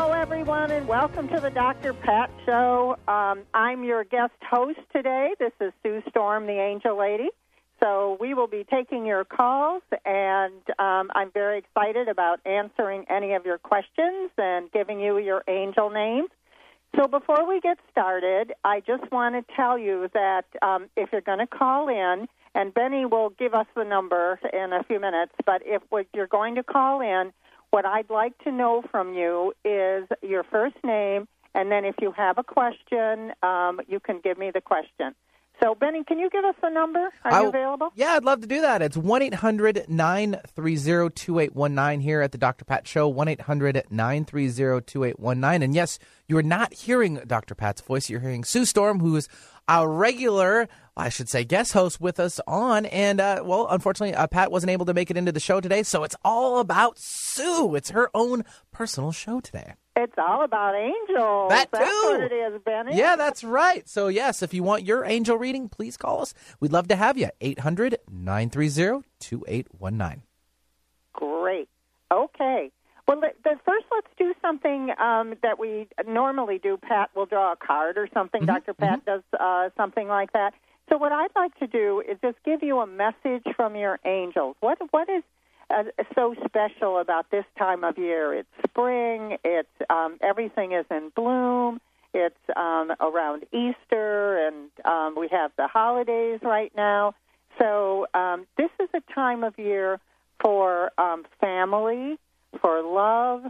Hello, 0.00 0.12
everyone, 0.12 0.70
and 0.70 0.86
welcome 0.86 1.26
to 1.26 1.40
the 1.40 1.50
Dr. 1.50 1.92
Pat 1.92 2.30
Show. 2.46 2.96
Um, 3.08 3.42
I'm 3.52 3.82
your 3.82 4.04
guest 4.04 4.32
host 4.48 4.78
today. 4.94 5.34
This 5.40 5.50
is 5.60 5.72
Sue 5.82 6.04
Storm, 6.08 6.46
the 6.46 6.52
Angel 6.52 6.96
Lady. 6.96 7.30
So 7.80 8.16
we 8.20 8.32
will 8.32 8.46
be 8.46 8.64
taking 8.70 9.04
your 9.04 9.24
calls, 9.24 9.82
and 10.06 10.62
um, 10.78 11.10
I'm 11.16 11.32
very 11.32 11.58
excited 11.58 12.06
about 12.06 12.38
answering 12.46 13.06
any 13.10 13.32
of 13.32 13.44
your 13.44 13.58
questions 13.58 14.30
and 14.38 14.70
giving 14.70 15.00
you 15.00 15.18
your 15.18 15.42
angel 15.48 15.90
names. 15.90 16.30
So 16.94 17.08
before 17.08 17.44
we 17.44 17.58
get 17.60 17.78
started, 17.90 18.52
I 18.64 18.78
just 18.78 19.10
want 19.10 19.34
to 19.34 19.54
tell 19.56 19.76
you 19.76 20.08
that 20.14 20.44
um, 20.62 20.86
if 20.96 21.08
you're 21.10 21.22
going 21.22 21.40
to 21.40 21.48
call 21.48 21.88
in, 21.88 22.28
and 22.54 22.72
Benny 22.72 23.04
will 23.04 23.30
give 23.30 23.52
us 23.52 23.66
the 23.74 23.82
number 23.82 24.38
in 24.52 24.72
a 24.72 24.84
few 24.84 25.00
minutes, 25.00 25.32
but 25.44 25.62
if 25.64 25.82
you're 26.14 26.28
going 26.28 26.54
to 26.54 26.62
call 26.62 27.00
in, 27.00 27.32
what 27.70 27.84
I'd 27.84 28.10
like 28.10 28.36
to 28.44 28.52
know 28.52 28.82
from 28.90 29.14
you 29.14 29.52
is 29.64 30.08
your 30.22 30.44
first 30.44 30.76
name, 30.84 31.26
and 31.54 31.70
then 31.70 31.84
if 31.84 31.96
you 32.00 32.12
have 32.12 32.38
a 32.38 32.44
question, 32.44 33.32
um, 33.42 33.80
you 33.88 34.00
can 34.00 34.20
give 34.22 34.38
me 34.38 34.50
the 34.52 34.60
question. 34.60 35.14
So, 35.60 35.74
Benny, 35.74 36.04
can 36.04 36.20
you 36.20 36.30
give 36.30 36.44
us 36.44 36.54
a 36.62 36.70
number? 36.70 37.10
Are 37.24 37.32
I, 37.32 37.42
you 37.42 37.48
available? 37.48 37.88
Yeah, 37.96 38.12
I'd 38.12 38.24
love 38.24 38.40
to 38.42 38.46
do 38.46 38.60
that. 38.60 38.80
It's 38.80 38.96
1 38.96 39.22
800 39.22 39.86
930 39.88 41.10
2819 41.10 42.00
here 42.00 42.22
at 42.22 42.30
the 42.30 42.38
Dr. 42.38 42.64
Pat 42.64 42.86
Show. 42.86 43.08
1 43.08 43.26
800 43.28 43.82
930 43.90 44.80
2819. 44.86 45.62
And 45.62 45.74
yes, 45.74 45.98
you're 46.28 46.42
not 46.42 46.72
hearing 46.74 47.16
Dr. 47.26 47.56
Pat's 47.56 47.80
voice. 47.80 48.08
You're 48.08 48.20
hearing 48.20 48.44
Sue 48.44 48.64
Storm, 48.64 49.00
who 49.00 49.16
is 49.16 49.28
a 49.68 49.86
regular 49.86 50.68
I 50.98 51.10
should 51.10 51.28
say, 51.28 51.44
guest 51.44 51.72
host 51.72 52.00
with 52.00 52.18
us 52.18 52.40
on. 52.48 52.84
And, 52.86 53.20
uh, 53.20 53.42
well, 53.44 53.68
unfortunately, 53.70 54.16
uh, 54.16 54.26
Pat 54.26 54.50
wasn't 54.50 54.70
able 54.70 54.84
to 54.86 54.94
make 54.94 55.12
it 55.12 55.16
into 55.16 55.30
the 55.30 55.40
show 55.40 55.60
today. 55.60 55.84
So 55.84 56.02
it's 56.02 56.16
all 56.24 56.58
about 56.58 56.98
Sue. 56.98 57.76
It's 57.76 57.90
her 57.90 58.10
own 58.14 58.44
personal 58.72 59.12
show 59.12 59.40
today. 59.40 59.74
It's 59.94 60.14
all 60.18 60.44
about 60.44 60.74
angels. 60.74 61.50
That 61.50 61.72
too. 61.72 61.78
That's 61.78 62.04
what 62.04 62.20
it 62.20 62.32
is, 62.32 62.60
Benny. 62.64 62.96
Yeah, 62.96 63.16
that's 63.16 63.44
right. 63.44 63.88
So, 63.88 64.08
yes, 64.08 64.42
if 64.42 64.52
you 64.52 64.64
want 64.64 64.84
your 64.84 65.04
angel 65.04 65.36
reading, 65.38 65.68
please 65.68 65.96
call 65.96 66.20
us. 66.22 66.34
We'd 66.60 66.72
love 66.72 66.88
to 66.88 66.96
have 66.96 67.16
you. 67.16 67.30
800 67.40 67.98
930 68.10 69.04
2819. 69.20 70.22
Great. 71.12 71.68
Okay. 72.12 72.70
Well, 73.08 73.22
the, 73.22 73.56
first, 73.64 73.86
let's 73.90 74.06
do 74.18 74.34
something 74.42 74.90
um, 75.00 75.34
that 75.42 75.58
we 75.58 75.88
normally 76.06 76.58
do. 76.58 76.76
Pat 76.76 77.08
will 77.16 77.24
draw 77.24 77.52
a 77.52 77.56
card 77.56 77.96
or 77.96 78.06
something. 78.12 78.42
Mm-hmm. 78.42 78.50
Dr. 78.50 78.74
Pat 78.74 79.06
mm-hmm. 79.06 79.10
does 79.10 79.22
uh, 79.40 79.70
something 79.78 80.08
like 80.08 80.32
that. 80.34 80.52
So 80.90 80.98
what 80.98 81.10
I'd 81.10 81.34
like 81.34 81.58
to 81.58 81.66
do 81.66 82.02
is 82.06 82.18
just 82.22 82.36
give 82.44 82.62
you 82.62 82.80
a 82.80 82.86
message 82.86 83.44
from 83.56 83.76
your 83.76 83.98
angels. 84.04 84.56
What 84.60 84.78
what 84.90 85.08
is 85.08 85.22
uh, 85.70 85.84
so 86.14 86.34
special 86.44 86.98
about 86.98 87.30
this 87.30 87.44
time 87.58 87.82
of 87.82 87.96
year? 87.96 88.34
It's 88.34 88.48
spring. 88.68 89.38
It's 89.42 89.68
um, 89.88 90.18
everything 90.22 90.72
is 90.72 90.84
in 90.90 91.10
bloom. 91.16 91.80
It's 92.12 92.36
um, 92.56 92.92
around 93.00 93.44
Easter, 93.52 94.46
and 94.46 94.70
um, 94.84 95.14
we 95.18 95.28
have 95.28 95.50
the 95.56 95.66
holidays 95.66 96.40
right 96.42 96.72
now. 96.76 97.14
So 97.58 98.06
um, 98.12 98.46
this 98.56 98.70
is 98.80 98.88
a 98.94 99.00
time 99.14 99.44
of 99.44 99.58
year 99.58 99.98
for 100.40 100.90
um, 100.98 101.24
family, 101.40 102.18
for 102.60 102.82
love, 102.82 103.44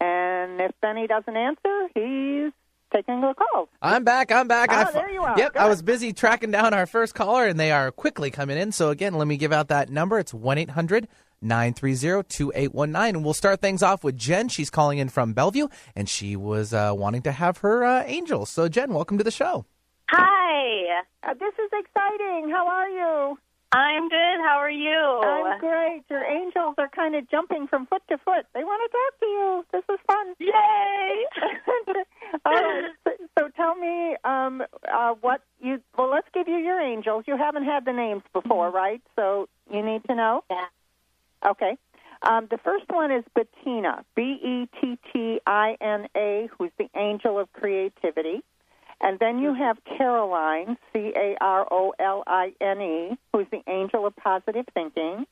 And 0.00 0.60
if 0.60 0.72
Benny 0.82 1.06
doesn't 1.06 1.36
answer, 1.36 1.88
he's 1.94 2.52
taking 2.94 3.20
the 3.20 3.34
call. 3.34 3.68
I'm 3.82 4.04
back. 4.04 4.30
I'm 4.30 4.46
back. 4.48 4.68
Oh, 4.72 4.90
there 4.92 5.10
you 5.10 5.22
are. 5.22 5.36
Yep, 5.36 5.54
Good. 5.54 5.62
I 5.62 5.68
was 5.68 5.82
busy 5.82 6.12
tracking 6.12 6.50
down 6.50 6.72
our 6.72 6.86
first 6.86 7.14
caller, 7.14 7.46
and 7.46 7.58
they 7.58 7.72
are 7.72 7.90
quickly 7.90 8.30
coming 8.30 8.56
in. 8.56 8.72
So 8.72 8.90
again, 8.90 9.14
let 9.14 9.26
me 9.26 9.36
give 9.36 9.52
out 9.52 9.68
that 9.68 9.90
number. 9.90 10.18
It's 10.18 10.32
one 10.32 10.58
eight 10.58 10.70
hundred 10.70 11.08
930-2819 11.42 13.08
and 13.08 13.24
we'll 13.24 13.34
start 13.34 13.60
things 13.60 13.82
off 13.82 14.02
with 14.02 14.16
jen 14.16 14.48
she's 14.48 14.70
calling 14.70 14.96
in 14.96 15.10
from 15.10 15.34
bellevue 15.34 15.68
and 15.94 16.08
she 16.08 16.36
was 16.36 16.72
uh, 16.72 16.92
wanting 16.94 17.20
to 17.20 17.32
have 17.32 17.58
her 17.58 17.84
uh, 17.84 18.02
angels 18.06 18.48
so 18.48 18.66
jen 18.66 18.94
welcome 18.94 19.18
to 19.18 19.24
the 19.24 19.30
show 19.30 19.66
hi 20.08 21.02
uh, 21.22 21.34
this 21.34 21.52
is 21.58 21.70
exciting 21.72 22.48
how 22.50 22.66
are 22.66 22.88
you 22.88 23.38
i'm 23.74 24.08
good. 24.08 24.38
How 24.40 24.58
are 24.58 24.70
you? 24.70 25.20
I'm 25.22 25.58
great. 25.58 26.02
Your 26.08 26.24
angels 26.24 26.74
are 26.78 26.88
kind 26.88 27.14
of 27.14 27.28
jumping 27.30 27.66
from 27.66 27.86
foot 27.86 28.02
to 28.08 28.18
foot. 28.18 28.46
They 28.54 28.62
want 28.62 28.82
to 28.84 28.96
talk 28.96 29.20
to 29.20 29.26
you. 29.26 29.64
This 29.72 29.84
is 29.92 30.00
fun. 30.06 30.34
Yay! 30.38 31.24
All 32.46 32.52
right. 32.52 32.90
So, 33.04 33.10
so 33.38 33.48
tell 33.56 33.74
me 33.74 34.16
um, 34.24 34.62
uh, 34.92 35.14
what 35.20 35.42
you 35.60 35.80
well 35.98 36.10
let's 36.10 36.28
give 36.32 36.46
you 36.46 36.56
your 36.56 36.80
angels. 36.80 37.24
You 37.26 37.36
haven't 37.36 37.64
had 37.64 37.84
the 37.84 37.92
names 37.92 38.22
before 38.32 38.68
mm-hmm. 38.68 38.76
right? 38.76 39.02
So 39.16 39.48
you 39.72 39.84
need 39.84 40.02
to 40.08 40.14
know? 40.14 40.44
Yeah. 40.50 41.50
Okay. 41.50 41.76
Um, 42.22 42.46
the 42.50 42.58
first 42.58 42.84
one 42.88 43.10
is 43.10 43.24
Bettina, 43.34 44.04
B 44.14 44.38
E 44.42 44.68
T 44.80 44.98
T 45.12 45.40
I 45.46 45.76
N 45.80 46.06
A, 46.16 46.48
who's 46.56 46.70
the 46.78 46.88
angel 46.96 47.38
of 47.38 47.52
creativity. 47.52 48.42
And 49.00 49.18
then 49.18 49.38
you 49.38 49.54
have 49.54 49.78
Caroline, 49.98 50.76
C 50.92 51.12
A 51.16 51.36
R 51.40 51.66
O 51.70 51.94
L 51.98 52.22
I 52.26 52.52
N 52.60 52.80
E, 52.80 53.18
who's 53.32 53.46
the 53.50 53.62
angel 53.68 54.06
of 54.06 54.16
positive 54.16 54.66
thinking. 54.72 55.26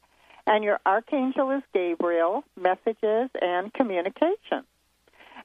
And 0.47 0.65
your 0.65 0.81
archangel 0.85 1.51
is 1.53 1.63
Gabriel, 1.73 2.45
messages 2.61 3.31
and 3.41 3.73
communication. 3.73 4.65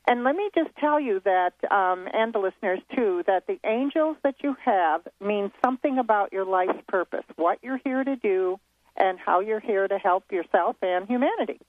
And 0.08 0.24
let 0.24 0.36
me 0.36 0.50
just 0.56 0.70
tell 0.78 1.00
you 1.00 1.22
that, 1.26 1.54
um, 1.70 2.08
and 2.14 2.34
the 2.34 2.40
listeners 2.40 2.80
too, 2.96 3.24
that 3.28 3.46
the 3.46 3.60
angels 3.66 4.16
that 4.24 4.36
you 4.42 4.56
have 4.64 5.02
mean 5.20 5.52
something 5.64 6.00
about 6.00 6.32
your 6.32 6.46
life's 6.46 6.82
purpose, 6.88 7.26
what 7.36 7.60
you're 7.62 7.80
here 7.84 8.04
to 8.04 8.16
do, 8.16 8.58
and 8.96 9.20
how 9.20 9.42
you're 9.42 9.60
here 9.60 9.88
to 9.88 9.98
help 9.98 10.32
yourself 10.32 10.78
and 10.82 11.08
humanity. 11.08 11.60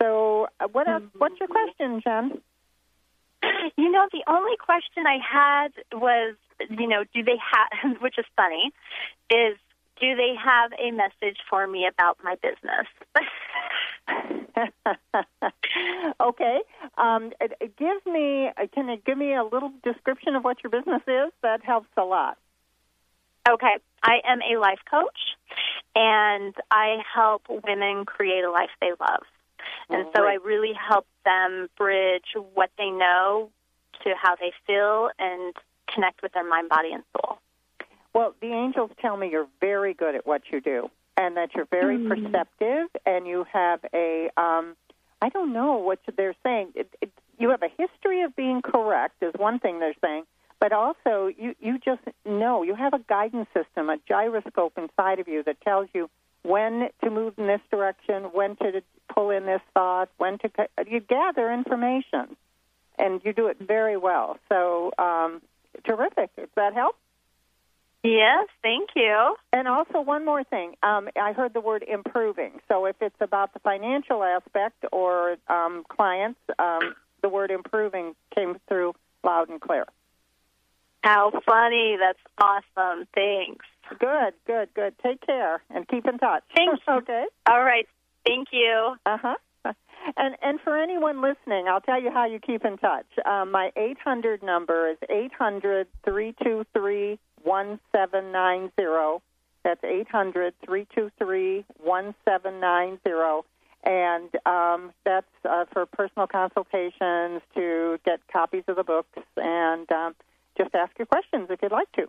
So, 0.00 0.48
uh, 0.60 0.66
what 0.72 0.88
else, 0.88 1.04
what's 1.16 1.38
your 1.38 1.48
question, 1.48 2.00
Jen? 2.02 2.40
You 3.76 3.90
know, 3.90 4.06
the 4.12 4.22
only 4.28 4.56
question 4.56 5.04
I 5.06 5.18
had 5.18 5.72
was, 5.92 6.36
you 6.70 6.86
know, 6.86 7.04
do 7.14 7.22
they 7.22 7.36
have, 7.36 7.96
which 8.00 8.18
is 8.18 8.24
funny, 8.36 8.72
is 9.30 9.56
do 10.00 10.16
they 10.16 10.34
have 10.42 10.72
a 10.78 10.90
message 10.90 11.38
for 11.48 11.66
me 11.66 11.86
about 11.86 12.18
my 12.22 12.36
business? 12.36 12.86
okay. 16.20 16.60
Um, 16.98 17.32
give 17.78 18.06
me, 18.06 18.50
can 18.72 18.88
you 18.88 18.96
give 19.04 19.18
me 19.18 19.34
a 19.34 19.44
little 19.44 19.72
description 19.82 20.34
of 20.34 20.44
what 20.44 20.58
your 20.62 20.70
business 20.70 21.02
is? 21.06 21.32
That 21.42 21.64
helps 21.64 21.88
a 21.96 22.02
lot. 22.02 22.38
Okay. 23.48 23.76
I 24.02 24.20
am 24.26 24.40
a 24.42 24.58
life 24.58 24.80
coach 24.90 25.36
and 25.94 26.54
I 26.70 26.98
help 27.14 27.42
women 27.48 28.04
create 28.04 28.44
a 28.44 28.50
life 28.50 28.70
they 28.80 28.90
love. 29.00 29.22
And 29.90 30.06
so 30.16 30.24
I 30.24 30.38
really 30.44 30.72
help 30.72 31.06
them 31.24 31.68
bridge 31.76 32.34
what 32.54 32.70
they 32.78 32.90
know 32.90 33.50
to 34.02 34.14
how 34.20 34.34
they 34.36 34.52
feel 34.66 35.10
and 35.18 35.54
connect 35.92 36.22
with 36.22 36.32
their 36.32 36.48
mind, 36.48 36.68
body, 36.68 36.92
and 36.92 37.02
soul. 37.12 37.38
Well, 38.14 38.34
the 38.40 38.52
angels 38.52 38.90
tell 39.00 39.16
me 39.16 39.30
you're 39.30 39.48
very 39.60 39.94
good 39.94 40.14
at 40.14 40.26
what 40.26 40.42
you 40.50 40.60
do, 40.60 40.90
and 41.16 41.36
that 41.36 41.54
you're 41.54 41.66
very 41.66 41.98
Mm. 41.98 42.08
perceptive, 42.08 42.88
and 43.06 43.26
you 43.26 43.44
have 43.52 43.80
a, 43.92 44.30
um, 44.36 44.76
I 45.20 45.28
don't 45.28 45.52
know 45.52 45.74
what 45.76 46.00
they're 46.16 46.36
saying. 46.42 46.72
It, 46.74 46.88
it, 47.00 47.10
you 47.38 47.50
have 47.50 47.62
a 47.62 47.68
history 47.68 48.22
of 48.22 48.34
being 48.36 48.62
correct, 48.62 49.22
is 49.22 49.34
one 49.34 49.58
thing 49.58 49.80
they're 49.80 49.94
saying, 50.00 50.24
but 50.60 50.72
also 50.72 51.26
you, 51.26 51.54
you 51.60 51.78
just 51.78 52.02
know. 52.24 52.62
You 52.62 52.74
have 52.74 52.94
a 52.94 53.00
guidance 53.00 53.48
system, 53.52 53.90
a 53.90 53.98
gyroscope 54.08 54.78
inside 54.78 55.18
of 55.18 55.28
you 55.28 55.42
that 55.42 55.60
tells 55.60 55.88
you 55.92 56.08
when 56.44 56.88
to 57.02 57.10
move 57.10 57.34
in 57.38 57.46
this 57.46 57.60
direction, 57.70 58.24
when 58.32 58.56
to 58.56 58.82
pull 59.12 59.30
in 59.30 59.46
this 59.46 59.62
thought, 59.72 60.08
when 60.18 60.38
to. 60.38 60.50
You 60.86 61.00
gather 61.00 61.52
information, 61.52 62.36
and 62.98 63.20
you 63.24 63.32
do 63.32 63.48
it 63.48 63.56
very 63.58 63.96
well. 63.96 64.38
So, 64.48 64.92
um, 64.98 65.42
terrific. 65.84 66.34
Does 66.36 66.48
that 66.54 66.74
help? 66.74 66.96
Yes, 68.02 68.48
thank 68.62 68.90
you. 68.94 69.34
And 69.52 69.66
also, 69.66 70.02
one 70.02 70.26
more 70.26 70.44
thing. 70.44 70.74
Um, 70.82 71.08
I 71.16 71.32
heard 71.32 71.54
the 71.54 71.60
word 71.60 71.82
improving. 71.82 72.60
So, 72.68 72.84
if 72.84 72.96
it's 73.00 73.16
about 73.20 73.54
the 73.54 73.60
financial 73.60 74.22
aspect 74.22 74.84
or 74.92 75.36
um, 75.48 75.84
clients, 75.88 76.40
um, 76.58 76.94
the 77.22 77.30
word 77.30 77.50
improving 77.50 78.14
came 78.34 78.58
through 78.68 78.94
loud 79.24 79.48
and 79.48 79.60
clear. 79.60 79.86
How 81.02 81.32
funny. 81.46 81.96
That's 81.98 82.18
awesome. 82.38 83.06
Thanks. 83.14 83.64
Good, 83.88 84.34
good, 84.46 84.68
good. 84.74 84.94
Take 85.02 85.20
care 85.24 85.62
and 85.70 85.86
keep 85.88 86.06
in 86.06 86.18
touch. 86.18 86.42
Thanks. 86.54 86.80
okay. 86.88 87.24
All 87.48 87.62
right. 87.62 87.86
Thank 88.26 88.48
you. 88.52 88.96
Uh 89.06 89.18
huh. 89.20 89.36
And 90.18 90.36
and 90.42 90.60
for 90.60 90.76
anyone 90.76 91.22
listening, 91.22 91.66
I'll 91.66 91.80
tell 91.80 91.98
you 91.98 92.10
how 92.10 92.26
you 92.26 92.38
keep 92.38 92.62
in 92.66 92.76
touch. 92.76 93.06
Um, 93.24 93.50
my 93.50 93.70
800 93.74 94.42
number 94.42 94.90
is 94.90 94.98
800 95.08 95.86
323 96.04 97.18
1790. 97.42 99.22
That's 99.64 99.82
800 99.82 100.54
323 100.66 101.64
1790. 101.82 103.48
And 103.86 104.30
um, 104.46 104.92
that's 105.04 105.26
uh, 105.48 105.64
for 105.72 105.86
personal 105.86 106.26
consultations 106.26 107.42
to 107.54 107.98
get 108.04 108.20
copies 108.30 108.64
of 108.68 108.76
the 108.76 108.84
books 108.84 109.18
and 109.36 109.90
um, 109.90 110.14
just 110.56 110.74
ask 110.74 110.92
your 110.98 111.06
questions 111.06 111.48
if 111.50 111.60
you'd 111.62 111.72
like 111.72 111.90
to. 111.92 112.06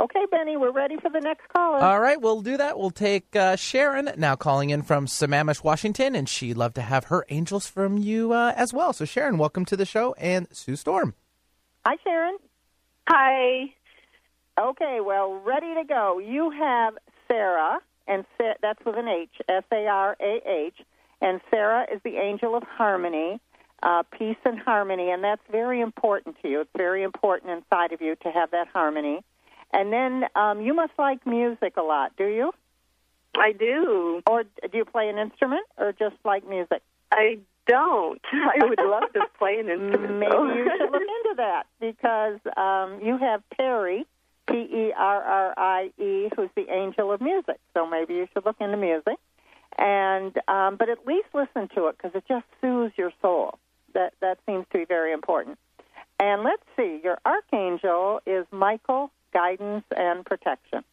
Okay, 0.00 0.24
Benny, 0.30 0.56
we're 0.56 0.70
ready 0.72 0.96
for 0.96 1.10
the 1.10 1.20
next 1.20 1.46
caller. 1.48 1.76
All 1.76 2.00
right, 2.00 2.18
we'll 2.18 2.40
do 2.40 2.56
that. 2.56 2.78
We'll 2.78 2.90
take 2.90 3.36
uh, 3.36 3.56
Sharon 3.56 4.10
now 4.16 4.34
calling 4.34 4.70
in 4.70 4.80
from 4.80 5.04
Sammamish, 5.04 5.62
Washington, 5.62 6.14
and 6.14 6.26
she'd 6.26 6.56
love 6.56 6.72
to 6.74 6.80
have 6.80 7.04
her 7.04 7.26
angels 7.28 7.66
from 7.66 7.98
you 7.98 8.32
uh, 8.32 8.54
as 8.56 8.72
well. 8.72 8.94
So, 8.94 9.04
Sharon, 9.04 9.36
welcome 9.36 9.66
to 9.66 9.76
the 9.76 9.84
show, 9.84 10.14
and 10.14 10.48
Sue 10.52 10.76
Storm. 10.76 11.12
Hi, 11.84 11.98
Sharon. 12.02 12.38
Hi. 13.08 13.74
Okay, 14.58 15.00
well, 15.04 15.34
ready 15.44 15.74
to 15.74 15.84
go. 15.84 16.18
You 16.18 16.48
have 16.48 16.94
Sarah, 17.28 17.78
and 18.06 18.24
Sa- 18.38 18.54
that's 18.62 18.82
with 18.86 18.96
an 18.96 19.06
H, 19.06 19.34
S 19.50 19.64
A 19.70 19.86
R 19.86 20.16
A 20.18 20.40
H, 20.46 20.78
and 21.20 21.42
Sarah 21.50 21.86
is 21.92 22.00
the 22.04 22.16
angel 22.16 22.56
of 22.56 22.62
harmony, 22.62 23.38
uh, 23.82 24.02
peace 24.18 24.38
and 24.46 24.58
harmony, 24.60 25.10
and 25.10 25.22
that's 25.22 25.42
very 25.52 25.82
important 25.82 26.36
to 26.40 26.48
you. 26.48 26.62
It's 26.62 26.70
very 26.74 27.02
important 27.02 27.52
inside 27.52 27.92
of 27.92 28.00
you 28.00 28.16
to 28.22 28.30
have 28.30 28.50
that 28.52 28.68
harmony. 28.68 29.22
And 29.72 29.92
then 29.92 30.24
um, 30.34 30.60
you 30.60 30.74
must 30.74 30.92
like 30.98 31.26
music 31.26 31.76
a 31.76 31.82
lot, 31.82 32.12
do 32.16 32.26
you? 32.26 32.52
I 33.36 33.52
do. 33.52 34.22
Or 34.26 34.42
do 34.42 34.78
you 34.78 34.84
play 34.84 35.08
an 35.08 35.18
instrument, 35.18 35.66
or 35.78 35.92
just 35.92 36.16
like 36.24 36.48
music? 36.48 36.82
I 37.12 37.38
don't. 37.66 38.20
I 38.32 38.64
would 38.64 38.80
love 38.80 39.12
to 39.14 39.26
play 39.38 39.58
an 39.60 39.68
instrument. 39.68 40.18
Maybe 40.18 40.32
though. 40.32 40.52
you 40.52 40.70
should 40.76 40.90
look 40.90 41.02
into 41.02 41.34
that 41.36 41.64
because 41.80 42.40
um, 42.56 43.00
you 43.04 43.16
have 43.18 43.42
Perrie, 43.58 44.04
P 44.48 44.54
E 44.54 44.92
R 44.96 45.22
R 45.22 45.54
I 45.56 45.90
E, 45.98 46.28
who's 46.36 46.50
the 46.56 46.68
angel 46.70 47.12
of 47.12 47.20
music. 47.20 47.58
So 47.74 47.86
maybe 47.86 48.14
you 48.14 48.28
should 48.32 48.44
look 48.44 48.56
into 48.60 48.76
music, 48.76 49.16
and 49.78 50.36
um, 50.48 50.76
but 50.76 50.88
at 50.88 51.06
least 51.06 51.28
listen 51.32 51.68
to 51.76 51.86
it 51.86 51.96
because 51.96 52.12
it 52.14 52.24
just 52.28 52.46
soothes 52.60 52.92
your 52.96 53.12
soul. 53.22 53.58
That 53.94 54.14
that 54.20 54.38
seems 54.46 54.66
to 54.72 54.78
be 54.78 54.84
very 54.84 55.12
important. 55.12 55.58
And 56.18 56.42
let's 56.42 56.62
see, 56.76 57.00
your 57.02 57.18
archangel 57.24 58.20
is 58.26 58.44
Michael, 58.50 59.10
guidance 59.32 59.84
and 59.96 60.24
protection. 60.24 60.84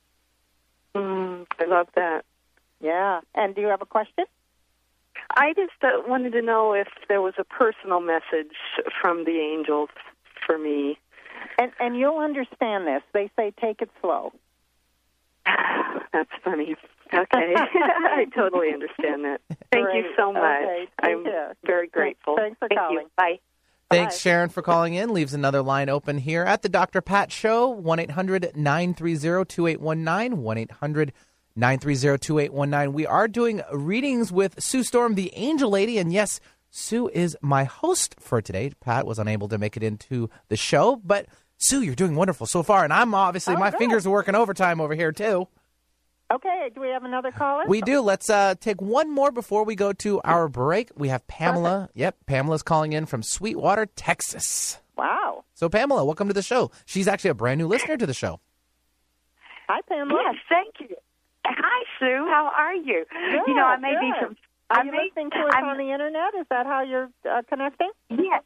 Mm, 0.96 1.46
I 1.60 1.66
love 1.66 1.88
that. 1.96 2.26
Yeah. 2.82 3.22
And 3.36 3.56
do 3.56 3.62
you 3.62 3.68
have 3.68 3.82
a 3.82 3.86
question? 3.86 4.26
I 5.32 5.54
just 5.54 5.74
uh, 5.84 6.02
wanted 6.08 6.34
to 6.34 6.42
know 6.42 6.74
if 6.74 6.88
there 7.08 7.22
was 7.22 7.34
a 7.38 7.44
personal 7.44 8.00
message 8.00 8.56
from 9.02 9.26
the 9.26 9.40
angels 9.40 9.90
for 10.46 10.58
me. 10.58 10.98
And 11.60 11.72
and 11.80 11.98
you'll 11.98 12.20
understand 12.20 12.88
this. 12.88 13.02
They 13.14 13.30
say 13.36 13.54
take 13.60 13.82
it 13.82 13.90
slow. 14.02 14.34
That's 16.14 16.32
funny. 16.44 16.76
Okay. 17.14 17.54
I 17.56 18.26
totally 18.36 18.74
understand 18.74 19.26
that. 19.26 19.42
Thank 19.72 19.94
you 19.94 20.12
so 20.18 20.34
much. 20.34 20.44
Okay, 20.44 20.88
I'm 21.00 21.26
very 21.66 21.88
grateful. 21.88 22.36
Thanks 22.36 22.58
for 22.60 22.68
Thank 22.68 22.80
calling. 22.80 22.98
You. 22.98 23.12
Bye. 23.16 23.40
Thanks, 23.90 24.16
Bye. 24.16 24.20
Sharon, 24.20 24.50
for 24.50 24.62
calling 24.62 24.96
in. 24.96 25.14
Leaves 25.14 25.34
another 25.34 25.62
line 25.62 25.88
open 25.90 26.18
here 26.18 26.44
at 26.44 26.62
the 26.62 26.70
Dr. 26.70 27.02
Pat 27.02 27.32
Show, 27.32 27.70
1 27.70 28.00
800 28.00 28.52
930 28.56 29.46
2819. 29.46 30.42
1 30.44 30.58
800 30.58 31.14
930 31.56 32.18
2819. 32.20 32.94
We 32.94 33.06
are 33.06 33.28
doing 33.30 33.62
readings 33.72 34.32
with 34.32 34.62
Sue 34.62 34.84
Storm, 34.84 35.16
the 35.16 35.32
angel 35.36 35.70
lady. 35.70 35.98
And 36.00 36.12
yes, 36.12 36.42
Sue 36.70 37.08
is 37.08 37.38
my 37.42 37.64
host 37.64 38.16
for 38.20 38.42
today. 38.42 38.72
Pat 38.82 39.08
was 39.08 39.20
unable 39.20 39.48
to 39.48 39.58
make 39.58 39.78
it 39.78 39.84
into 39.84 40.30
the 40.50 40.58
show, 40.58 40.98
but 40.98 41.26
Sue, 41.58 41.82
you're 41.82 41.96
doing 41.96 42.16
wonderful 42.16 42.46
so 42.46 42.64
far. 42.64 42.84
And 42.84 42.92
I'm 42.92 43.16
obviously, 43.16 43.56
Oh, 43.56 43.60
my 43.60 43.72
good. 43.72 43.80
fingers 43.80 44.06
are 44.06 44.12
working 44.12 44.36
overtime 44.36 44.82
over 44.82 44.96
here, 44.96 45.14
too. 45.14 45.48
Okay. 46.32 46.70
Do 46.74 46.82
we 46.82 46.90
have 46.90 47.04
another 47.04 47.32
caller? 47.32 47.64
We 47.68 47.82
do. 47.82 48.02
Let's 48.02 48.30
uh, 48.30 48.56
take 48.60 48.82
one 48.82 49.10
more 49.10 49.32
before 49.32 49.64
we 49.64 49.76
go 49.76 49.94
to 49.94 50.22
our 50.22 50.48
break. 50.48 50.92
We 50.96 51.08
have 51.10 51.26
Pamela. 51.28 51.90
Yep, 51.94 52.26
Pamela's 52.26 52.64
calling 52.64 52.94
in 52.94 53.06
from 53.06 53.24
Sweetwater, 53.24 53.86
Texas. 53.86 54.80
Wow. 54.98 55.46
So, 55.54 55.70
Pamela, 55.70 56.04
welcome 56.04 56.28
to 56.28 56.34
the 56.34 56.42
show. 56.42 56.72
She's 56.86 57.08
actually 57.08 57.30
a 57.30 57.36
brand 57.36 57.60
new 57.60 57.68
listener 57.68 57.98
to 57.98 58.06
the 58.06 58.14
show. 58.14 58.40
Hi, 59.70 59.80
Pamela. 59.88 60.22
Yes, 60.26 60.36
thank 60.50 60.90
you. 60.90 60.96
Hi, 61.46 61.84
Sue. 62.00 62.26
How 62.30 62.52
are 62.58 62.76
you? 62.76 63.06
Good, 63.10 63.42
you 63.48 63.56
know, 63.56 63.66
I 63.66 63.78
may 63.78 63.94
be 64.00 64.12
good. 64.12 64.28
from. 64.28 64.38
Are 64.70 64.82
I 64.82 64.84
you 64.84 64.92
may, 64.92 65.06
listening 65.06 65.30
to 65.32 65.38
us 65.38 65.54
I'm, 65.54 65.66
on 65.66 65.78
the 65.78 65.92
internet? 65.92 66.36
Is 66.40 66.46
that 66.50 66.66
how 66.66 66.82
you're 66.84 67.10
uh, 67.30 67.42
connecting? 67.48 67.90
Yes. 68.10 68.44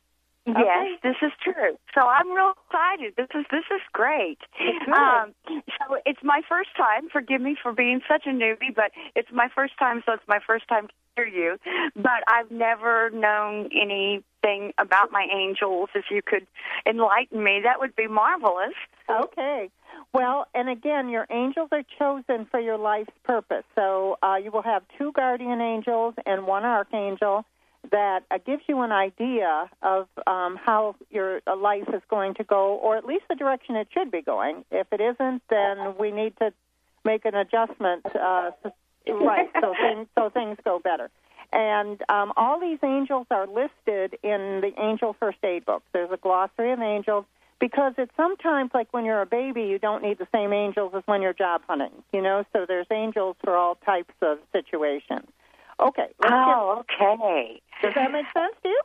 Okay. 0.51 0.63
Yes, 0.63 1.00
this 1.03 1.15
is 1.22 1.31
true. 1.43 1.77
So 1.93 2.08
I'm 2.08 2.31
real 2.31 2.53
excited. 2.65 3.13
This 3.17 3.27
is 3.36 3.46
this 3.51 3.65
is 3.74 3.81
great. 3.93 4.39
Um, 4.91 5.34
so 5.48 5.98
it's 6.05 6.20
my 6.24 6.41
first 6.48 6.70
time. 6.75 7.10
Forgive 7.12 7.41
me 7.41 7.55
for 7.62 7.72
being 7.72 8.01
such 8.10 8.24
a 8.25 8.29
newbie, 8.29 8.74
but 8.75 8.91
it's 9.15 9.29
my 9.31 9.48
first 9.53 9.77
time, 9.77 10.03
so 10.05 10.13
it's 10.13 10.27
my 10.27 10.39
first 10.46 10.67
time 10.67 10.88
to 10.88 10.93
hear 11.15 11.27
you. 11.27 11.58
But 11.96 12.24
I've 12.27 12.51
never 12.51 13.10
known 13.12 13.70
anything 13.74 14.74
about 14.77 15.12
my 15.12 15.27
angels. 15.34 15.89
If 15.96 16.05
you 16.10 16.22
could 16.25 16.46
enlighten 16.86 17.43
me, 17.43 17.62
that 17.63 17.79
would 17.79 17.96
be 17.96 18.08
marvelous. 18.08 18.74
Okay. 19.10 19.70
Well, 20.13 20.48
and 20.53 20.70
again, 20.70 21.10
your 21.10 21.25
angels 21.29 21.70
are 21.72 21.84
chosen 21.98 22.46
for 22.50 22.60
your 22.60 22.77
life's 22.77 23.13
purpose. 23.24 23.63
So 23.75 24.17
uh, 24.22 24.36
you 24.43 24.51
will 24.51 24.63
have 24.63 24.84
two 24.98 25.12
guardian 25.13 25.62
angels 25.62 26.15
and 26.25 26.46
one 26.46 26.65
archangel 26.65 27.46
that 27.89 28.23
uh, 28.29 28.38
gives 28.45 28.61
you 28.67 28.81
an 28.81 28.91
idea 28.91 29.69
of 29.81 30.07
um, 30.27 30.55
how 30.55 30.95
your 31.09 31.41
uh, 31.47 31.55
life 31.55 31.89
is 31.93 32.01
going 32.09 32.35
to 32.35 32.43
go, 32.43 32.75
or 32.75 32.97
at 32.97 33.05
least 33.05 33.23
the 33.29 33.35
direction 33.35 33.75
it 33.75 33.88
should 33.91 34.11
be 34.11 34.21
going. 34.21 34.63
If 34.71 34.88
it 34.91 35.01
isn't, 35.01 35.41
then 35.50 35.95
we 36.00 36.11
need 36.11 36.38
to 36.38 36.53
make 37.03 37.25
an 37.25 37.35
adjustment. 37.35 38.05
Uh, 38.05 38.51
right. 39.07 39.50
So 39.59 39.73
things 39.81 40.07
so 40.17 40.29
things 40.29 40.57
go 40.63 40.79
better. 40.79 41.09
And 41.53 42.01
um, 42.07 42.31
all 42.38 42.59
these 42.59 42.79
angels 42.83 43.27
are 43.29 43.45
listed 43.45 44.17
in 44.23 44.61
the 44.61 44.71
Angel 44.77 45.15
First 45.19 45.39
Aid 45.43 45.65
book. 45.65 45.83
There's 45.91 46.11
a 46.11 46.17
glossary 46.17 46.71
of 46.71 46.79
angels 46.79 47.25
because 47.59 47.93
it's 47.97 48.11
sometimes 48.15 48.71
like 48.73 48.93
when 48.93 49.03
you're 49.05 49.21
a 49.21 49.25
baby, 49.25 49.63
you 49.63 49.77
don't 49.77 50.01
need 50.01 50.17
the 50.17 50.27
same 50.33 50.53
angels 50.53 50.93
as 50.95 51.03
when 51.07 51.21
you're 51.21 51.33
job 51.33 51.61
hunting. 51.67 52.03
You 52.13 52.21
know, 52.21 52.45
so 52.53 52.65
there's 52.67 52.88
angels 52.91 53.35
for 53.43 53.55
all 53.55 53.75
types 53.75 54.13
of 54.21 54.39
situations. 54.53 55.27
Okay. 55.81 56.07
Oh, 56.25 56.83
okay. 56.83 57.61
does 57.81 57.93
that 57.95 58.11
make 58.11 58.25
sense 58.33 58.55
to 58.63 58.69
you? 58.69 58.81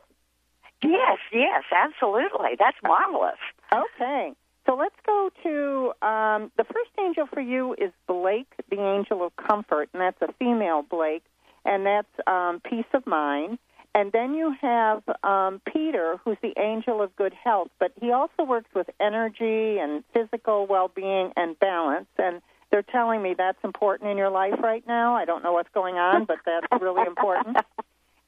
Yes, 0.83 1.17
yes, 1.31 1.63
absolutely. 1.71 2.55
That's 2.57 2.77
marvelous. 2.83 3.37
Okay. 3.71 4.33
So 4.65 4.75
let's 4.75 4.95
go 5.05 5.29
to 5.43 6.05
um, 6.05 6.51
the 6.57 6.65
first 6.65 6.91
angel 6.99 7.25
for 7.31 7.39
you 7.39 7.73
is 7.77 7.91
Blake, 8.05 8.51
the 8.69 8.81
angel 8.81 9.25
of 9.25 9.35
comfort, 9.37 9.89
and 9.93 10.01
that's 10.01 10.21
a 10.21 10.33
female 10.33 10.81
Blake, 10.81 11.23
and 11.63 11.85
that's 11.85 12.11
um, 12.27 12.59
peace 12.59 12.85
of 12.93 13.07
mind. 13.07 13.59
And 13.95 14.11
then 14.11 14.35
you 14.35 14.53
have 14.61 15.03
um, 15.23 15.61
Peter, 15.65 16.19
who's 16.23 16.37
the 16.43 16.53
angel 16.59 17.01
of 17.01 17.15
good 17.15 17.33
health, 17.33 17.69
but 17.79 17.93
he 17.99 18.11
also 18.11 18.43
works 18.43 18.69
with 18.75 18.89
energy 18.99 19.79
and 19.79 20.03
physical 20.13 20.67
well-being 20.67 21.31
and 21.35 21.57
balance. 21.59 22.07
And 22.17 22.41
they're 22.71 22.83
telling 22.83 23.21
me 23.21 23.33
that's 23.37 23.57
important 23.63 24.09
in 24.09 24.17
your 24.17 24.29
life 24.29 24.55
right 24.61 24.85
now. 24.87 25.15
I 25.15 25.25
don't 25.25 25.43
know 25.43 25.53
what's 25.53 25.69
going 25.73 25.95
on, 25.95 26.25
but 26.25 26.37
that's 26.45 26.67
really 26.81 27.05
important. 27.07 27.57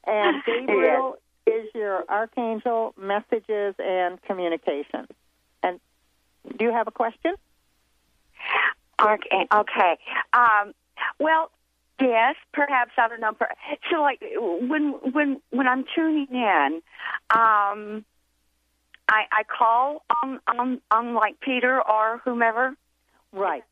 And 0.06 0.42
Gabriel 0.46 1.18
is 1.46 1.68
your 1.74 2.04
archangel, 2.08 2.94
messages, 2.98 3.74
and 3.78 4.20
communication. 4.22 5.06
And 5.62 5.78
do 6.56 6.64
you 6.64 6.72
have 6.72 6.88
a 6.88 6.90
question? 6.90 7.34
Okay. 9.00 9.46
Okay. 9.54 9.98
Um, 10.32 10.72
well, 11.18 11.50
yes, 12.00 12.34
perhaps 12.52 12.92
I 12.98 13.08
don't 13.08 13.20
know. 13.20 13.36
So, 13.90 14.00
like 14.00 14.22
when 14.40 14.92
when 15.12 15.40
when 15.50 15.68
I'm 15.68 15.84
tuning 15.94 16.28
in, 16.30 16.82
um, 17.30 18.04
I 19.08 19.24
I 19.32 19.42
call 19.46 20.02
on 20.22 20.40
on 20.46 20.80
on 20.90 21.14
like 21.14 21.40
Peter 21.40 21.80
or 21.80 22.18
whomever. 22.24 22.74
Right. 23.32 23.64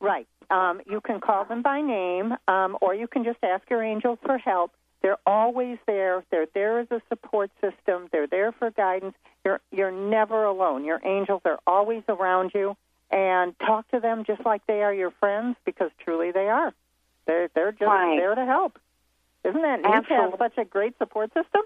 Right. 0.00 0.26
Um, 0.50 0.80
you 0.90 1.00
can 1.00 1.20
call 1.20 1.44
them 1.44 1.62
by 1.62 1.80
name, 1.80 2.34
um, 2.48 2.76
or 2.80 2.94
you 2.94 3.06
can 3.06 3.22
just 3.22 3.38
ask 3.42 3.68
your 3.70 3.82
angels 3.82 4.18
for 4.24 4.38
help. 4.38 4.72
They're 5.02 5.18
always 5.26 5.78
there. 5.86 6.24
They're 6.30 6.48
there 6.52 6.80
as 6.80 6.88
a 6.90 7.00
support 7.08 7.50
system. 7.60 8.08
They're 8.10 8.26
there 8.26 8.52
for 8.52 8.70
guidance. 8.70 9.14
You're 9.44 9.60
you're 9.70 9.92
never 9.92 10.44
alone. 10.44 10.84
Your 10.84 11.00
angels 11.04 11.42
are 11.44 11.58
always 11.66 12.02
around 12.08 12.50
you, 12.54 12.76
and 13.10 13.58
talk 13.60 13.88
to 13.92 14.00
them 14.00 14.24
just 14.26 14.44
like 14.44 14.66
they 14.66 14.82
are 14.82 14.92
your 14.92 15.12
friends, 15.12 15.56
because 15.64 15.90
truly 16.04 16.32
they 16.32 16.48
are. 16.48 16.74
They're 17.26 17.48
they're 17.54 17.72
just 17.72 17.82
right. 17.82 18.16
there 18.18 18.34
to 18.34 18.44
help. 18.44 18.78
Isn't 19.44 19.62
that 19.62 19.80
neat 19.80 20.08
to 20.08 20.14
have 20.14 20.34
such 20.38 20.58
a 20.58 20.64
great 20.64 20.98
support 20.98 21.32
system? 21.32 21.62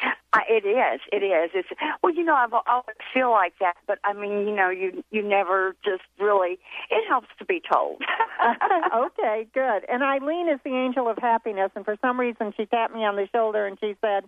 Uh, 0.32 0.38
it 0.48 0.64
is. 0.64 1.00
It 1.10 1.24
is. 1.24 1.50
It's 1.54 1.68
well, 2.04 2.14
you 2.14 2.22
know, 2.22 2.36
I've 2.36 2.52
always 2.52 2.96
feel 3.12 3.32
like 3.32 3.54
that, 3.58 3.74
but 3.88 3.98
I 4.04 4.12
mean, 4.12 4.46
you 4.46 4.54
know, 4.54 4.70
you 4.70 5.02
you 5.10 5.22
never 5.22 5.74
just 5.84 6.04
really. 6.20 6.60
It 6.88 7.04
helps 7.08 7.26
to 7.40 7.44
be 7.44 7.60
told. 7.60 8.00
okay, 8.94 9.48
good. 9.52 9.84
And 9.88 10.04
Eileen 10.04 10.48
is 10.48 10.60
the 10.64 10.70
angel 10.70 11.08
of 11.08 11.18
happiness, 11.18 11.72
and 11.74 11.84
for 11.84 11.96
some 12.00 12.20
reason, 12.20 12.54
she 12.56 12.66
tapped 12.66 12.94
me 12.94 13.04
on 13.04 13.16
the 13.16 13.26
shoulder 13.34 13.66
and 13.66 13.76
she 13.80 13.96
said, 14.00 14.22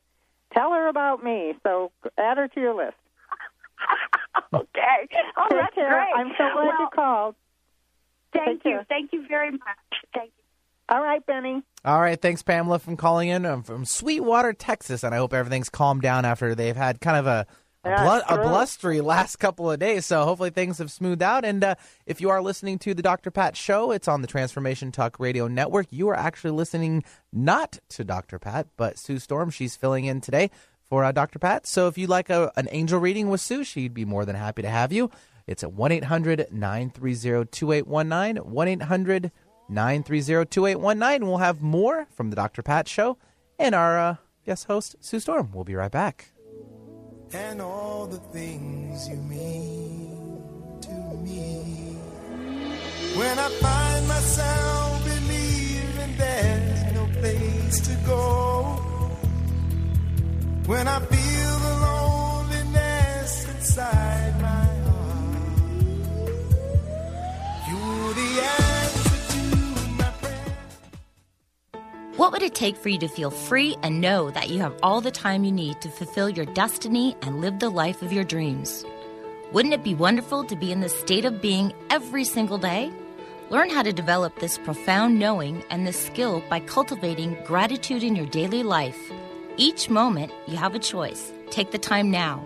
"Tell 0.53 0.73
her 0.73 0.89
about 0.89 1.23
me." 1.23 1.55
So 1.63 1.93
add 2.19 2.37
her 2.37 2.49
to 2.49 2.61
your 2.61 2.75
list. 2.75 2.97
okay. 4.53 5.07
Oh, 5.37 5.47
Take 5.51 5.61
that's 5.61 5.75
care. 5.77 5.89
great. 5.89 6.13
I'm 6.17 6.33
so 6.37 6.51
glad 6.53 6.67
well, 6.67 6.81
you 6.81 6.89
called. 6.93 7.35
Thank 8.33 8.47
Take 8.47 8.65
you. 8.65 8.71
care. 8.79 8.87
Thank 8.89 9.13
you 9.13 9.25
very 9.29 9.53
much. 9.53 9.61
Thank 10.13 10.33
you. 10.37 10.42
All 10.93 11.03
right, 11.03 11.25
Benny. 11.25 11.63
All 11.87 11.99
right, 11.99 12.21
thanks, 12.21 12.43
Pamela, 12.43 12.79
from 12.79 12.99
calling 12.99 13.31
in. 13.31 13.47
I'm 13.47 13.63
from 13.63 13.87
Sweetwater, 13.87 14.53
Texas, 14.53 15.03
and 15.03 15.15
I 15.15 15.19
hope 15.19 15.33
everything's 15.33 15.71
calmed 15.71 16.03
down 16.03 16.27
after 16.27 16.55
they've 16.55 16.77
had 16.77 17.01
kind 17.01 17.17
of 17.17 17.27
a 17.27 17.47
a, 17.83 17.97
blu- 17.97 18.37
a 18.37 18.43
blustery 18.43 19.01
last 19.01 19.37
couple 19.37 19.71
of 19.71 19.79
days. 19.79 20.05
So 20.05 20.23
hopefully 20.25 20.51
things 20.51 20.77
have 20.79 20.93
smoothed 20.93 21.23
out. 21.23 21.47
And 21.47 21.65
uh, 21.65 21.77
if 22.05 22.21
you 22.21 22.29
are 22.29 22.43
listening 22.43 22.79
to 22.81 22.93
the 22.93 23.03
Dr. 23.03 23.31
Pat 23.31 23.57
Show, 23.57 23.91
it's 23.91 24.07
on 24.07 24.21
the 24.21 24.29
Transformation 24.29 24.93
Talk 24.93 25.19
Radio 25.19 25.49
Network. 25.49 25.87
You 25.89 26.09
are 26.09 26.15
actually 26.15 26.51
listening 26.51 27.05
not 27.33 27.79
to 27.89 28.05
Dr. 28.05 28.39
Pat, 28.39 28.69
but 28.77 28.99
Sue 28.99 29.19
Storm. 29.19 29.49
She's 29.49 29.77
filling 29.77 30.05
in 30.05 30.21
today 30.21 30.51
for 30.91 31.05
uh, 31.05 31.13
Dr. 31.13 31.39
Pat. 31.39 31.67
So 31.67 31.89
if 31.89 31.97
you'd 31.97 32.11
like 32.11 32.29
a, 32.29 32.53
an 32.55 32.69
angel 32.71 33.01
reading 33.01 33.31
with 33.31 33.41
Sue, 33.41 33.65
she'd 33.65 33.95
be 33.95 34.05
more 34.05 34.27
than 34.27 34.37
happy 34.37 34.61
to 34.61 34.69
have 34.69 34.93
you. 34.93 35.11
It's 35.47 35.65
at 35.65 35.73
1 35.73 35.91
800 35.91 36.49
930 36.53 37.49
2819. 37.51 38.37
1 38.53 38.69
800 38.69 39.33
930 39.73 40.47
2819. 40.51 41.27
We'll 41.27 41.39
have 41.39 41.63
more 41.63 42.07
from 42.15 42.31
the 42.31 42.37
Dr. 42.37 42.63
Pat 42.63 42.89
Show 42.89 43.17
and 43.59 43.75
our 43.75 43.99
uh, 43.99 44.17
guest 44.47 44.67
host, 44.67 44.97
Sue 45.01 45.21
Storm. 45.21 45.51
We'll 45.53 45.65
be 45.65 45.75
right 45.75 45.91
back. 45.91 46.29
and 47.35 47.63
all 47.63 48.07
the 48.07 48.19
things 48.37 49.09
you 49.09 49.17
mean 49.17 50.79
to 50.83 50.93
me. 51.25 51.97
When 53.19 53.39
I 53.39 53.49
find 53.61 54.09
myself 54.09 55.05
believing 55.05 56.17
there's 56.19 56.93
no 56.95 57.07
place 57.21 57.81
to 57.89 57.95
go, 58.07 58.21
when 60.67 60.87
I 60.89 60.99
feel 61.01 61.59
the 61.67 61.75
loneliness 61.89 63.49
inside 63.55 64.35
my 64.41 64.65
heart, 64.87 66.29
you're 67.69 68.15
the 68.15 68.31
answer 68.43 68.72
What 72.23 72.31
would 72.31 72.45
it 72.45 72.55
take 72.55 72.77
for 72.77 72.89
you 72.89 72.99
to 72.99 73.09
feel 73.09 73.33
free 73.33 73.77
and 73.83 74.01
know 74.01 74.31
that 74.31 74.49
you 74.49 74.61
have 74.61 74.77
all 74.81 75.01
the 75.01 75.11
time 75.11 75.43
you 75.43 75.51
need 75.51 75.81
to 75.81 75.89
fulfill 75.89 76.29
your 76.29 76.47
destiny 76.47 77.17
and 77.21 77.41
live 77.41 77.59
the 77.59 77.69
life 77.69 78.01
of 78.01 78.13
your 78.13 78.23
dreams? 78.23 78.85
Wouldn't 79.51 79.75
it 79.75 79.83
be 79.83 79.97
wonderful 79.97 80.45
to 80.45 80.55
be 80.55 80.71
in 80.71 80.79
this 80.79 80.97
state 80.97 81.25
of 81.25 81.43
being 81.43 81.73
every 81.91 82.23
single 82.23 82.59
day? 82.59 82.93
Learn 83.51 83.71
how 83.71 83.83
to 83.83 83.93
develop 83.93 84.39
this 84.39 84.57
profound 84.57 85.19
knowing 85.19 85.65
and 85.69 85.85
this 85.85 85.99
skill 85.99 86.45
by 86.49 86.61
cultivating 86.61 87.37
gratitude 87.45 88.05
in 88.05 88.15
your 88.15 88.27
daily 88.27 88.63
life. 88.63 89.11
Each 89.57 89.91
moment, 89.91 90.31
you 90.47 90.57
have 90.57 90.77
a 90.77 90.79
choice. 90.79 91.33
Take 91.51 91.73
the 91.73 91.77
time 91.77 92.09
now. 92.09 92.41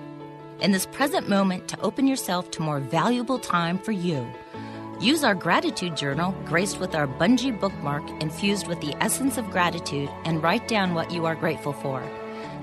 In 0.63 0.73
this 0.73 0.87
present 0.87 1.29
moment, 1.29 1.69
to 1.69 1.81
open 1.83 2.07
yourself 2.07 2.51
to 2.53 2.63
more 2.63 2.81
valuable 2.81 3.39
time 3.39 3.79
for 3.79 3.93
you. 3.93 4.27
Use 5.01 5.25
our 5.25 5.35
gratitude 5.35 5.97
journal, 5.97 6.35
graced 6.47 6.79
with 6.81 6.95
our 6.95 7.07
bungee 7.07 7.61
bookmark 7.61 8.03
infused 8.23 8.67
with 8.67 8.81
the 8.81 8.95
essence 9.03 9.37
of 9.37 9.51
gratitude, 9.51 10.09
and 10.25 10.43
write 10.43 10.67
down 10.69 10.95
what 10.95 11.11
you 11.11 11.27
are 11.27 11.35
grateful 11.35 11.75
for. 11.75 12.03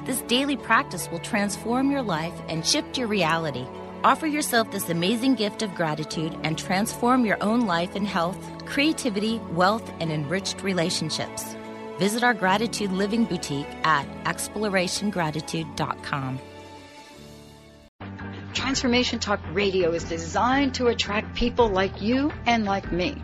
This 0.06 0.24
daily 0.24 0.58
practice 0.58 1.08
will 1.12 1.20
transform 1.20 1.92
your 1.92 2.02
life 2.02 2.34
and 2.50 2.66
shift 2.66 2.98
your 2.98 3.06
reality. 3.08 3.68
Offer 4.04 4.26
yourself 4.28 4.72
this 4.72 4.90
amazing 4.90 5.36
gift 5.36 5.62
of 5.62 5.76
gratitude 5.76 6.36
and 6.44 6.58
transform 6.58 7.24
your 7.24 7.38
own 7.42 7.68
life 7.68 7.96
in 7.96 8.04
health, 8.04 8.38
creativity, 8.66 9.40
wealth, 9.52 9.88
and 10.00 10.12
enriched 10.12 10.64
relationships. 10.64 11.56
Visit 12.00 12.24
our 12.24 12.34
Gratitude 12.34 12.92
Living 12.92 13.26
Boutique 13.26 13.70
at 13.84 14.08
explorationgratitude.com. 14.26 16.40
Transformation 18.74 19.20
Talk 19.20 19.40
Radio 19.52 19.92
is 19.92 20.04
designed 20.04 20.74
to 20.74 20.88
attract 20.88 21.36
people 21.36 21.70
like 21.70 22.02
you 22.02 22.32
and 22.48 22.66
like 22.66 22.92
me. 22.92 23.22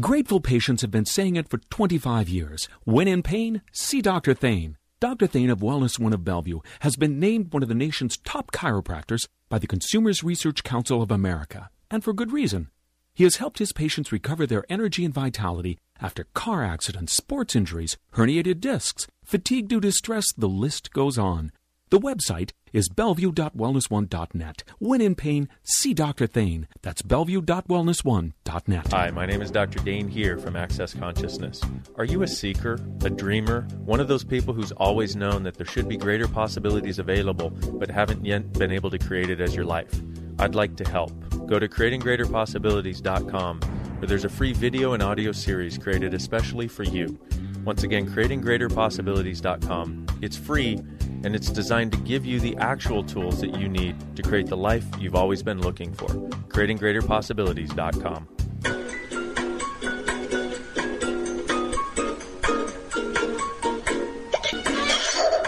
Grateful 0.00 0.40
patients 0.40 0.82
have 0.82 0.90
been 0.90 1.06
saying 1.06 1.36
it 1.36 1.48
for 1.48 1.58
25 1.70 2.28
years. 2.28 2.68
When 2.82 3.06
in 3.06 3.22
pain, 3.22 3.62
see 3.70 4.02
Dr. 4.02 4.34
Thane. 4.34 4.76
Dr. 5.00 5.26
Thane 5.26 5.48
of 5.48 5.60
Wellness 5.60 5.98
One 5.98 6.12
of 6.12 6.26
Bellevue 6.26 6.60
has 6.80 6.94
been 6.94 7.18
named 7.18 7.54
one 7.54 7.62
of 7.62 7.70
the 7.70 7.74
nation's 7.74 8.18
top 8.18 8.52
chiropractors 8.52 9.26
by 9.48 9.58
the 9.58 9.66
Consumers 9.66 10.22
Research 10.22 10.62
Council 10.62 11.00
of 11.00 11.10
America, 11.10 11.70
and 11.90 12.04
for 12.04 12.12
good 12.12 12.32
reason. 12.32 12.68
He 13.14 13.24
has 13.24 13.36
helped 13.36 13.60
his 13.60 13.72
patients 13.72 14.12
recover 14.12 14.46
their 14.46 14.66
energy 14.68 15.06
and 15.06 15.14
vitality 15.14 15.78
after 16.02 16.24
car 16.34 16.62
accidents, 16.62 17.14
sports 17.14 17.56
injuries, 17.56 17.96
herniated 18.12 18.60
discs, 18.60 19.06
fatigue 19.24 19.68
due 19.68 19.80
to 19.80 19.90
stress, 19.90 20.34
the 20.36 20.50
list 20.50 20.92
goes 20.92 21.16
on. 21.16 21.50
The 21.88 21.98
website 21.98 22.50
is 22.72 22.88
bellevue.wellness1.net. 22.88 24.64
When 24.78 25.00
in 25.00 25.14
pain, 25.14 25.48
see 25.62 25.94
Dr. 25.94 26.26
Thane. 26.26 26.68
That's 26.82 27.02
bellevue.wellness1.net. 27.02 28.92
Hi, 28.92 29.10
my 29.10 29.26
name 29.26 29.42
is 29.42 29.50
Dr. 29.50 29.78
Dain 29.80 30.08
Heer 30.08 30.38
from 30.38 30.56
Access 30.56 30.94
Consciousness. 30.94 31.60
Are 31.96 32.04
you 32.04 32.22
a 32.22 32.28
seeker, 32.28 32.78
a 33.04 33.10
dreamer, 33.10 33.62
one 33.84 34.00
of 34.00 34.08
those 34.08 34.24
people 34.24 34.54
who's 34.54 34.72
always 34.72 35.16
known 35.16 35.42
that 35.44 35.56
there 35.56 35.66
should 35.66 35.88
be 35.88 35.96
greater 35.96 36.28
possibilities 36.28 36.98
available 36.98 37.50
but 37.50 37.90
haven't 37.90 38.24
yet 38.24 38.52
been 38.52 38.72
able 38.72 38.90
to 38.90 38.98
create 38.98 39.30
it 39.30 39.40
as 39.40 39.54
your 39.54 39.64
life? 39.64 40.00
I'd 40.38 40.54
like 40.54 40.76
to 40.76 40.88
help. 40.88 41.12
Go 41.46 41.58
to 41.58 41.68
creatinggreaterpossibilities.com 41.68 43.60
where 43.60 44.08
there's 44.08 44.24
a 44.24 44.30
free 44.30 44.54
video 44.54 44.94
and 44.94 45.02
audio 45.02 45.30
series 45.32 45.76
created 45.76 46.14
especially 46.14 46.68
for 46.68 46.84
you. 46.84 47.18
Once 47.64 47.82
again, 47.82 48.08
creatinggreaterpossibilities.com. 48.08 50.06
It's 50.22 50.36
free 50.36 50.80
and 51.24 51.34
it's 51.34 51.50
designed 51.50 51.92
to 51.92 51.98
give 51.98 52.24
you 52.24 52.40
the 52.40 52.56
actual 52.56 53.04
tools 53.04 53.40
that 53.40 53.58
you 53.58 53.68
need 53.68 53.94
to 54.16 54.22
create 54.22 54.46
the 54.46 54.56
life 54.56 54.84
you've 54.98 55.14
always 55.14 55.42
been 55.42 55.60
looking 55.60 55.92
for. 55.92 56.08
creatinggreaterpossibilities.com. 56.48 58.28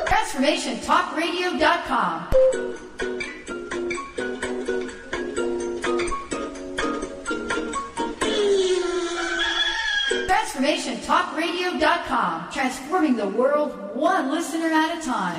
TransformationTalkRadio.com. 0.06 2.28
TransformationTalkRadio.com, 10.28 12.52
transforming 12.52 13.16
the 13.16 13.28
world 13.28 13.91
one 14.02 14.32
listener 14.32 14.66
at 14.66 14.98
a 14.98 15.04
time. 15.06 15.38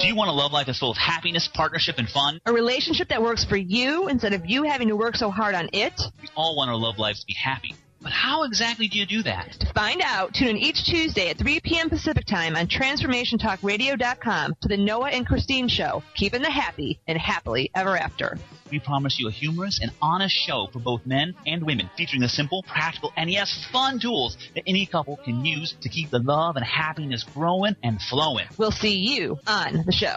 Do 0.00 0.08
you 0.08 0.16
want 0.16 0.28
a 0.28 0.32
love 0.32 0.50
life 0.50 0.66
that's 0.66 0.80
full 0.80 0.90
of 0.90 0.96
happiness, 0.96 1.48
partnership, 1.54 1.98
and 1.98 2.08
fun? 2.08 2.40
A 2.46 2.52
relationship 2.52 3.10
that 3.10 3.22
works 3.22 3.44
for 3.44 3.56
you 3.56 4.08
instead 4.08 4.32
of 4.32 4.44
you 4.44 4.64
having 4.64 4.88
to 4.88 4.96
work 4.96 5.14
so 5.14 5.30
hard 5.30 5.54
on 5.54 5.70
it? 5.72 5.92
We 6.20 6.28
all 6.34 6.56
want 6.56 6.68
our 6.68 6.76
love 6.76 6.98
lives 6.98 7.20
to 7.20 7.26
be 7.26 7.34
happy. 7.34 7.71
But 8.02 8.12
how 8.12 8.42
exactly 8.42 8.88
do 8.88 8.98
you 8.98 9.06
do 9.06 9.22
that? 9.22 9.52
To 9.60 9.66
find 9.74 10.02
out, 10.04 10.34
tune 10.34 10.48
in 10.48 10.58
each 10.58 10.84
Tuesday 10.84 11.30
at 11.30 11.38
3 11.38 11.60
p.m. 11.60 11.88
Pacific 11.88 12.26
Time 12.26 12.56
on 12.56 12.66
TransformationTalkRadio.com 12.66 14.56
to 14.60 14.68
the 14.68 14.76
Noah 14.76 15.10
and 15.10 15.26
Christine 15.26 15.68
Show, 15.68 16.02
keeping 16.14 16.42
the 16.42 16.50
happy 16.50 16.98
and 17.06 17.16
happily 17.16 17.70
ever 17.74 17.96
after. 17.96 18.38
We 18.70 18.80
promise 18.80 19.20
you 19.20 19.28
a 19.28 19.30
humorous 19.30 19.78
and 19.80 19.92
honest 20.00 20.34
show 20.34 20.68
for 20.72 20.80
both 20.80 21.06
men 21.06 21.34
and 21.46 21.62
women, 21.64 21.90
featuring 21.96 22.22
the 22.22 22.28
simple, 22.28 22.62
practical, 22.64 23.12
and 23.16 23.30
yes, 23.30 23.66
fun 23.70 24.00
tools 24.00 24.36
that 24.54 24.64
any 24.66 24.86
couple 24.86 25.18
can 25.18 25.44
use 25.44 25.74
to 25.82 25.88
keep 25.88 26.10
the 26.10 26.18
love 26.18 26.56
and 26.56 26.64
happiness 26.64 27.22
growing 27.22 27.76
and 27.82 28.00
flowing. 28.00 28.46
We'll 28.56 28.72
see 28.72 28.96
you 28.96 29.38
on 29.46 29.84
the 29.84 29.92
show. 29.92 30.16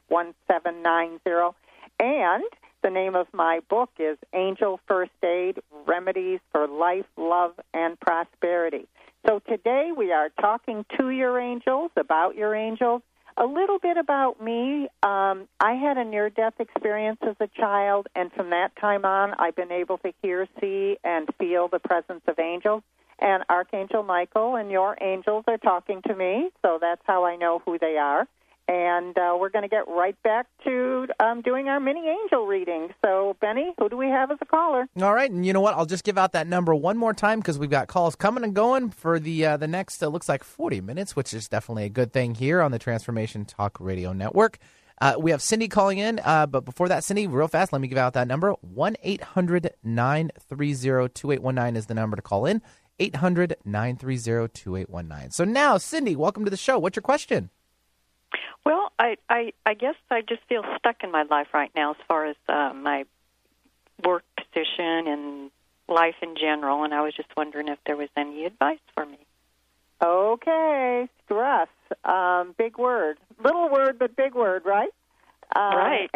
And 2.00 2.44
the 2.82 2.90
name 2.90 3.16
of 3.16 3.26
my 3.32 3.60
book 3.68 3.90
is 3.98 4.16
Angel 4.32 4.78
First 4.86 5.10
Aid 5.24 5.58
Remedies 5.86 6.40
for 6.52 6.68
Life, 6.68 7.06
Love, 7.16 7.52
and 7.74 7.98
Prosperity. 7.98 8.86
So 9.26 9.40
today 9.48 9.90
we 9.96 10.12
are 10.12 10.28
talking 10.40 10.84
to 10.96 11.10
your 11.10 11.40
angels, 11.40 11.90
about 11.96 12.36
your 12.36 12.54
angels. 12.54 13.02
A 13.36 13.44
little 13.44 13.78
bit 13.78 13.96
about 13.96 14.40
me. 14.40 14.88
Um, 15.02 15.48
I 15.60 15.74
had 15.74 15.96
a 15.96 16.04
near 16.04 16.30
death 16.30 16.54
experience 16.58 17.18
as 17.22 17.36
a 17.40 17.48
child, 17.48 18.08
and 18.16 18.32
from 18.32 18.50
that 18.50 18.74
time 18.80 19.04
on, 19.04 19.34
I've 19.38 19.54
been 19.54 19.70
able 19.70 19.98
to 19.98 20.12
hear, 20.22 20.48
see, 20.60 20.98
and 21.04 21.28
feel 21.38 21.68
the 21.68 21.78
presence 21.78 22.22
of 22.26 22.38
angels 22.38 22.82
and 23.18 23.44
Archangel 23.48 24.02
Michael 24.02 24.56
and 24.56 24.70
your 24.70 24.96
angels 25.00 25.44
are 25.48 25.58
talking 25.58 26.02
to 26.06 26.14
me, 26.14 26.50
so 26.62 26.78
that's 26.80 27.02
how 27.04 27.24
I 27.24 27.36
know 27.36 27.60
who 27.64 27.78
they 27.78 27.96
are. 27.96 28.26
And 28.68 29.16
uh, 29.16 29.34
we're 29.40 29.48
going 29.48 29.62
to 29.62 29.68
get 29.68 29.88
right 29.88 30.20
back 30.22 30.46
to 30.64 31.06
um, 31.20 31.40
doing 31.40 31.68
our 31.68 31.80
mini 31.80 32.06
angel 32.06 32.46
reading. 32.46 32.90
So, 33.02 33.34
Benny, 33.40 33.72
who 33.78 33.88
do 33.88 33.96
we 33.96 34.08
have 34.08 34.30
as 34.30 34.36
a 34.42 34.44
caller? 34.44 34.86
All 35.00 35.14
right, 35.14 35.30
and 35.30 35.46
you 35.46 35.54
know 35.54 35.62
what? 35.62 35.74
I'll 35.74 35.86
just 35.86 36.04
give 36.04 36.18
out 36.18 36.32
that 36.32 36.46
number 36.46 36.74
one 36.74 36.98
more 36.98 37.14
time 37.14 37.40
because 37.40 37.58
we've 37.58 37.70
got 37.70 37.88
calls 37.88 38.14
coming 38.14 38.44
and 38.44 38.54
going 38.54 38.90
for 38.90 39.18
the 39.18 39.46
uh, 39.46 39.56
the 39.56 39.66
next. 39.66 40.02
Uh, 40.02 40.08
looks 40.08 40.28
like 40.28 40.44
forty 40.44 40.82
minutes, 40.82 41.16
which 41.16 41.32
is 41.32 41.48
definitely 41.48 41.84
a 41.84 41.88
good 41.88 42.12
thing 42.12 42.34
here 42.34 42.60
on 42.60 42.70
the 42.70 42.78
Transformation 42.78 43.46
Talk 43.46 43.78
Radio 43.80 44.12
Network. 44.12 44.58
Uh, 45.00 45.14
we 45.18 45.30
have 45.30 45.40
Cindy 45.40 45.68
calling 45.68 45.98
in, 45.98 46.20
uh, 46.24 46.44
but 46.46 46.64
before 46.64 46.88
that, 46.88 47.04
Cindy, 47.04 47.26
real 47.26 47.48
fast, 47.48 47.72
let 47.72 47.80
me 47.80 47.88
give 47.88 47.98
out 47.98 48.14
that 48.14 48.26
number. 48.26 48.52
1 48.60 48.96
800 49.02 49.70
930 49.82 51.08
2819 51.14 51.76
is 51.76 51.86
the 51.86 51.94
number 51.94 52.16
to 52.16 52.22
call 52.22 52.46
in. 52.46 52.60
800 53.00 53.56
930 53.64 54.48
2819. 54.48 55.30
So 55.30 55.44
now, 55.44 55.78
Cindy, 55.78 56.16
welcome 56.16 56.44
to 56.44 56.50
the 56.50 56.56
show. 56.56 56.78
What's 56.78 56.96
your 56.96 57.02
question? 57.02 57.50
Well, 58.64 58.92
I, 58.98 59.16
I 59.30 59.52
I 59.64 59.74
guess 59.74 59.94
I 60.10 60.20
just 60.20 60.42
feel 60.48 60.62
stuck 60.78 61.02
in 61.02 61.10
my 61.10 61.22
life 61.22 61.48
right 61.54 61.70
now 61.74 61.92
as 61.92 61.96
far 62.06 62.26
as 62.26 62.36
uh, 62.48 62.72
my 62.74 63.04
work 64.04 64.24
position 64.36 65.06
and 65.06 65.50
life 65.88 66.16
in 66.22 66.34
general, 66.36 66.84
and 66.84 66.92
I 66.92 67.00
was 67.02 67.14
just 67.14 67.28
wondering 67.36 67.68
if 67.68 67.78
there 67.86 67.96
was 67.96 68.10
any 68.16 68.44
advice 68.44 68.80
for 68.94 69.06
me. 69.06 69.18
Okay, 70.02 71.08
stress. 71.24 71.68
Um, 72.04 72.54
big 72.56 72.78
word. 72.78 73.18
Little 73.42 73.68
word, 73.70 73.98
but 73.98 74.14
big 74.16 74.34
word, 74.34 74.62
right? 74.64 74.90
Um, 75.54 75.76
Right. 75.76 76.10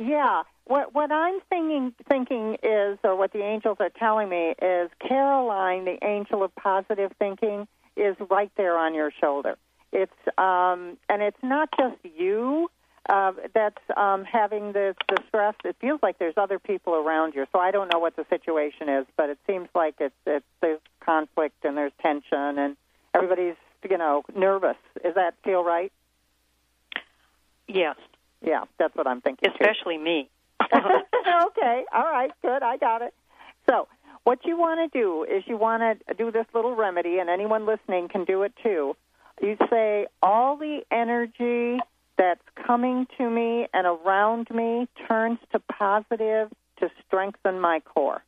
Yeah. 0.00 0.42
What 0.66 0.94
what 0.94 1.12
I'm 1.12 1.40
thinking 1.48 1.94
thinking 2.08 2.56
is, 2.62 2.98
or 3.04 3.14
what 3.16 3.32
the 3.32 3.42
angels 3.42 3.76
are 3.80 3.90
telling 3.90 4.28
me 4.28 4.54
is, 4.60 4.90
Caroline, 5.06 5.84
the 5.84 5.98
angel 6.04 6.42
of 6.42 6.54
positive 6.56 7.12
thinking, 7.18 7.68
is 7.96 8.16
right 8.30 8.50
there 8.56 8.76
on 8.76 8.94
your 8.94 9.12
shoulder. 9.20 9.56
It's 9.92 10.12
um, 10.38 10.98
and 11.08 11.22
it's 11.22 11.42
not 11.42 11.68
just 11.78 11.96
you 12.02 12.68
uh, 13.08 13.32
that's 13.54 13.82
um, 13.96 14.24
having 14.24 14.72
this 14.72 14.96
the 15.08 15.22
stress. 15.28 15.54
It 15.64 15.76
feels 15.80 16.00
like 16.02 16.18
there's 16.18 16.36
other 16.36 16.58
people 16.58 16.94
around 16.94 17.34
you. 17.34 17.46
So 17.52 17.58
I 17.60 17.70
don't 17.70 17.92
know 17.92 17.98
what 17.98 18.16
the 18.16 18.26
situation 18.28 18.88
is, 18.88 19.06
but 19.16 19.30
it 19.30 19.38
seems 19.46 19.68
like 19.74 19.94
it's 20.00 20.14
it's 20.26 20.44
there's 20.60 20.80
conflict 21.00 21.64
and 21.64 21.76
there's 21.76 21.92
tension 22.02 22.58
and 22.58 22.76
everybody's 23.14 23.56
you 23.88 23.98
know 23.98 24.24
nervous. 24.34 24.76
Does 25.02 25.14
that 25.14 25.34
feel 25.44 25.62
right? 25.62 25.92
Yes, 27.68 27.96
Yeah, 28.44 28.64
that's 28.78 28.94
what 28.94 29.06
I'm 29.06 29.20
thinking. 29.20 29.50
too. 29.50 29.56
especially 29.60 29.98
me. 29.98 30.28
okay, 30.64 31.84
all 31.94 32.04
right, 32.04 32.30
good, 32.42 32.62
I 32.62 32.76
got 32.76 33.02
it. 33.02 33.14
So, 33.68 33.88
what 34.24 34.44
you 34.44 34.58
want 34.58 34.92
to 34.92 34.98
do 34.98 35.24
is 35.24 35.44
you 35.46 35.56
want 35.56 35.82
to 35.82 36.14
do 36.14 36.30
this 36.32 36.46
little 36.54 36.74
remedy, 36.74 37.18
and 37.18 37.28
anyone 37.30 37.66
listening 37.66 38.08
can 38.08 38.24
do 38.24 38.42
it 38.42 38.52
too. 38.62 38.96
You 39.40 39.56
say, 39.70 40.06
All 40.22 40.56
the 40.56 40.80
energy 40.90 41.80
that's 42.16 42.42
coming 42.66 43.06
to 43.18 43.28
me 43.28 43.66
and 43.72 43.86
around 43.86 44.48
me 44.50 44.88
turns 45.06 45.38
to 45.52 45.58
positive 45.60 46.50
to 46.78 46.90
strengthen 47.06 47.60
my 47.60 47.80
core. 47.80 48.22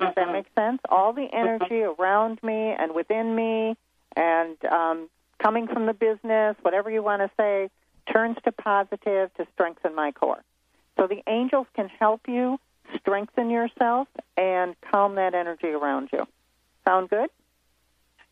Does 0.00 0.14
that 0.16 0.32
make 0.32 0.46
sense? 0.56 0.80
All 0.88 1.12
the 1.12 1.28
energy 1.32 1.82
around 1.82 2.42
me 2.42 2.74
and 2.76 2.94
within 2.94 3.36
me 3.36 3.76
and 4.16 4.56
um, 4.64 5.08
coming 5.40 5.68
from 5.68 5.86
the 5.86 5.92
business, 5.92 6.56
whatever 6.62 6.90
you 6.90 7.02
want 7.02 7.22
to 7.22 7.30
say, 7.36 7.70
turns 8.12 8.36
to 8.44 8.52
positive 8.52 9.32
to 9.34 9.46
strengthen 9.54 9.94
my 9.94 10.12
core. 10.12 10.42
So 10.96 11.06
the 11.06 11.22
angels 11.26 11.66
can 11.74 11.88
help 11.88 12.22
you 12.28 12.58
strengthen 12.98 13.50
yourself 13.50 14.08
and 14.36 14.74
calm 14.90 15.16
that 15.16 15.34
energy 15.34 15.68
around 15.68 16.10
you. 16.12 16.26
Sound 16.86 17.10
good? 17.10 17.30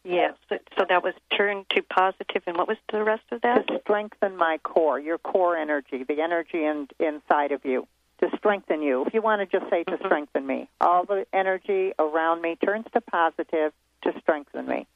Yes. 0.04 0.34
So, 0.48 0.84
that 0.88 1.02
was 1.04 1.14
turned 1.36 1.66
to 1.70 1.82
positive, 1.82 2.42
and 2.46 2.56
what 2.56 2.66
was 2.66 2.76
the 2.90 3.04
rest 3.04 3.22
of 3.30 3.42
that? 3.42 3.68
To 3.68 3.80
strengthen 3.82 4.36
my 4.36 4.58
core, 4.58 4.98
your 4.98 5.18
core 5.18 5.56
energy, 5.56 6.02
the 6.02 6.20
energy 6.20 6.64
in, 6.64 6.88
inside 6.98 7.52
of 7.52 7.64
you, 7.64 7.86
to 8.20 8.28
strengthen 8.36 8.82
you. 8.82 9.04
If 9.06 9.14
you 9.14 9.22
want 9.22 9.48
to 9.48 9.58
just 9.58 9.70
say 9.70 9.84
to 9.84 9.92
mm-hmm. 9.92 10.04
strengthen 10.04 10.44
me, 10.44 10.68
all 10.80 11.04
the 11.04 11.24
energy 11.32 11.92
around 12.00 12.42
me 12.42 12.56
turns 12.56 12.86
to 12.94 13.00
positive 13.00 13.72
to 14.02 14.20
strengthen 14.20 14.66
me. 14.66 14.86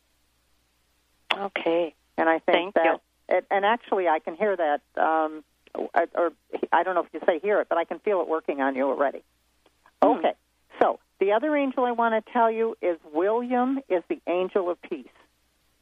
Okay. 1.33 1.95
And 2.19 2.29
I 2.29 2.41
think 2.41 2.47
Thank 2.47 2.75
that, 2.75 2.85
you. 2.85 3.01
It, 3.29 3.45
and 3.51 3.65
actually, 3.65 4.09
I 4.09 4.19
can 4.21 4.35
hear 4.37 4.57
that, 4.57 4.81
um, 4.97 5.43
or- 5.75 6.09
or 6.15 6.33
I 6.73 6.83
don't 6.83 6.95
know 6.95 7.03
if 7.03 7.13
you 7.13 7.21
say 7.27 7.39
hear 7.41 7.61
it, 7.61 7.69
but 7.69 7.77
I 7.79 7.85
can 7.85 7.99
feel 7.99 8.21
it 8.21 8.29
working 8.29 8.61
on 8.61 8.77
you 8.77 8.89
already. 8.89 9.23
Okay. 10.03 10.35
So 10.81 11.01
the 11.19 11.33
other 11.33 11.57
angel 11.57 11.85
I 11.85 11.93
want 11.93 12.15
to 12.15 12.33
tell 12.33 12.51
you 12.51 12.77
is 12.83 12.99
William 13.13 13.81
is 13.89 14.03
the 14.09 14.21
angel 14.27 14.71
of 14.71 14.81
peace, 14.83 15.07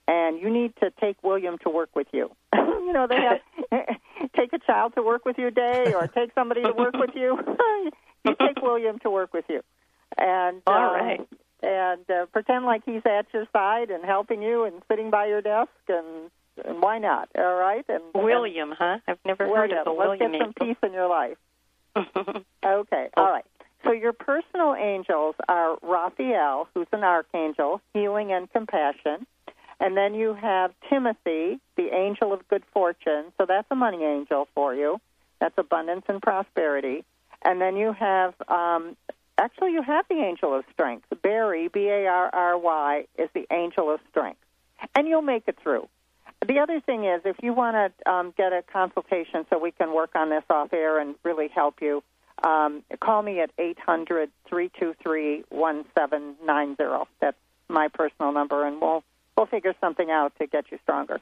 and 0.09 0.41
you 0.41 0.49
need 0.51 0.75
to 0.77 0.91
take 1.01 1.23
William 1.23 1.59
to 1.59 1.69
work 1.71 1.91
with 1.95 2.07
you. 2.13 2.31
you 2.55 2.93
know, 2.93 3.07
they 3.07 3.21
have 3.21 3.41
take 4.37 4.53
a 4.53 4.59
child 4.61 4.95
to 4.95 5.03
work 5.03 5.25
with 5.25 5.37
you 5.39 5.51
day, 5.51 5.93
or 5.95 6.07
take 6.07 6.33
somebody 6.35 6.63
to 6.63 6.73
work 6.73 6.95
with 6.95 7.15
you. 7.15 7.39
you 8.25 8.35
take 8.41 8.63
William 8.63 8.99
to 9.01 9.11
work 9.11 9.35
with 9.35 9.45
you, 9.49 9.63
and 10.17 10.63
All 10.67 10.75
um, 10.75 10.95
right. 10.95 11.29
and 11.63 12.11
uh, 12.11 12.27
pretend 12.27 12.65
like 12.65 12.85
he's 12.87 13.03
at 13.05 13.27
your 13.35 13.47
side 13.53 13.91
and 13.91 14.05
helping 14.05 14.43
you 14.43 14.65
and 14.65 14.81
sitting 14.89 15.11
by 15.11 15.27
your 15.27 15.43
desk 15.43 15.71
and. 15.89 16.31
And 16.65 16.81
why 16.83 16.99
not? 16.99 17.29
All 17.37 17.55
right. 17.57 17.85
And 17.89 18.03
William, 18.15 18.73
huh? 18.77 18.99
I've 19.09 19.19
never 19.25 19.45
heard 19.47 19.71
William, 19.71 19.79
of 19.79 19.87
a 19.87 19.91
let's 19.91 20.21
William 20.21 20.33
get 20.33 20.41
some 20.41 20.49
angel. 20.49 20.67
peace 20.67 20.77
in 20.83 20.93
your 20.93 21.09
life. 21.09 21.37
Okay. 22.65 23.09
All 23.17 23.31
right. 23.31 23.45
So 23.85 23.93
your 23.93 24.15
personal 24.15 24.75
angels 24.75 25.35
are 25.49 25.77
Raphael, 25.83 26.67
who's 26.73 26.87
an 26.93 27.05
archangel, 27.05 27.83
healing 27.93 28.33
and 28.33 28.51
compassion. 28.51 29.27
And 29.81 29.97
then 29.97 30.15
you 30.15 30.33
have 30.33 30.73
Timothy, 30.89 31.61
the 31.77 31.89
angel 31.93 32.33
of 32.33 32.47
good 32.49 32.63
fortune. 32.73 33.27
So 33.37 33.45
that's 33.47 33.67
a 33.71 33.75
money 33.75 34.03
angel 34.03 34.49
for 34.55 34.75
you. 34.75 35.01
That's 35.41 35.55
abundance 35.59 36.05
and 36.09 36.23
prosperity. 36.23 37.05
And 37.45 37.61
then 37.61 37.77
you 37.77 37.93
have, 37.93 38.35
um, 38.49 38.97
actually, 39.37 39.73
you 39.73 39.83
have 39.83 40.07
the 40.09 40.17
angel 40.17 40.57
of 40.57 40.65
strength. 40.73 41.07
Barry, 41.23 41.69
B 41.69 41.89
A 41.89 42.07
R 42.07 42.31
R 42.33 42.57
Y, 42.59 43.05
is 43.19 43.29
the 43.35 43.47
angel 43.53 43.93
of 43.93 44.01
strength. 44.11 44.41
And 44.95 45.07
you'll 45.07 45.23
make 45.23 45.45
it 45.47 45.59
through. 45.63 45.89
The 46.47 46.59
other 46.59 46.81
thing 46.81 47.05
is, 47.05 47.23
if 47.25 47.37
you 47.43 47.55
want 47.55 47.77
to 47.77 48.11
um, 48.11 48.35
get 48.37 48.53
a 48.53 48.63
consultation 48.63 49.47
so 49.49 49.59
we 49.59 49.73
can 49.73 49.95
work 49.95 50.11
on 50.15 50.29
this 50.29 50.45
off 50.51 50.73
air 50.73 50.99
and 50.99 51.15
really 51.23 51.49
help 51.49 51.77
you, 51.81 52.03
um, 52.43 52.83
call 53.01 53.23
me 53.23 53.41
at 53.41 53.51
eight 53.59 53.79
hundred 53.79 54.31
three 54.49 54.71
two 54.79 54.95
three 55.03 55.45
one 55.49 55.85
seven 55.97 56.35
nine 56.45 56.77
zero. 56.77 57.09
That's 57.21 57.37
my 57.69 57.89
personal 57.89 58.33
number, 58.33 58.67
and 58.67 58.81
we'll 58.81 59.03
we'll 59.37 59.47
figure 59.47 59.75
something 59.81 60.11
out 60.11 60.33
to 60.39 60.47
get 60.47 60.71
you 60.71 60.79
stronger. 60.83 61.21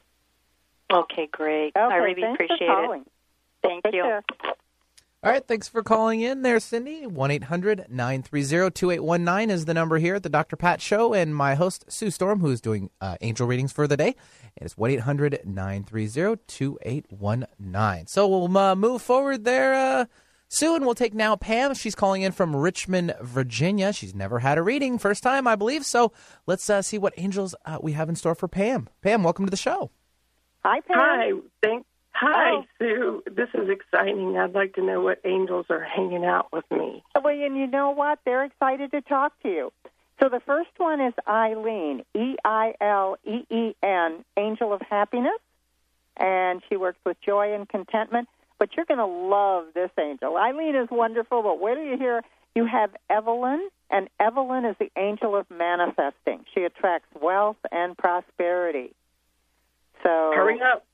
Okay, 0.91 1.29
great. 1.31 1.73
Okay, 1.75 1.93
I 1.93 1.97
really 1.97 2.23
appreciate 2.23 2.59
it. 2.61 3.07
Thank 3.61 3.83
Take 3.85 3.93
you. 3.93 4.03
care. 4.03 4.23
All 5.23 5.31
right, 5.31 5.47
thanks 5.47 5.69
for 5.69 5.83
calling 5.83 6.19
in 6.19 6.41
there, 6.41 6.59
Cindy. 6.59 7.07
1 7.07 7.31
800 7.31 7.85
930 7.89 8.71
2819 8.71 9.49
is 9.51 9.63
the 9.63 9.73
number 9.73 9.97
here 9.97 10.15
at 10.15 10.23
the 10.23 10.27
Dr. 10.27 10.57
Pat 10.57 10.81
Show. 10.81 11.13
And 11.13 11.33
my 11.33 11.55
host, 11.55 11.85
Sue 11.87 12.11
Storm, 12.11 12.41
who 12.41 12.49
is 12.49 12.59
doing 12.59 12.89
uh, 12.99 13.15
angel 13.21 13.47
readings 13.47 13.71
for 13.71 13.87
the 13.87 13.95
day, 13.95 14.17
is 14.59 14.75
1 14.75 14.91
800 14.91 15.39
930 15.45 16.43
2819. 16.45 18.07
So 18.07 18.27
we'll 18.27 18.57
uh, 18.57 18.75
move 18.75 19.01
forward 19.01 19.45
there, 19.45 19.73
uh, 19.73 20.05
Sue, 20.49 20.75
and 20.75 20.83
we'll 20.83 20.93
take 20.93 21.13
now 21.13 21.37
Pam. 21.37 21.73
She's 21.73 21.95
calling 21.95 22.23
in 22.23 22.33
from 22.33 22.53
Richmond, 22.53 23.15
Virginia. 23.21 23.93
She's 23.93 24.13
never 24.13 24.39
had 24.39 24.57
a 24.57 24.61
reading, 24.61 24.97
first 24.97 25.23
time, 25.23 25.47
I 25.47 25.55
believe. 25.55 25.85
So 25.85 26.11
let's 26.47 26.69
uh, 26.69 26.81
see 26.81 26.97
what 26.97 27.13
angels 27.15 27.55
uh, 27.65 27.77
we 27.81 27.93
have 27.93 28.09
in 28.09 28.17
store 28.17 28.35
for 28.35 28.49
Pam. 28.49 28.89
Pam, 29.01 29.23
welcome 29.23 29.45
to 29.45 29.51
the 29.51 29.55
show. 29.55 29.89
Hi, 30.65 30.81
Pam. 30.81 30.97
Hi, 30.99 31.31
thank. 31.61 31.85
Hi, 32.15 32.51
Oh. 32.51 32.65
Sue. 32.79 33.23
This 33.25 33.49
is 33.53 33.69
exciting. 33.69 34.37
I'd 34.37 34.53
like 34.53 34.73
to 34.75 34.81
know 34.81 35.01
what 35.01 35.19
angels 35.25 35.65
are 35.69 35.81
hanging 35.81 36.23
out 36.25 36.51
with 36.51 36.69
me. 36.71 37.03
Well, 37.21 37.33
and 37.33 37.57
you 37.57 37.67
know 37.67 37.89
what? 37.91 38.19
They're 38.25 38.43
excited 38.45 38.91
to 38.91 39.01
talk 39.01 39.33
to 39.41 39.49
you. 39.49 39.71
So 40.21 40.29
the 40.29 40.39
first 40.39 40.69
one 40.77 41.01
is 41.01 41.13
Eileen, 41.27 42.05
E 42.13 42.35
I 42.45 42.75
L 42.79 43.17
E 43.25 43.45
E 43.49 43.75
N, 43.81 44.23
angel 44.37 44.71
of 44.71 44.81
happiness, 44.81 45.39
and 46.17 46.61
she 46.69 46.77
works 46.77 46.99
with 47.05 47.19
joy 47.21 47.53
and 47.53 47.67
contentment. 47.67 48.29
But 48.59 48.69
you're 48.77 48.85
going 48.85 48.99
to 48.99 49.05
love 49.05 49.65
this 49.73 49.89
angel. 49.99 50.37
Eileen 50.37 50.75
is 50.75 50.87
wonderful, 50.91 51.41
but 51.41 51.59
where 51.59 51.75
do 51.75 51.81
you 51.81 51.97
hear? 51.97 52.21
You 52.55 52.65
have 52.67 52.91
Evelyn, 53.09 53.67
and 53.89 54.07
Evelyn 54.19 54.63
is 54.65 54.75
the 54.79 54.91
angel 54.95 55.35
of 55.35 55.49
manifesting. 55.49 56.45
She 56.53 56.61
attracts 56.63 57.07
wealth 57.19 57.57
and 57.71 57.97
prosperity. 57.97 58.93
So 60.03 60.31
Hurry 60.35 60.61
up. 60.61 60.85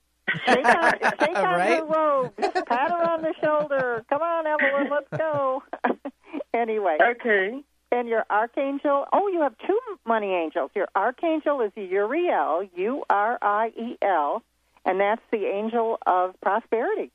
Shake 0.46 0.66
on, 0.66 0.94
shake 1.20 1.38
on 1.38 1.44
Right? 1.44 1.80
her 1.80 1.86
robe. 1.86 2.34
Pat 2.38 2.92
her 2.92 3.10
on 3.10 3.22
the 3.22 3.34
shoulder. 3.42 4.04
Come 4.10 4.22
on, 4.22 4.46
Evelyn, 4.48 4.90
let's 4.92 5.08
go. 5.18 5.64
anyway. 6.54 6.98
Okay. 7.02 7.62
And 7.92 8.08
your 8.08 8.26
archangel, 8.30 9.06
oh, 9.12 9.28
you 9.30 9.42
have 9.42 9.56
two 9.66 9.80
money 10.06 10.34
angels. 10.34 10.70
Your 10.76 10.88
archangel 10.96 11.62
is 11.62 11.72
Uriel, 11.76 12.68
U 12.76 13.04
R 13.10 13.40
I 13.42 13.72
E 13.76 13.98
L, 14.02 14.44
and 14.86 15.00
that's 15.00 15.22
the 15.32 15.46
angel 15.48 15.98
of 16.06 16.40
prosperity. 16.42 17.12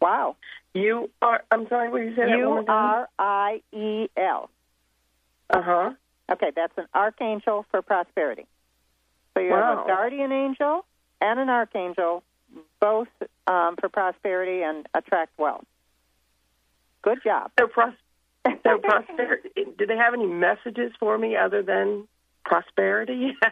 Wow. 0.00 0.36
You 0.74 1.10
are. 1.20 1.42
I'm 1.50 1.68
sorry. 1.68 1.88
What 1.90 2.02
you 2.02 2.14
said? 2.14 2.30
U 2.30 2.64
R 2.68 3.08
I 3.18 3.62
E 3.72 4.08
L. 4.16 4.50
Uh 5.50 5.62
huh. 5.62 5.90
Okay, 6.30 6.50
that's 6.54 6.76
an 6.78 6.86
archangel 6.94 7.66
for 7.70 7.82
prosperity. 7.82 8.46
So 9.34 9.40
you 9.40 9.52
have 9.52 9.78
a 9.80 9.84
guardian 9.86 10.30
angel 10.32 10.84
and 11.22 11.38
an 11.40 11.48
archangel, 11.48 12.22
both 12.80 13.08
um, 13.46 13.76
for 13.80 13.88
prosperity 13.88 14.62
and 14.62 14.86
attract 14.94 15.38
wealth. 15.38 15.64
Good 17.02 17.20
job. 17.24 17.50
So, 17.58 17.66
pros- 17.68 17.94
so 18.44 18.78
prosperity. 18.78 19.50
Do 19.78 19.86
they 19.86 19.96
have 19.96 20.12
any 20.14 20.26
messages 20.26 20.92
for 21.00 21.16
me 21.16 21.36
other 21.36 21.62
than 21.62 22.06
prosperity? 22.44 23.32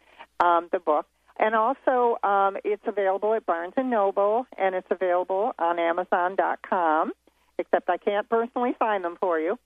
um, 0.40 0.68
the 0.72 0.79
book. 0.79 1.07
And 1.38 1.55
also, 1.55 2.18
um, 2.22 2.59
it's 2.64 2.83
available 2.87 3.33
at 3.35 3.46
Barnes 3.46 3.72
and 3.76 3.90
Noble, 3.90 4.46
and 4.59 4.74
it's 4.74 4.87
available 4.90 5.53
on 5.59 5.79
Amazon.com. 5.79 7.12
Except 7.59 7.88
I 7.88 7.98
can't 7.98 8.29
personally 8.29 8.74
find 8.79 9.05
them 9.05 9.16
for 9.20 9.38
you. 9.38 9.59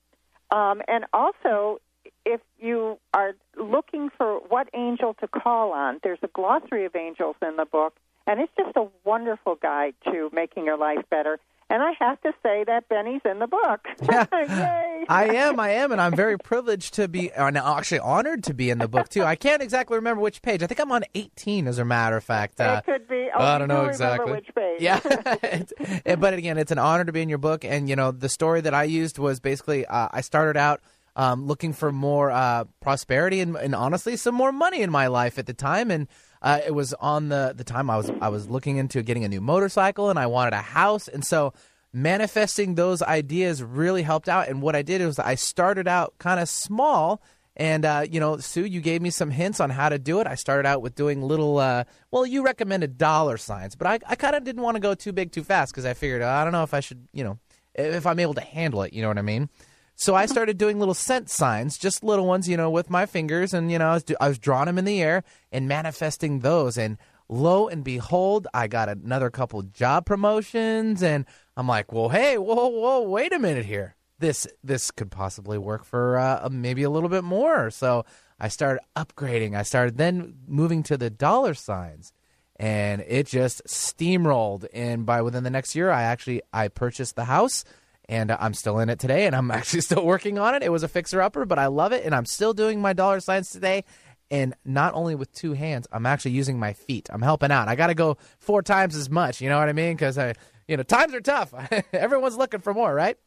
Um, 0.51 0.81
and 0.87 1.05
also, 1.13 1.79
if 2.25 2.41
you 2.59 2.99
are 3.13 3.33
looking 3.57 4.09
for 4.17 4.39
what 4.49 4.69
angel 4.73 5.15
to 5.15 5.27
call 5.27 5.71
on, 5.71 5.99
there's 6.03 6.19
a 6.21 6.27
glossary 6.27 6.85
of 6.85 6.95
angels 6.95 7.35
in 7.41 7.55
the 7.55 7.65
book, 7.65 7.95
and 8.27 8.39
it's 8.39 8.51
just 8.57 8.75
a 8.75 8.87
wonderful 9.03 9.55
guide 9.55 9.95
to 10.05 10.29
making 10.33 10.65
your 10.65 10.77
life 10.77 11.03
better. 11.09 11.39
And 11.67 11.81
I 11.81 11.93
have 11.99 12.21
to 12.21 12.31
say 12.43 12.63
that 12.67 12.87
Benny's 12.89 13.21
in 13.25 13.39
the 13.39 13.47
book. 13.47 13.87
Yay! 14.01 15.05
I 15.09 15.35
am, 15.35 15.59
I 15.59 15.69
am, 15.71 15.91
and 15.91 15.99
I'm 15.99 16.15
very 16.15 16.37
privileged 16.37 16.93
to 16.95 17.07
be, 17.07 17.31
and 17.31 17.57
actually 17.57 17.99
honored 17.99 18.43
to 18.45 18.53
be 18.53 18.69
in 18.69 18.77
the 18.77 18.87
book 18.87 19.09
too. 19.09 19.23
I 19.23 19.35
can't 19.35 19.63
exactly 19.63 19.95
remember 19.95 20.21
which 20.21 20.43
page. 20.43 20.61
I 20.61 20.67
think 20.67 20.79
I'm 20.79 20.91
on 20.91 21.03
18, 21.15 21.67
as 21.67 21.79
a 21.79 21.85
matter 21.85 22.17
of 22.17 22.23
fact. 22.23 22.61
Uh, 22.61 22.81
it 22.85 22.91
could 22.91 23.07
be. 23.07 23.29
Oh, 23.35 23.43
I 23.43 23.57
don't 23.57 23.67
know 23.67 23.85
exactly. 23.85 24.31
which 24.31 24.47
page. 24.53 24.79
Yeah, 24.79 24.99
eh, 26.05 26.15
but 26.15 26.35
again, 26.35 26.59
it's 26.59 26.71
an 26.71 26.77
honor 26.77 27.03
to 27.03 27.11
be 27.11 27.23
in 27.23 27.29
your 27.29 27.39
book. 27.39 27.65
And 27.65 27.89
you 27.89 27.95
know, 27.95 28.11
the 28.11 28.29
story 28.29 28.61
that 28.61 28.75
I 28.75 28.83
used 28.83 29.17
was 29.17 29.39
basically 29.39 29.87
uh, 29.87 30.09
I 30.11 30.21
started 30.21 30.57
out 30.57 30.81
um, 31.15 31.47
looking 31.47 31.73
for 31.73 31.91
more 31.91 32.29
uh, 32.29 32.65
prosperity 32.79 33.39
and, 33.39 33.55
and 33.55 33.73
honestly 33.73 34.17
some 34.17 34.35
more 34.35 34.51
money 34.51 34.81
in 34.81 34.91
my 34.91 35.07
life 35.07 35.39
at 35.39 35.47
the 35.47 35.53
time, 35.53 35.89
and 35.89 36.07
uh, 36.45 36.61
it 36.65 36.71
was 36.71 36.93
on 36.93 37.27
the 37.29 37.53
the 37.57 37.65
time 37.65 37.89
I 37.89 37.97
was 37.97 38.09
I 38.21 38.29
was 38.29 38.47
looking 38.47 38.77
into 38.77 39.03
getting 39.03 39.25
a 39.25 39.27
new 39.27 39.41
motorcycle 39.41 40.09
and 40.09 40.17
I 40.17 40.27
wanted 40.27 40.53
a 40.53 40.61
house, 40.61 41.09
and 41.09 41.25
so 41.25 41.51
manifesting 41.91 42.75
those 42.75 43.01
ideas 43.01 43.63
really 43.63 44.03
helped 44.03 44.29
out. 44.29 44.47
And 44.47 44.61
what 44.61 44.75
I 44.75 44.81
did 44.83 45.01
was 45.01 45.17
I 45.17 45.35
started 45.35 45.87
out 45.87 46.13
kind 46.19 46.39
of 46.39 46.47
small 46.47 47.21
And 47.57 47.85
uh, 47.85 48.05
you 48.09 48.19
know, 48.19 48.37
Sue, 48.37 48.65
you 48.65 48.81
gave 48.81 49.01
me 49.01 49.09
some 49.09 49.31
hints 49.31 49.59
on 49.59 49.69
how 49.69 49.87
to 49.89 49.97
do 49.97 50.19
it. 50.19 50.27
I 50.27 50.35
started 50.35 50.67
out 50.67 50.81
with 50.81 50.95
doing 50.95 51.21
little. 51.21 51.57
Uh, 51.57 51.85
well, 52.11 52.25
you 52.25 52.43
recommended 52.43 52.97
dollar 52.97 53.37
signs, 53.37 53.75
but 53.75 53.87
I, 53.87 53.99
I 54.07 54.15
kind 54.15 54.35
of 54.35 54.43
didn't 54.43 54.61
want 54.61 54.75
to 54.75 54.81
go 54.81 54.93
too 54.93 55.13
big 55.13 55.31
too 55.31 55.43
fast 55.43 55.71
because 55.71 55.85
I 55.85 55.93
figured 55.93 56.21
I 56.21 56.43
don't 56.43 56.51
know 56.51 56.63
if 56.63 56.73
I 56.73 56.81
should, 56.81 57.07
you 57.13 57.23
know, 57.23 57.39
if 57.73 58.05
I'm 58.05 58.19
able 58.19 58.33
to 58.33 58.41
handle 58.41 58.83
it. 58.83 58.91
You 58.93 59.01
know 59.01 59.07
what 59.07 59.17
I 59.17 59.21
mean? 59.21 59.49
So 59.95 60.13
I 60.13 60.25
started 60.25 60.57
doing 60.57 60.77
little 60.77 60.93
scent 60.93 61.29
signs, 61.29 61.77
just 61.77 62.03
little 62.03 62.25
ones, 62.25 62.49
you 62.49 62.57
know, 62.57 62.69
with 62.69 62.89
my 62.89 63.05
fingers, 63.05 63.53
and 63.53 63.71
you 63.71 63.79
know, 63.79 63.87
I 63.87 63.93
was, 63.93 64.05
I 64.19 64.27
was 64.27 64.39
drawing 64.39 64.65
them 64.65 64.77
in 64.77 64.85
the 64.85 65.01
air 65.01 65.23
and 65.51 65.67
manifesting 65.67 66.39
those. 66.39 66.77
And 66.77 66.97
lo 67.29 67.67
and 67.67 67.83
behold, 67.83 68.47
I 68.53 68.67
got 68.67 68.89
another 68.89 69.29
couple 69.29 69.61
job 69.63 70.05
promotions, 70.05 71.01
and 71.01 71.25
I'm 71.55 71.67
like, 71.67 71.93
well, 71.93 72.09
hey, 72.09 72.37
whoa, 72.37 72.67
whoa, 72.67 73.01
wait 73.01 73.33
a 73.33 73.39
minute 73.39 73.65
here 73.65 73.95
this 74.19 74.47
this 74.63 74.91
could 74.91 75.11
possibly 75.11 75.57
work 75.57 75.83
for 75.83 76.17
uh, 76.17 76.47
maybe 76.51 76.83
a 76.83 76.89
little 76.89 77.09
bit 77.09 77.23
more. 77.23 77.69
So 77.69 78.05
I 78.39 78.47
started 78.47 78.81
upgrading. 78.95 79.55
I 79.55 79.63
started 79.63 79.97
then 79.97 80.35
moving 80.47 80.83
to 80.83 80.97
the 80.97 81.09
dollar 81.09 81.53
signs, 81.53 82.13
and 82.55 83.03
it 83.07 83.27
just 83.27 83.63
steamrolled. 83.65 84.65
And 84.73 85.05
by 85.05 85.21
within 85.21 85.43
the 85.43 85.49
next 85.49 85.75
year, 85.75 85.91
I 85.91 86.03
actually 86.03 86.41
I 86.53 86.67
purchased 86.67 87.15
the 87.15 87.25
house, 87.25 87.63
and 88.07 88.31
I'm 88.31 88.53
still 88.53 88.79
in 88.79 88.89
it 88.89 88.99
today, 88.99 89.25
and 89.25 89.35
I'm 89.35 89.51
actually 89.59 89.81
still 89.81 90.05
working 90.05 90.37
on 90.37 90.55
it. 90.55 90.63
It 90.63 90.71
was 90.71 90.83
a 90.83 90.87
fixer 90.87 91.21
upper, 91.21 91.45
but 91.45 91.59
I 91.59 91.67
love 91.67 91.91
it, 91.91 92.05
and 92.05 92.13
I'm 92.13 92.25
still 92.25 92.53
doing 92.53 92.81
my 92.81 92.93
dollar 92.93 93.19
signs 93.19 93.49
today. 93.49 93.83
And 94.31 94.55
not 94.65 94.93
only 94.95 95.13
with 95.13 95.31
two 95.33 95.53
hands, 95.53 95.87
I'm 95.91 96.05
actually 96.05 96.31
using 96.31 96.57
my 96.59 96.73
feet. 96.73 97.09
I'm 97.11 97.21
helping 97.21 97.51
out. 97.51 97.67
I 97.67 97.75
got 97.75 97.87
to 97.87 97.93
go 97.93 98.17
four 98.39 98.63
times 98.63 98.95
as 98.95 99.09
much. 99.09 99.39
You 99.39 99.49
know 99.49 99.59
what 99.59 99.69
I 99.69 99.73
mean? 99.73 99.95
Because 99.95 100.17
I, 100.17 100.33
you 100.67 100.77
know, 100.77 100.83
times 100.83 101.13
are 101.13 101.21
tough. 101.21 101.53
Everyone's 101.93 102.35
looking 102.35 102.59
for 102.59 102.73
more, 102.73 102.93
right? 102.93 103.17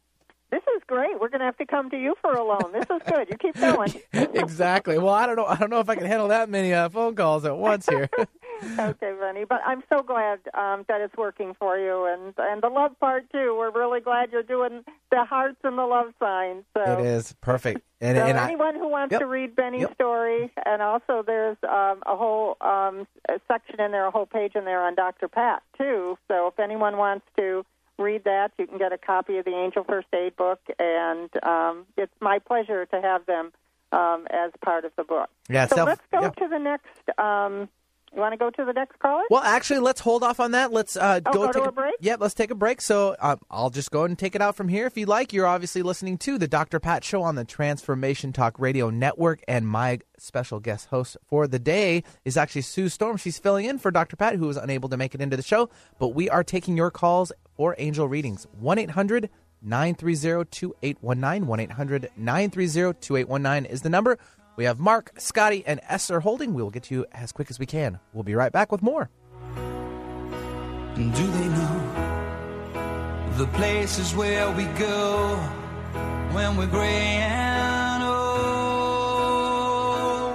This 0.50 0.62
is 0.76 0.82
great. 0.86 1.20
We're 1.20 1.28
going 1.28 1.40
to 1.40 1.44
have 1.44 1.58
to 1.58 1.66
come 1.66 1.90
to 1.90 1.96
you 1.96 2.14
for 2.22 2.32
a 2.32 2.42
loan. 2.42 2.72
This 2.72 2.86
is 2.90 3.02
good. 3.06 3.28
You 3.28 3.36
keep 3.36 3.54
going. 3.60 3.92
exactly. 4.12 4.98
Well, 4.98 5.12
I 5.12 5.26
don't 5.26 5.36
know. 5.36 5.44
I 5.44 5.56
don't 5.56 5.70
know 5.70 5.80
if 5.80 5.90
I 5.90 5.94
can 5.94 6.06
handle 6.06 6.28
that 6.28 6.48
many 6.48 6.72
uh, 6.72 6.88
phone 6.88 7.14
calls 7.14 7.44
at 7.44 7.56
once 7.56 7.86
here. 7.86 8.08
okay, 8.78 9.14
Benny. 9.20 9.44
But 9.44 9.60
I'm 9.66 9.82
so 9.88 10.02
glad 10.02 10.40
um, 10.54 10.84
that 10.88 11.00
it's 11.00 11.16
working 11.16 11.54
for 11.58 11.78
you, 11.78 12.06
and 12.06 12.34
and 12.38 12.62
the 12.62 12.68
love 12.68 12.98
part 13.00 13.30
too. 13.30 13.54
We're 13.56 13.70
really 13.70 14.00
glad 14.00 14.32
you're 14.32 14.42
doing 14.42 14.84
the 15.10 15.24
hearts 15.24 15.58
and 15.64 15.78
the 15.78 15.86
love 15.86 16.12
signs. 16.18 16.64
So. 16.76 16.98
It 16.98 17.06
is 17.06 17.34
perfect. 17.40 17.80
And, 18.00 18.16
so 18.16 18.24
and 18.24 18.38
anyone 18.38 18.76
I, 18.76 18.78
who 18.78 18.88
wants 18.88 19.12
yep, 19.12 19.20
to 19.20 19.26
read 19.26 19.56
Benny's 19.56 19.82
yep. 19.82 19.94
story, 19.94 20.52
and 20.64 20.82
also 20.82 21.22
there's 21.26 21.56
um, 21.64 22.02
a 22.06 22.16
whole 22.16 22.56
um, 22.60 23.06
a 23.28 23.40
section 23.48 23.80
in 23.80 23.92
there, 23.92 24.06
a 24.06 24.10
whole 24.10 24.26
page 24.26 24.52
in 24.54 24.64
there 24.64 24.82
on 24.82 24.94
Dr. 24.94 25.28
Pat 25.28 25.62
too. 25.76 26.16
So 26.28 26.48
if 26.48 26.58
anyone 26.58 26.96
wants 26.96 27.26
to 27.36 27.64
read 27.98 28.24
that. 28.24 28.52
You 28.58 28.66
can 28.66 28.78
get 28.78 28.92
a 28.92 28.98
copy 28.98 29.38
of 29.38 29.44
the 29.44 29.54
Angel 29.54 29.84
First 29.84 30.08
Aid 30.14 30.36
book, 30.36 30.60
and 30.78 31.28
um, 31.42 31.86
it's 31.96 32.12
my 32.20 32.38
pleasure 32.38 32.86
to 32.86 33.00
have 33.00 33.26
them 33.26 33.52
um, 33.92 34.26
as 34.30 34.52
part 34.64 34.84
of 34.84 34.92
the 34.96 35.04
book. 35.04 35.28
Yeah, 35.48 35.66
so 35.66 35.76
self, 35.76 35.88
let's 35.88 36.02
go 36.10 36.20
yeah. 36.22 36.30
to 36.30 36.48
the 36.48 36.58
next. 36.58 37.18
Um, 37.18 37.68
you 38.14 38.20
want 38.20 38.32
to 38.32 38.36
go 38.36 38.50
to 38.50 38.64
the 38.64 38.72
next 38.72 38.98
caller? 38.98 39.22
Well, 39.30 39.42
actually, 39.42 39.80
let's 39.80 40.00
hold 40.00 40.22
off 40.22 40.40
on 40.40 40.52
that. 40.52 40.72
Let's 40.72 40.96
uh, 40.96 41.20
oh, 41.26 41.32
go, 41.32 41.46
go 41.46 41.52
take 41.52 41.62
to 41.62 41.68
a 41.68 41.72
break. 41.72 41.94
Yep, 42.00 42.20
let's 42.20 42.34
take 42.34 42.50
a 42.50 42.54
break. 42.54 42.80
So 42.80 43.16
um, 43.20 43.38
I'll 43.50 43.70
just 43.70 43.90
go 43.90 44.00
ahead 44.00 44.10
and 44.10 44.18
take 44.18 44.34
it 44.34 44.42
out 44.42 44.56
from 44.56 44.68
here 44.68 44.86
if 44.86 44.96
you'd 44.96 45.08
like. 45.08 45.32
You're 45.32 45.46
obviously 45.46 45.82
listening 45.82 46.18
to 46.18 46.38
the 46.38 46.48
Dr. 46.48 46.80
Pat 46.80 47.04
Show 47.04 47.22
on 47.22 47.34
the 47.34 47.44
Transformation 47.44 48.32
Talk 48.32 48.58
Radio 48.58 48.90
Network, 48.90 49.42
and 49.46 49.66
my 49.66 50.00
special 50.18 50.60
guest 50.60 50.88
host 50.88 51.16
for 51.26 51.46
the 51.46 51.58
day 51.58 52.02
is 52.24 52.36
actually 52.36 52.62
Sue 52.62 52.88
Storm. 52.88 53.16
She's 53.16 53.38
filling 53.38 53.66
in 53.66 53.78
for 53.78 53.90
Dr. 53.90 54.16
Pat, 54.16 54.36
who 54.36 54.46
was 54.46 54.56
unable 54.56 54.88
to 54.88 54.96
make 54.96 55.14
it 55.14 55.20
into 55.20 55.36
the 55.36 55.42
show. 55.42 55.68
But 55.98 56.08
we 56.08 56.28
are 56.30 56.44
taking 56.44 56.76
your 56.76 56.90
calls 56.90 57.32
for 57.56 57.74
angel 57.78 58.08
readings. 58.08 58.46
1 58.58 58.78
800 58.78 59.30
930 59.62 60.48
2819. 60.50 61.46
1 61.46 61.60
800 61.60 62.10
930 62.16 62.98
2819 63.00 63.70
is 63.70 63.82
the 63.82 63.90
number. 63.90 64.18
We 64.58 64.64
have 64.64 64.80
Mark, 64.80 65.12
Scotty, 65.18 65.62
and 65.64 65.80
Esther 65.88 66.18
holding. 66.18 66.52
We 66.52 66.64
will 66.64 66.72
get 66.72 66.82
to 66.84 66.94
you 66.96 67.06
as 67.12 67.30
quick 67.30 67.48
as 67.48 67.60
we 67.60 67.66
can. 67.66 68.00
We'll 68.12 68.24
be 68.24 68.34
right 68.34 68.50
back 68.50 68.72
with 68.72 68.82
more. 68.82 69.08
Do 70.96 71.12
they 71.12 71.48
know 71.48 73.30
the 73.36 73.46
places 73.52 74.16
where 74.16 74.50
we 74.50 74.64
go 74.76 75.36
when 76.32 76.56
we're 76.56 76.66
gray 76.66 76.88
and 76.88 78.02
old? 78.02 78.10
Oh. 79.30 80.34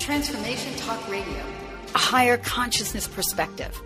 Transformation 0.00 0.74
Talk 0.78 1.08
Radio, 1.08 1.44
a 1.94 1.98
higher 1.98 2.38
consciousness 2.38 3.06
perspective. 3.06 3.80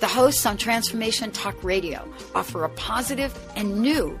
The 0.00 0.06
hosts 0.06 0.44
on 0.44 0.58
Transformation 0.58 1.30
Talk 1.30 1.64
Radio 1.64 2.06
offer 2.34 2.64
a 2.64 2.68
positive 2.68 3.34
and 3.56 3.80
new 3.80 4.20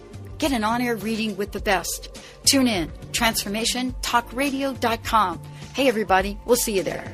Get 0.41 0.51
an 0.53 0.63
on 0.63 0.81
air 0.81 0.95
reading 0.95 1.35
with 1.37 1.51
the 1.51 1.59
best. 1.59 2.19
Tune 2.45 2.67
in, 2.67 2.89
transformationtalkradio.com. 3.11 5.41
Hey, 5.75 5.87
everybody, 5.87 6.35
we'll 6.47 6.55
see 6.55 6.77
you 6.77 6.81
there. 6.81 7.05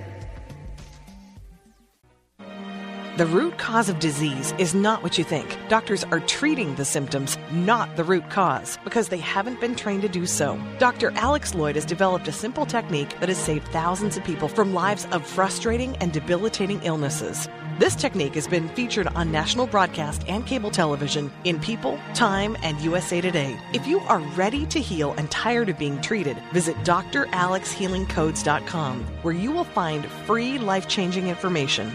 The 3.18 3.26
root 3.26 3.58
cause 3.58 3.90
of 3.90 4.00
disease 4.00 4.54
is 4.58 4.74
not 4.74 5.04
what 5.04 5.18
you 5.18 5.26
think. 5.26 5.58
Doctors 5.68 6.06
are 6.06 6.22
treating 6.22 6.76
the 6.76 6.86
symptoms, 6.86 7.38
not 7.52 7.98
the 7.98 8.06
root 8.06 8.30
cause, 8.30 8.80
because 8.86 9.10
they 9.10 9.18
haven't 9.18 9.60
been 9.60 9.76
trained 9.76 10.04
to 10.04 10.08
do 10.08 10.26
so. 10.26 10.58
Dr. 10.78 11.12
Alex 11.16 11.52
Loyd 11.52 11.76
has 11.76 11.84
developed 11.84 12.30
a 12.30 12.32
simple 12.32 12.66
technique 12.66 13.20
that 13.20 13.28
has 13.28 13.38
saved 13.38 13.68
thousands 13.74 14.16
of 14.16 14.24
people 14.24 14.48
from 14.48 14.74
lives 14.74 15.06
of 15.12 15.28
frustrating 15.28 15.98
and 15.98 16.14
debilitating 16.14 16.82
illnesses. 16.84 17.50
This 17.80 17.96
technique 17.96 18.34
has 18.34 18.48
been 18.48 18.70
featured 18.70 19.06
on 19.10 19.32
national 19.32 19.68
broadcast 19.68 20.24
and 20.28 20.44
cable 20.48 20.72
television 20.72 21.32
in 21.44 21.60
People, 21.60 22.00
Time, 22.16 22.58
and 22.64 22.82
USA 22.82 23.22
Today. 23.22 23.56
If 23.72 23.86
you 23.86 24.00
are 24.00 24.18
ready 24.36 24.66
to 24.66 24.82
heal 24.82 25.14
and 25.20 25.30
tired 25.30 25.70
of 25.70 25.78
being 25.78 26.02
treated, 26.02 26.42
visit 26.52 26.76
dralexhealingcodes.com, 26.78 29.06
where 29.22 29.34
you 29.36 29.52
will 29.52 29.64
find 29.64 30.08
free 30.26 30.58
life 30.58 30.88
changing 30.88 31.28
information. 31.28 31.94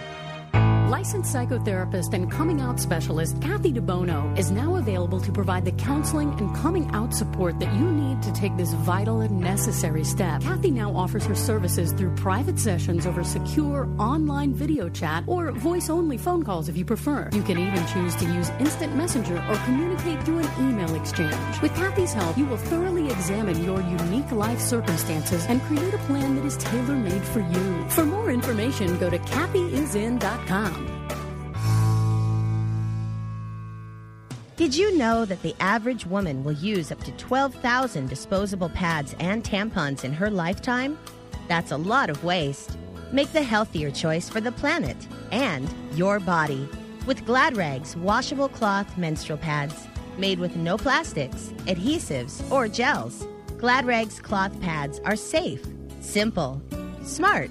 Licensed 0.93 1.35
psychotherapist 1.35 2.13
and 2.13 2.31
coming 2.31 2.61
out 2.61 2.79
specialist 2.79 3.41
Kathy 3.41 3.73
DeBono 3.73 4.39
is 4.39 4.51
now 4.51 4.77
available 4.77 5.19
to 5.21 5.33
provide 5.33 5.65
the 5.65 5.73
counseling 5.73 6.39
and 6.39 6.55
coming 6.57 6.87
out 6.91 7.15
support 7.15 7.59
that 7.61 7.73
you 7.77 7.91
need 7.91 8.23
to 8.23 8.31
take 8.35 8.55
this 8.59 8.75
vital 8.75 9.23
and 9.23 9.41
necessary 9.41 10.05
step. 10.05 10.43
Kathy 10.43 10.71
now 10.71 10.95
offers 10.95 11.25
her 11.25 11.35
services 11.35 11.95
through 11.95 12.15
private 12.17 12.59
sessions 12.59 13.07
over 13.07 13.25
secure 13.25 13.89
online 13.99 14.53
video 14.53 14.91
chat 14.91 15.25
or 15.27 15.51
voice 15.53 15.89
only 15.89 16.19
phone 16.19 16.43
calls 16.43 16.69
if 16.69 16.77
you 16.77 16.85
prefer. 16.85 17.31
You 17.33 17.43
can 17.43 17.57
even 17.57 17.87
choose 17.87 18.15
to 18.17 18.27
use 18.27 18.51
instant 18.61 18.95
messenger 18.95 19.43
or 19.49 19.57
communicate 19.65 20.23
through 20.25 20.41
an 20.41 20.51
email 20.59 20.95
exchange. 20.95 21.63
With 21.63 21.75
Kathy's 21.75 22.13
help, 22.13 22.37
you 22.37 22.45
will 22.45 22.59
thoroughly 22.59 23.07
examine 23.07 23.65
your 23.65 23.81
unique 23.81 24.31
life 24.31 24.61
circumstances 24.61 25.47
and 25.47 25.63
create 25.63 25.95
a 25.95 25.99
plan 26.09 26.37
that 26.37 26.45
is 26.45 26.59
tailor 26.59 26.97
made 26.97 27.23
for 27.23 27.41
you. 27.41 27.89
For 27.89 28.05
more 28.05 28.31
information, 28.31 28.99
go 28.99 29.09
to 29.09 29.19
kathyisin.com. 29.19 30.82
Did 34.63 34.77
you 34.77 34.97
know 34.97 35.25
that 35.25 35.43
the 35.43 35.57
average 35.59 36.07
woman 36.07 36.45
will 36.45 36.53
use 36.53 36.93
up 36.93 37.03
to 37.03 37.11
12,000 37.11 38.09
disposable 38.09 38.69
pads 38.69 39.13
and 39.19 39.43
tampons 39.43 40.05
in 40.05 40.13
her 40.13 40.31
lifetime? 40.31 40.97
That's 41.49 41.73
a 41.73 41.77
lot 41.77 42.09
of 42.09 42.23
waste. 42.23 42.79
Make 43.11 43.33
the 43.33 43.43
healthier 43.43 43.91
choice 43.91 44.29
for 44.29 44.41
the 44.41 44.53
planet 44.53 44.97
and 45.33 45.69
your 45.97 46.21
body 46.21 46.69
with 47.07 47.27
Glad 47.27 47.57
Rags 47.57 47.97
washable 47.97 48.49
cloth 48.49 48.97
menstrual 48.97 49.39
pads 49.39 49.89
made 50.17 50.39
with 50.39 50.55
no 50.55 50.77
plastics, 50.77 51.49
adhesives, 51.67 52.49
or 52.49 52.69
gels. 52.69 53.27
Glad 53.59 53.85
Rags 53.85 54.21
cloth 54.21 54.61
pads 54.61 55.01
are 55.05 55.17
safe, 55.17 55.67
simple, 56.01 56.63
smart, 57.03 57.51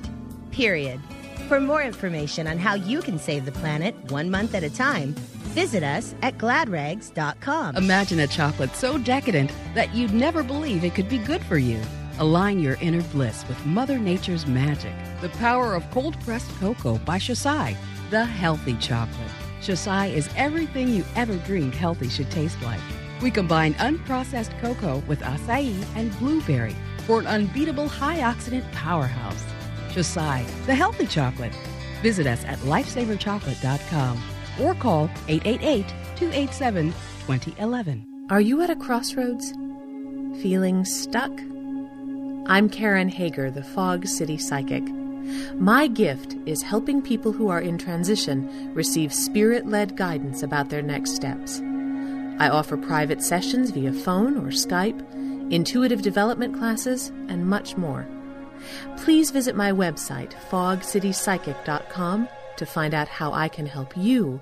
period. 0.52 1.02
For 1.50 1.60
more 1.60 1.84
information 1.84 2.48
on 2.48 2.58
how 2.58 2.76
you 2.76 3.02
can 3.02 3.20
save 3.20 3.44
the 3.44 3.52
planet 3.52 3.96
one 4.10 4.32
month 4.32 4.56
at 4.56 4.64
a 4.64 4.70
time, 4.70 5.14
visit 5.52 5.84
us 5.84 6.16
at 6.22 6.38
gladrags.com. 6.38 7.76
Imagine 7.76 8.20
a 8.22 8.28
chocolate 8.28 8.76
so 8.76 8.98
decadent 8.98 9.52
that 9.74 9.94
you'd 9.94 10.14
never 10.14 10.44
believe 10.44 10.84
it 10.84 10.96
could 10.96 11.10
be 11.10 11.18
good 11.18 11.44
for 11.44 11.58
you. 11.58 11.80
Align 12.20 12.60
your 12.60 12.76
inner 12.82 13.02
bliss 13.04 13.48
with 13.48 13.66
Mother 13.66 13.98
Nature's 13.98 14.46
magic. 14.46 14.94
The 15.22 15.30
power 15.30 15.74
of 15.74 15.90
cold 15.92 16.20
pressed 16.22 16.50
cocoa 16.60 16.98
by 17.00 17.18
Xocai, 17.18 17.76
the 18.10 18.26
healthy 18.26 18.76
chocolate. 18.78 19.32
Xocai 19.62 20.12
is 20.12 20.30
everything 20.36 20.90
you 20.90 21.04
ever 21.16 21.36
dreamed 21.38 21.76
healthy 21.76 22.10
should 22.10 22.30
taste 22.32 22.62
like. 22.62 22.80
We 23.22 23.32
combine 23.32 23.74
unprocessed 23.76 24.60
cocoa 24.60 25.04
with 25.08 25.20
acai 25.22 25.84
and 25.96 26.18
blueberry 26.20 26.76
for 27.06 27.20
an 27.20 27.28
unbeatable 27.28 27.88
high 27.88 28.20
oxidant 28.20 28.70
powerhouse. 28.72 29.44
Xocai, 29.90 30.46
the 30.66 30.76
healthy 30.76 31.06
chocolate. 31.06 31.56
Visit 32.02 32.26
us 32.26 32.44
at 32.46 32.58
lifesaverchocolate.com 32.60 34.22
or 34.62 34.76
call 34.76 35.10
888 35.28 35.88
287 36.16 36.94
2011. 37.28 38.06
Are 38.30 38.42
you 38.42 38.62
at 38.62 38.70
a 38.70 38.76
crossroads? 38.76 39.52
Feeling 40.42 40.86
stuck? 40.86 41.32
I'm 42.48 42.70
Karen 42.70 43.10
Hager, 43.10 43.52
the 43.52 43.64
Fog 43.64 44.08
City 44.08 44.38
Psychic. 44.38 44.84
My 45.56 45.88
gift 45.88 46.36
is 46.46 46.62
helping 46.62 47.02
people 47.02 47.32
who 47.32 47.50
are 47.50 47.62
in 47.62 47.78
transition 47.78 48.74
receive 48.74 49.14
spirit 49.14 49.68
led 49.68 49.96
guidance 49.96 50.42
about 50.44 50.70
their 50.70 50.82
next 50.82 51.16
steps. 51.16 51.62
I 52.40 52.50
offer 52.50 52.78
private 52.78 53.22
sessions 53.22 53.70
via 53.72 53.94
phone 53.94 54.38
or 54.38 54.50
Skype, 54.50 55.00
intuitive 55.52 56.02
development 56.02 56.58
classes, 56.58 57.10
and 57.28 57.46
much 57.48 57.78
more. 57.78 58.08
Please 58.98 59.32
visit 59.32 59.56
my 59.56 59.72
website, 59.72 60.34
fogcitypsychic.com, 60.50 62.28
to 62.58 62.66
find 62.66 62.94
out 62.94 63.08
how 63.08 63.32
I 63.32 63.48
can 63.48 63.66
help 63.66 63.96
you 63.96 64.42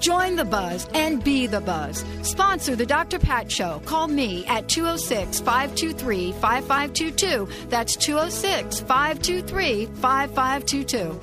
Join 0.00 0.36
the 0.36 0.44
buzz 0.44 0.88
and 0.94 1.22
be 1.22 1.46
the 1.46 1.60
buzz. 1.60 2.04
Sponsor 2.22 2.76
the 2.76 2.86
Dr. 2.86 3.18
Pat 3.18 3.50
Show. 3.50 3.80
Call 3.84 4.08
me 4.08 4.46
at 4.46 4.68
206 4.68 5.40
523 5.40 6.32
5522. 6.32 7.48
That's 7.68 7.96
206 7.96 8.80
523 8.80 9.86
5522. 9.86 11.20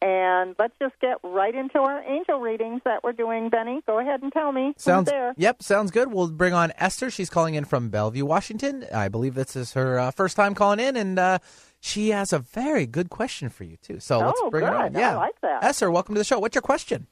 And 0.01 0.55
let's 0.59 0.73
just 0.81 0.93
get 0.99 1.17
right 1.23 1.53
into 1.53 1.79
our 1.79 2.01
angel 2.03 2.39
readings 2.39 2.81
that 2.85 3.03
we're 3.03 3.11
doing, 3.13 3.49
Benny. 3.49 3.81
Go 3.85 3.99
ahead 3.99 4.21
and 4.21 4.31
tell 4.31 4.51
me. 4.51 4.73
Sounds 4.77 5.09
there. 5.09 5.33
yep, 5.37 5.61
sounds 5.63 5.91
good. 5.91 6.11
We'll 6.11 6.29
bring 6.31 6.53
on 6.53 6.71
Esther. 6.77 7.09
She's 7.11 7.29
calling 7.29 7.55
in 7.55 7.65
from 7.65 7.89
Bellevue, 7.89 8.25
Washington. 8.25 8.85
I 8.93 9.09
believe 9.09 9.35
this 9.35 9.55
is 9.55 9.73
her 9.73 9.99
uh, 9.99 10.11
first 10.11 10.35
time 10.35 10.55
calling 10.55 10.79
in, 10.79 10.95
and 10.95 11.17
uh, 11.19 11.39
she 11.79 12.09
has 12.09 12.33
a 12.33 12.39
very 12.39 12.85
good 12.85 13.09
question 13.09 13.49
for 13.49 13.63
you 13.63 13.77
too. 13.77 13.99
So 13.99 14.19
let's 14.19 14.39
Oh, 14.43 14.49
bring 14.49 14.65
her 14.65 14.75
on. 14.75 14.91
good. 14.93 14.97
I 14.97 15.01
Yeah, 15.01 15.15
like 15.17 15.39
that. 15.41 15.63
Esther, 15.63 15.91
welcome 15.91 16.15
to 16.15 16.19
the 16.19 16.25
show. 16.25 16.39
What's 16.39 16.55
your 16.55 16.61
question? 16.61 17.07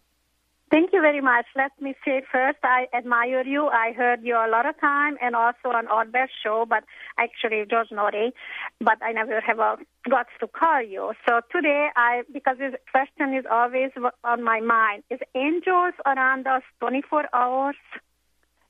Thank 0.71 0.91
you 0.93 1.01
very 1.01 1.19
much. 1.19 1.45
Let 1.55 1.71
me 1.81 1.95
say 2.05 2.21
first, 2.31 2.59
I 2.63 2.85
admire 2.95 3.43
you. 3.43 3.67
I 3.67 3.91
heard 3.91 4.19
you 4.21 4.35
a 4.35 4.47
lot 4.47 4.67
of 4.67 4.79
time 4.79 5.17
and 5.19 5.35
also 5.35 5.69
on 5.69 5.87
Odd 5.87 6.13
show, 6.43 6.65
but 6.69 6.83
actually 7.17 7.63
George 7.67 7.89
Noory, 7.89 8.31
but 8.79 9.01
I 9.01 9.11
never 9.11 9.41
have 9.41 9.57
a 9.57 9.77
guts 10.07 10.29
to 10.41 10.47
call 10.47 10.83
you. 10.83 11.13
So 11.27 11.41
today, 11.51 11.87
I 11.95 12.21
because 12.31 12.57
this 12.59 12.75
question 12.91 13.33
is 13.33 13.45
always 13.49 13.89
on 14.23 14.43
my 14.43 14.59
mind. 14.59 15.03
Is 15.09 15.19
angels 15.33 15.95
around 16.05 16.45
us 16.45 16.61
24 16.79 17.25
hours? 17.33 17.75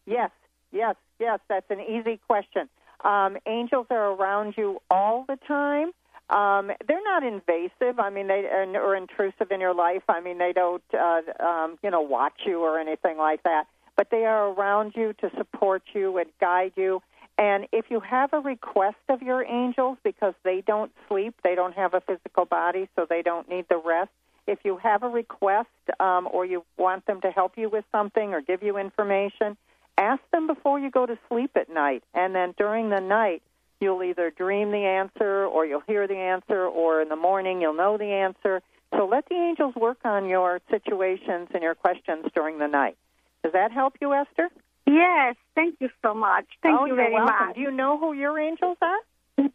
Yes, 0.05 0.31
yes, 0.71 0.95
yes. 1.19 1.39
That's 1.49 1.69
an 1.69 1.81
easy 1.81 2.21
question. 2.27 2.69
Um, 3.03 3.37
angels 3.45 3.87
are 3.89 4.13
around 4.13 4.53
you 4.57 4.79
all 4.89 5.25
the 5.27 5.37
time. 5.47 5.91
Um, 6.29 6.71
they're 6.87 7.03
not 7.03 7.23
invasive. 7.23 7.99
I 7.99 8.09
mean, 8.09 8.27
they 8.27 8.45
or, 8.45 8.65
or 8.77 8.95
intrusive 8.95 9.51
in 9.51 9.59
your 9.59 9.73
life. 9.73 10.03
I 10.07 10.21
mean, 10.21 10.37
they 10.37 10.53
don't, 10.53 10.83
uh, 10.93 11.21
um, 11.43 11.79
you 11.81 11.89
know, 11.89 12.01
watch 12.01 12.41
you 12.45 12.59
or 12.59 12.79
anything 12.79 13.17
like 13.17 13.43
that. 13.43 13.65
But 13.97 14.11
they 14.11 14.25
are 14.25 14.49
around 14.49 14.93
you 14.95 15.13
to 15.21 15.31
support 15.37 15.81
you 15.93 16.17
and 16.17 16.29
guide 16.39 16.73
you. 16.75 17.01
And 17.39 17.67
if 17.71 17.85
you 17.89 18.01
have 18.01 18.33
a 18.33 18.39
request 18.39 18.97
of 19.07 19.21
your 19.21 19.43
angels, 19.43 19.97
because 20.03 20.33
they 20.43 20.61
don't 20.65 20.91
sleep, 21.07 21.35
they 21.43 21.55
don't 21.55 21.73
have 21.73 21.93
a 21.93 22.01
physical 22.01 22.45
body, 22.45 22.89
so 22.95 23.05
they 23.09 23.21
don't 23.21 23.49
need 23.49 23.65
the 23.69 23.81
rest. 23.83 24.11
If 24.45 24.59
you 24.65 24.77
have 24.77 25.03
a 25.03 25.07
request 25.07 25.69
um, 25.99 26.27
or 26.31 26.45
you 26.45 26.65
want 26.77 27.05
them 27.05 27.21
to 27.21 27.31
help 27.31 27.57
you 27.57 27.69
with 27.69 27.85
something 27.91 28.33
or 28.33 28.41
give 28.41 28.61
you 28.61 28.77
information, 28.77 29.55
ask 29.97 30.21
them 30.31 30.47
before 30.47 30.79
you 30.79 30.91
go 30.91 31.05
to 31.05 31.17
sleep 31.29 31.51
at 31.55 31.69
night. 31.69 32.03
And 32.13 32.35
then 32.35 32.53
during 32.57 32.89
the 32.89 32.99
night, 32.99 33.41
you'll 33.79 34.03
either 34.03 34.31
dream 34.31 34.71
the 34.71 34.85
answer 34.85 35.45
or 35.45 35.65
you'll 35.65 35.83
hear 35.87 36.07
the 36.07 36.17
answer, 36.17 36.65
or 36.65 37.01
in 37.01 37.09
the 37.09 37.15
morning, 37.15 37.61
you'll 37.61 37.73
know 37.73 37.97
the 37.97 38.11
answer. 38.11 38.61
So 38.95 39.05
let 39.05 39.27
the 39.29 39.35
angels 39.35 39.75
work 39.75 39.99
on 40.03 40.27
your 40.27 40.61
situations 40.69 41.49
and 41.53 41.61
your 41.61 41.75
questions 41.75 42.25
during 42.33 42.57
the 42.59 42.67
night. 42.67 42.97
Does 43.43 43.53
that 43.53 43.71
help 43.71 43.93
you, 44.01 44.13
Esther? 44.13 44.49
Yes. 44.85 45.35
Thank 45.55 45.75
you 45.79 45.89
so 46.01 46.13
much. 46.13 46.45
Thank 46.63 46.79
oh, 46.79 46.85
you 46.85 46.95
very 46.95 47.13
welcome. 47.13 47.47
much. 47.47 47.55
Do 47.55 47.61
you 47.61 47.71
know 47.71 47.97
who 47.97 48.13
your 48.13 48.39
angels 48.39 48.77
are? 48.81 48.97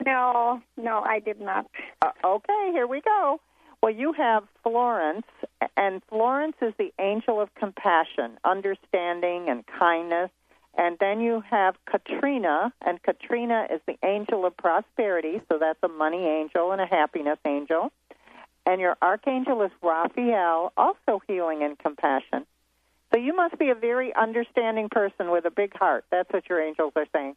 No, 0.07 0.63
no, 0.77 1.01
I 1.01 1.19
did 1.19 1.41
not. 1.41 1.67
Uh, 2.01 2.11
okay, 2.25 2.71
here 2.73 2.87
we 2.87 3.01
go. 3.01 3.41
Well, 3.83 3.93
you 3.93 4.15
have 4.15 4.45
Florence, 4.63 5.27
and 5.77 6.01
Florence 6.09 6.57
is 6.63 6.73
the 6.79 6.91
angel 6.99 7.39
of 7.39 7.55
compassion, 7.55 8.39
understanding, 8.45 9.51
and 9.51 9.63
kindness. 9.67 10.31
And 10.77 10.97
then 10.99 11.21
you 11.21 11.43
have 11.49 11.77
Katrina, 11.87 12.73
and 12.85 13.01
Katrina 13.03 13.67
is 13.73 13.81
the 13.87 13.97
angel 14.05 14.45
of 14.45 14.57
prosperity, 14.57 15.41
so 15.49 15.59
that's 15.59 15.79
a 15.83 15.89
money 15.89 16.25
angel 16.27 16.73
and 16.73 16.81
a 16.81 16.87
happiness 16.87 17.39
angel. 17.47 17.93
And 18.67 18.81
your 18.81 18.97
archangel 19.01 19.63
is 19.63 19.71
Raphael, 19.83 20.73
also 20.77 21.21
healing 21.29 21.63
and 21.63 21.79
compassion. 21.79 22.47
So 23.13 23.21
you 23.21 23.37
must 23.37 23.59
be 23.59 23.71
a 23.71 23.75
very 23.75 24.13
understanding 24.15 24.89
person 24.89 25.31
with 25.31 25.45
a 25.45 25.51
big 25.51 25.77
heart. 25.77 26.05
That's 26.11 26.33
what 26.33 26.49
your 26.49 26.61
angels 26.61 26.93
are 26.97 27.07
saying. 27.15 27.37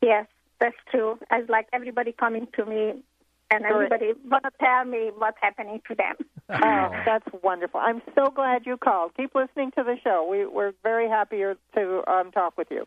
Yes, 0.00 0.26
that's 0.60 0.76
true. 0.90 1.18
As 1.30 1.48
like 1.48 1.66
everybody 1.72 2.12
coming 2.12 2.46
to 2.54 2.64
me 2.64 3.02
and 3.50 3.62
Good. 3.62 3.72
everybody 3.72 4.12
want 4.28 4.44
to 4.44 4.50
tell 4.60 4.84
me 4.84 5.10
what's 5.16 5.38
happening 5.40 5.80
to 5.88 5.94
them. 5.94 6.14
Oh, 6.48 6.90
that's 7.04 7.26
wonderful. 7.42 7.80
I'm 7.80 8.00
so 8.14 8.30
glad 8.30 8.66
you 8.66 8.76
called. 8.76 9.10
Keep 9.16 9.34
listening 9.34 9.72
to 9.72 9.82
the 9.82 9.96
show. 10.04 10.24
We, 10.30 10.46
we're 10.46 10.74
very 10.84 11.08
happy 11.08 11.38
to 11.38 12.02
um, 12.06 12.30
talk 12.30 12.56
with 12.56 12.68
you. 12.70 12.86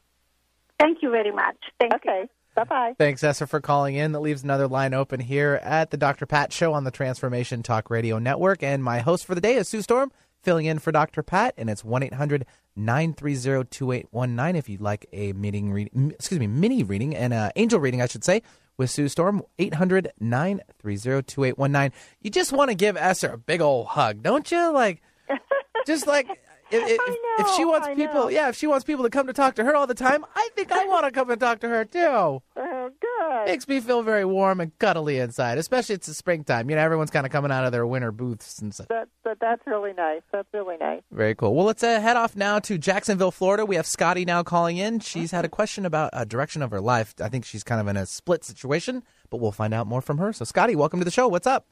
Thank 0.79 0.99
you 1.01 1.11
very 1.11 1.31
much. 1.31 1.57
Thank 1.77 1.93
okay. 1.95 2.29
Bye 2.55 2.63
bye. 2.63 2.93
Thanks, 2.97 3.21
Esther, 3.21 3.47
for 3.47 3.59
calling 3.59 3.95
in. 3.95 4.13
That 4.13 4.21
leaves 4.21 4.43
another 4.43 4.67
line 4.67 4.93
open 4.93 5.19
here 5.19 5.59
at 5.61 5.91
the 5.91 5.97
Dr. 5.97 6.25
Pat 6.25 6.53
Show 6.53 6.73
on 6.73 6.85
the 6.85 6.91
Transformation 6.91 7.61
Talk 7.61 7.89
Radio 7.89 8.17
Network. 8.17 8.63
And 8.63 8.81
my 8.81 8.99
host 8.99 9.25
for 9.25 9.35
the 9.35 9.41
day 9.41 9.55
is 9.55 9.67
Sue 9.67 9.81
Storm, 9.81 10.09
filling 10.41 10.65
in 10.65 10.79
for 10.79 10.93
Dr. 10.93 11.21
Pat. 11.21 11.53
And 11.57 11.69
it's 11.69 11.83
1 11.83 12.03
800 12.03 12.45
930 12.75 13.67
2819 13.69 14.55
if 14.55 14.69
you'd 14.69 14.81
like 14.81 15.05
a 15.11 15.33
meeting 15.33 15.71
reading, 15.71 16.11
excuse 16.11 16.39
me, 16.39 16.47
mini 16.47 16.83
reading 16.83 17.15
and 17.15 17.33
uh, 17.33 17.51
angel 17.55 17.79
reading, 17.79 18.01
I 18.01 18.07
should 18.07 18.23
say, 18.23 18.41
with 18.79 18.89
Sue 18.89 19.07
Storm. 19.07 19.43
800 19.59 20.11
930 20.19 21.21
2819. 21.21 21.95
You 22.21 22.31
just 22.31 22.51
want 22.51 22.69
to 22.69 22.75
give 22.75 22.97
Esther 22.97 23.33
a 23.33 23.37
big 23.37 23.61
old 23.61 23.85
hug, 23.87 24.23
don't 24.23 24.49
you? 24.51 24.71
Like, 24.71 25.03
just 25.85 26.07
like. 26.07 26.27
If, 26.71 26.99
if, 26.99 27.17
if 27.39 27.55
she 27.55 27.65
wants 27.65 27.87
I 27.87 27.95
people, 27.95 28.23
know. 28.25 28.27
yeah, 28.29 28.49
if 28.49 28.55
she 28.55 28.67
wants 28.67 28.83
people 28.83 29.03
to 29.03 29.09
come 29.09 29.27
to 29.27 29.33
talk 29.33 29.55
to 29.55 29.63
her 29.63 29.75
all 29.75 29.87
the 29.87 29.93
time, 29.95 30.25
I 30.35 30.49
think 30.55 30.71
I 30.71 30.85
want 30.85 31.05
to 31.05 31.11
come 31.11 31.29
and 31.29 31.39
talk 31.39 31.59
to 31.61 31.69
her 31.69 31.85
too. 31.85 31.99
Oh, 31.99 32.89
good. 33.01 33.45
Makes 33.45 33.67
me 33.67 33.79
feel 33.79 34.03
very 34.03 34.25
warm 34.25 34.59
and 34.59 34.77
cuddly 34.79 35.19
inside, 35.19 35.57
especially 35.57 35.95
it's 35.95 36.07
the 36.07 36.13
springtime. 36.13 36.69
You 36.69 36.75
know, 36.75 36.81
everyone's 36.81 37.11
kind 37.11 37.25
of 37.25 37.31
coming 37.31 37.51
out 37.51 37.65
of 37.65 37.71
their 37.71 37.87
winter 37.87 38.11
booths 38.11 38.59
and 38.59 38.73
stuff. 38.73 38.87
That, 38.89 39.07
that 39.23 39.39
that's 39.39 39.65
really 39.65 39.93
nice. 39.93 40.21
That's 40.31 40.47
really 40.53 40.77
nice. 40.77 41.01
Very 41.11 41.35
cool. 41.35 41.55
Well, 41.55 41.65
let's 41.65 41.83
uh, 41.83 41.99
head 41.99 42.17
off 42.17 42.35
now 42.35 42.59
to 42.59 42.77
Jacksonville, 42.77 43.31
Florida. 43.31 43.65
We 43.65 43.75
have 43.75 43.87
Scotty 43.87 44.25
now 44.25 44.43
calling 44.43 44.77
in. 44.77 44.99
She's 44.99 45.31
had 45.31 45.45
a 45.45 45.49
question 45.49 45.85
about 45.85 46.11
a 46.13 46.25
direction 46.25 46.61
of 46.61 46.71
her 46.71 46.81
life. 46.81 47.15
I 47.21 47.29
think 47.29 47.45
she's 47.45 47.63
kind 47.63 47.81
of 47.81 47.87
in 47.87 47.97
a 47.97 48.05
split 48.05 48.43
situation, 48.43 49.03
but 49.29 49.37
we'll 49.37 49.51
find 49.51 49.73
out 49.73 49.87
more 49.87 50.01
from 50.01 50.17
her. 50.19 50.33
So, 50.33 50.45
Scotty, 50.45 50.75
welcome 50.75 50.99
to 50.99 51.05
the 51.05 51.11
show. 51.11 51.27
What's 51.27 51.47
up? 51.47 51.65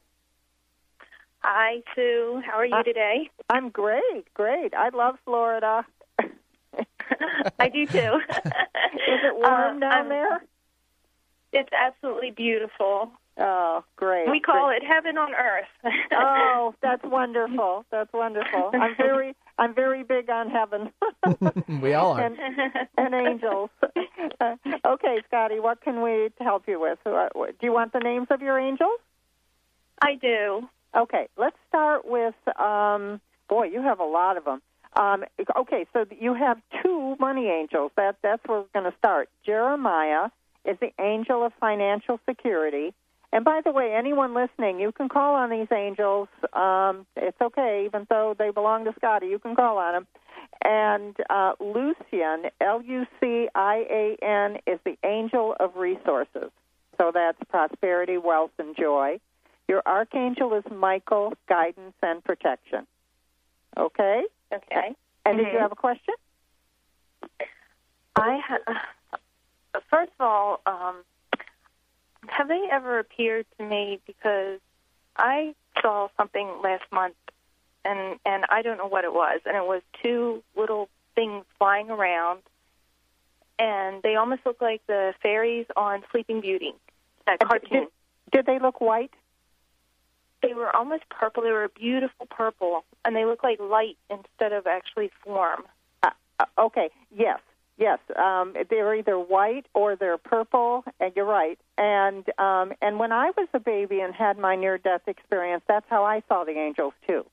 Hi, 1.40 1.82
Sue. 1.94 2.42
How 2.44 2.58
are 2.58 2.66
you 2.66 2.82
today? 2.84 3.30
I'm 3.48 3.70
great, 3.70 4.32
great. 4.34 4.74
I 4.74 4.90
love 4.90 5.16
Florida. 5.24 5.84
I 7.58 7.68
do 7.68 7.86
too. 7.86 7.96
Is 8.34 9.20
it 9.24 9.36
warm 9.36 9.80
down 9.80 10.02
um, 10.02 10.08
there? 10.08 10.44
It's 11.52 11.70
absolutely 11.72 12.32
beautiful. 12.32 13.10
Oh, 13.38 13.84
great. 13.96 14.28
We 14.28 14.40
call 14.40 14.66
great. 14.66 14.82
it 14.82 14.86
heaven 14.86 15.16
on 15.16 15.32
earth. 15.32 15.68
oh, 16.12 16.74
that's 16.82 17.04
wonderful. 17.04 17.84
That's 17.90 18.12
wonderful. 18.12 18.72
I'm 18.74 18.96
very, 18.96 19.36
I'm 19.58 19.74
very 19.74 20.02
big 20.02 20.28
on 20.28 20.50
heaven 20.50 20.90
we 21.80 21.94
all 21.94 22.12
are. 22.12 22.24
and, 22.24 22.36
and 22.96 23.14
angels. 23.14 23.70
Uh, 24.40 24.56
okay, 24.86 25.18
Scotty, 25.26 25.60
what 25.60 25.80
can 25.80 26.02
we 26.02 26.30
help 26.40 26.64
you 26.66 26.80
with? 26.80 26.98
Uh, 27.06 27.28
Do 27.34 27.54
you 27.62 27.72
want 27.72 27.92
the 27.92 28.00
names 28.00 28.28
of 28.30 28.42
your 28.42 28.58
angels? 28.58 29.00
I 30.00 30.14
do. 30.14 30.68
Okay, 30.96 31.28
let's 31.36 31.56
start 31.68 32.02
with. 32.06 32.34
Um, 32.58 33.20
boy, 33.48 33.66
you 33.66 33.82
have 33.82 34.00
a 34.00 34.04
lot 34.04 34.36
of 34.36 34.44
them. 34.44 34.62
Um, 34.98 35.24
okay, 35.56 35.86
so 35.92 36.06
you 36.18 36.34
have 36.34 36.58
two 36.82 37.16
money 37.20 37.48
angels. 37.48 37.92
That 37.96 38.16
that's 38.22 38.42
where 38.46 38.60
we're 38.60 38.80
going 38.80 38.90
to 38.90 38.98
start. 38.98 39.28
Jeremiah 39.44 40.30
is 40.64 40.76
the 40.80 40.92
angel 41.00 41.44
of 41.44 41.52
financial 41.60 42.18
security. 42.28 42.94
And 43.30 43.44
by 43.44 43.60
the 43.62 43.70
way, 43.70 43.92
anyone 43.94 44.34
listening, 44.34 44.80
you 44.80 44.90
can 44.90 45.10
call 45.10 45.34
on 45.34 45.50
these 45.50 45.68
angels. 45.70 46.28
Um, 46.54 47.06
it's 47.14 47.40
okay, 47.40 47.82
even 47.84 48.06
though 48.08 48.34
they 48.38 48.50
belong 48.50 48.86
to 48.86 48.94
Scotty. 48.96 49.26
You 49.26 49.38
can 49.38 49.54
call 49.54 49.76
on 49.76 49.92
them. 49.92 50.06
And 50.64 51.14
uh, 51.28 51.52
Lucian, 51.60 52.50
L 52.60 52.82
U 52.82 53.06
C 53.20 53.48
I 53.54 53.84
A 53.90 54.24
N, 54.24 54.56
is 54.66 54.80
the 54.84 54.96
angel 55.04 55.54
of 55.60 55.76
resources. 55.76 56.50
So 56.98 57.12
that's 57.12 57.38
prosperity, 57.50 58.16
wealth, 58.16 58.50
and 58.58 58.74
joy. 58.74 59.20
Your 59.68 59.82
archangel 59.84 60.54
is 60.54 60.64
Michael, 60.70 61.34
guidance 61.46 61.94
and 62.02 62.24
protection. 62.24 62.86
Okay? 63.76 64.22
Okay. 64.52 64.94
And 65.26 65.36
did 65.36 65.48
you 65.48 65.58
Mhm. 65.58 65.60
have 65.60 65.72
a 65.72 65.76
question? 65.76 66.14
I 68.16 68.38
ha- 68.38 68.86
first 69.90 70.10
of 70.18 70.26
all, 70.26 70.60
um, 70.66 71.04
have 72.28 72.48
they 72.48 72.68
ever 72.70 72.98
appeared 72.98 73.46
to 73.58 73.64
me? 73.64 74.00
Because 74.06 74.60
I 75.16 75.54
saw 75.80 76.08
something 76.16 76.60
last 76.62 76.90
month, 76.90 77.16
and 77.84 78.18
and 78.24 78.44
I 78.48 78.62
don't 78.62 78.78
know 78.78 78.86
what 78.86 79.04
it 79.04 79.12
was, 79.12 79.40
and 79.44 79.56
it 79.56 79.64
was 79.64 79.82
two 80.02 80.42
little 80.56 80.88
things 81.14 81.44
flying 81.58 81.90
around, 81.90 82.42
and 83.58 84.02
they 84.02 84.16
almost 84.16 84.44
look 84.46 84.60
like 84.60 84.84
the 84.86 85.14
fairies 85.22 85.66
on 85.76 86.04
Sleeping 86.10 86.40
Beauty, 86.40 86.74
that 87.26 87.38
cartoon. 87.40 87.70
Did, 87.70 87.88
did 88.30 88.46
they 88.46 88.58
look 88.58 88.80
white? 88.80 89.12
They 90.42 90.54
were 90.54 90.74
almost 90.74 91.04
purple. 91.10 91.42
They 91.42 91.50
were 91.50 91.64
a 91.64 91.68
beautiful 91.68 92.26
purple, 92.26 92.84
and 93.04 93.14
they 93.16 93.24
look 93.24 93.42
like 93.42 93.58
light 93.60 93.96
instead 94.10 94.52
of 94.52 94.66
actually 94.66 95.10
form. 95.24 95.64
Uh, 96.02 96.10
uh, 96.38 96.44
okay. 96.58 96.90
Yes. 97.14 97.40
Yes. 97.76 97.98
Um, 98.16 98.54
they're 98.70 98.94
either 98.94 99.18
white 99.18 99.66
or 99.74 99.94
they're 99.96 100.18
purple. 100.18 100.84
And 101.00 101.12
you're 101.14 101.24
right. 101.24 101.58
And 101.76 102.24
um, 102.38 102.72
and 102.82 102.98
when 102.98 103.12
I 103.12 103.30
was 103.36 103.48
a 103.54 103.60
baby 103.60 104.00
and 104.00 104.14
had 104.14 104.38
my 104.38 104.56
near-death 104.56 105.02
experience, 105.06 105.62
that's 105.68 105.86
how 105.88 106.04
I 106.04 106.22
saw 106.28 106.44
the 106.44 106.52
angels 106.58 106.94
too. 107.06 107.24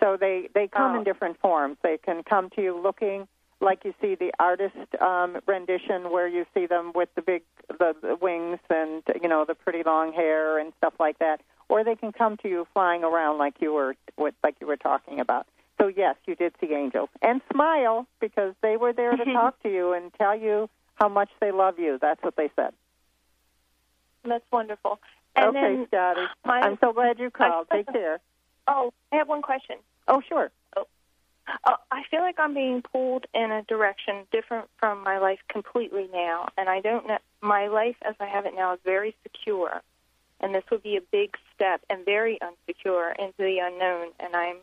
So 0.00 0.16
they 0.18 0.48
they 0.54 0.68
come 0.68 0.94
Oh. 0.94 0.98
in 0.98 1.04
different 1.04 1.40
forms. 1.40 1.78
They 1.82 1.98
can 1.98 2.22
come 2.22 2.50
to 2.50 2.62
you 2.62 2.78
looking 2.80 3.26
like 3.60 3.84
you 3.84 3.94
see 4.00 4.14
the 4.14 4.32
artist 4.38 4.76
um, 5.00 5.38
rendition, 5.46 6.10
where 6.10 6.28
you 6.28 6.44
see 6.54 6.66
them 6.66 6.92
with 6.94 7.08
the 7.14 7.22
big 7.22 7.42
the, 7.68 7.94
the 8.02 8.14
wings 8.20 8.58
and 8.68 9.02
you 9.22 9.28
know 9.28 9.44
the 9.46 9.54
pretty 9.54 9.82
long 9.82 10.12
hair 10.12 10.58
and 10.58 10.72
stuff 10.76 10.94
like 11.00 11.18
that, 11.20 11.40
or 11.68 11.84
they 11.84 11.94
can 11.96 12.12
come 12.12 12.36
to 12.38 12.48
you 12.48 12.66
flying 12.72 13.04
around 13.04 13.38
like 13.38 13.54
you 13.60 13.72
were 13.72 13.94
what 14.16 14.34
like 14.42 14.56
you 14.60 14.66
were 14.66 14.76
talking 14.76 15.20
about. 15.20 15.46
So 15.80 15.88
yes, 15.88 16.16
you 16.26 16.34
did 16.34 16.54
see 16.60 16.72
angels 16.72 17.08
and 17.22 17.40
smile 17.52 18.06
because 18.20 18.54
they 18.62 18.76
were 18.76 18.92
there 18.92 19.16
to 19.16 19.24
talk 19.32 19.62
to 19.62 19.68
you 19.72 19.92
and 19.92 20.12
tell 20.14 20.36
you 20.38 20.68
how 20.94 21.08
much 21.08 21.28
they 21.40 21.52
love 21.52 21.78
you. 21.78 21.98
That's 22.00 22.22
what 22.22 22.36
they 22.36 22.50
said. 22.56 22.72
That's 24.24 24.44
wonderful. 24.50 24.98
And 25.36 25.48
okay, 25.56 25.60
then 25.60 25.86
Scotty. 25.88 26.20
my- 26.44 26.60
I'm 26.60 26.78
so 26.80 26.92
glad 26.92 27.18
you 27.18 27.30
called. 27.30 27.68
Take 27.72 27.86
care. 27.92 28.18
Oh, 28.68 28.92
I 29.12 29.16
have 29.18 29.28
one 29.28 29.42
question. 29.42 29.76
Oh, 30.08 30.20
sure. 30.28 30.50
Uh, 30.76 31.76
I 31.92 32.02
feel 32.10 32.20
like 32.20 32.34
I'm 32.40 32.52
being 32.52 32.82
pulled 32.82 33.26
in 33.32 33.52
a 33.52 33.62
direction 33.62 34.24
different 34.32 34.68
from 34.78 35.04
my 35.04 35.18
life 35.18 35.38
completely 35.48 36.08
now, 36.12 36.48
and 36.58 36.68
I 36.68 36.80
don't 36.80 37.06
know. 37.06 37.18
My 37.40 37.68
life 37.68 37.94
as 38.02 38.16
I 38.18 38.26
have 38.26 38.44
it 38.44 38.54
now 38.56 38.74
is 38.74 38.80
very 38.84 39.14
secure, 39.22 39.82
and 40.40 40.54
this 40.54 40.64
would 40.70 40.82
be 40.82 40.96
a 40.96 41.00
big 41.12 41.36
step 41.54 41.80
and 41.88 42.04
very 42.04 42.38
unsecure 42.42 43.12
into 43.18 43.38
the 43.38 43.58
unknown, 43.62 44.08
and 44.20 44.34
I'm 44.34 44.56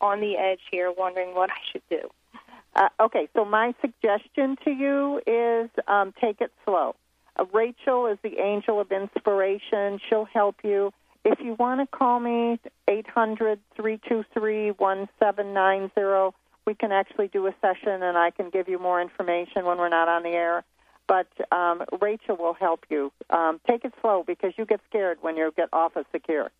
on 0.00 0.20
the 0.20 0.36
edge 0.36 0.60
here, 0.70 0.92
wondering 0.96 1.34
what 1.34 1.50
I 1.50 1.58
should 1.70 1.82
do. 1.88 2.10
Uh, 2.74 2.88
okay, 3.00 3.28
so 3.34 3.44
my 3.44 3.74
suggestion 3.80 4.56
to 4.64 4.70
you 4.70 5.20
is 5.26 5.70
um, 5.86 6.12
take 6.20 6.40
it 6.40 6.50
slow. 6.64 6.96
Uh, 7.36 7.44
Rachel 7.52 8.06
is 8.06 8.18
the 8.22 8.38
angel 8.38 8.80
of 8.80 8.90
inspiration. 8.90 10.00
She'll 10.08 10.24
help 10.24 10.56
you. 10.64 10.92
If 11.24 11.38
you 11.40 11.54
want 11.54 11.80
to 11.80 11.96
call 11.96 12.18
me, 12.18 12.58
800 12.88 13.60
323 13.76 14.72
1790. 14.72 16.36
We 16.64 16.74
can 16.74 16.92
actually 16.92 17.28
do 17.28 17.46
a 17.46 17.54
session 17.60 18.02
and 18.02 18.16
I 18.16 18.30
can 18.30 18.50
give 18.50 18.68
you 18.68 18.78
more 18.78 19.00
information 19.00 19.64
when 19.64 19.78
we're 19.78 19.88
not 19.88 20.08
on 20.08 20.22
the 20.22 20.30
air. 20.30 20.64
But 21.08 21.28
um, 21.50 21.82
Rachel 22.00 22.36
will 22.36 22.54
help 22.54 22.84
you. 22.88 23.12
Um, 23.30 23.60
take 23.68 23.84
it 23.84 23.92
slow 24.00 24.24
because 24.26 24.52
you 24.56 24.64
get 24.64 24.80
scared 24.88 25.18
when 25.20 25.36
you 25.36 25.52
get 25.56 25.68
off 25.72 25.96
of 25.96 26.06
secure. 26.12 26.50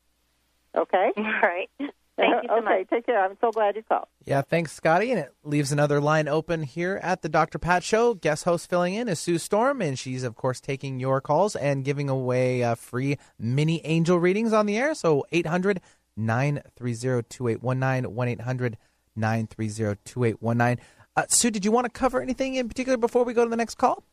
Okay? 0.77 1.11
All 1.17 1.23
right. 1.43 1.71
Thank 2.17 2.43
you 2.43 2.49
so 2.49 2.57
okay, 2.57 2.79
much. 2.81 2.91
take 2.91 3.07
care. 3.07 3.25
I'm 3.25 3.39
so 3.41 3.51
glad 3.51 3.75
you 3.75 3.83
called. 3.83 4.07
Yeah, 4.25 4.43
thanks, 4.43 4.73
Scotty. 4.73 5.11
And 5.11 5.21
it 5.21 5.35
leaves 5.45 5.73
another 5.73 6.01
line 6.01 6.29
open 6.29 6.63
here 6.63 7.01
at 7.03 7.23
the 7.23 7.29
Dr. 7.29 7.59
Pat 7.59 7.83
Show. 7.83 8.15
Guest 8.15 8.45
host 8.45 8.69
filling 8.69 8.95
in 8.95 9.09
is 9.09 9.19
Sue 9.19 9.39
Storm, 9.39 9.81
and 9.81 9.99
she's, 9.99 10.23
of 10.23 10.37
course, 10.37 10.61
taking 10.61 11.01
your 11.01 11.21
calls 11.23 11.57
and 11.57 11.85
giving 11.85 12.11
away 12.11 12.63
uh, 12.63 12.75
free 12.75 13.17
mini 13.39 13.81
angel 13.85 14.19
readings 14.19 14.53
on 14.53 14.67
the 14.67 14.77
air. 14.77 14.95
So 14.95 15.25
800 15.33 15.81
930 16.17 17.23
2819, 17.29 18.15
1 18.15 18.29
800 18.29 18.79
930 19.17 20.01
2819. 20.05 20.85
Uh, 21.15 21.25
Sue, 21.29 21.51
did 21.51 21.65
you 21.65 21.73
want 21.73 21.87
to 21.87 21.91
cover 21.91 22.21
anything 22.21 22.55
in 22.55 22.69
particular 22.69 22.99
before 22.99 23.25
we 23.25 23.33
go 23.33 23.45
to 23.45 23.51
the 23.51 23.57
next 23.57 23.77
call? 23.77 24.05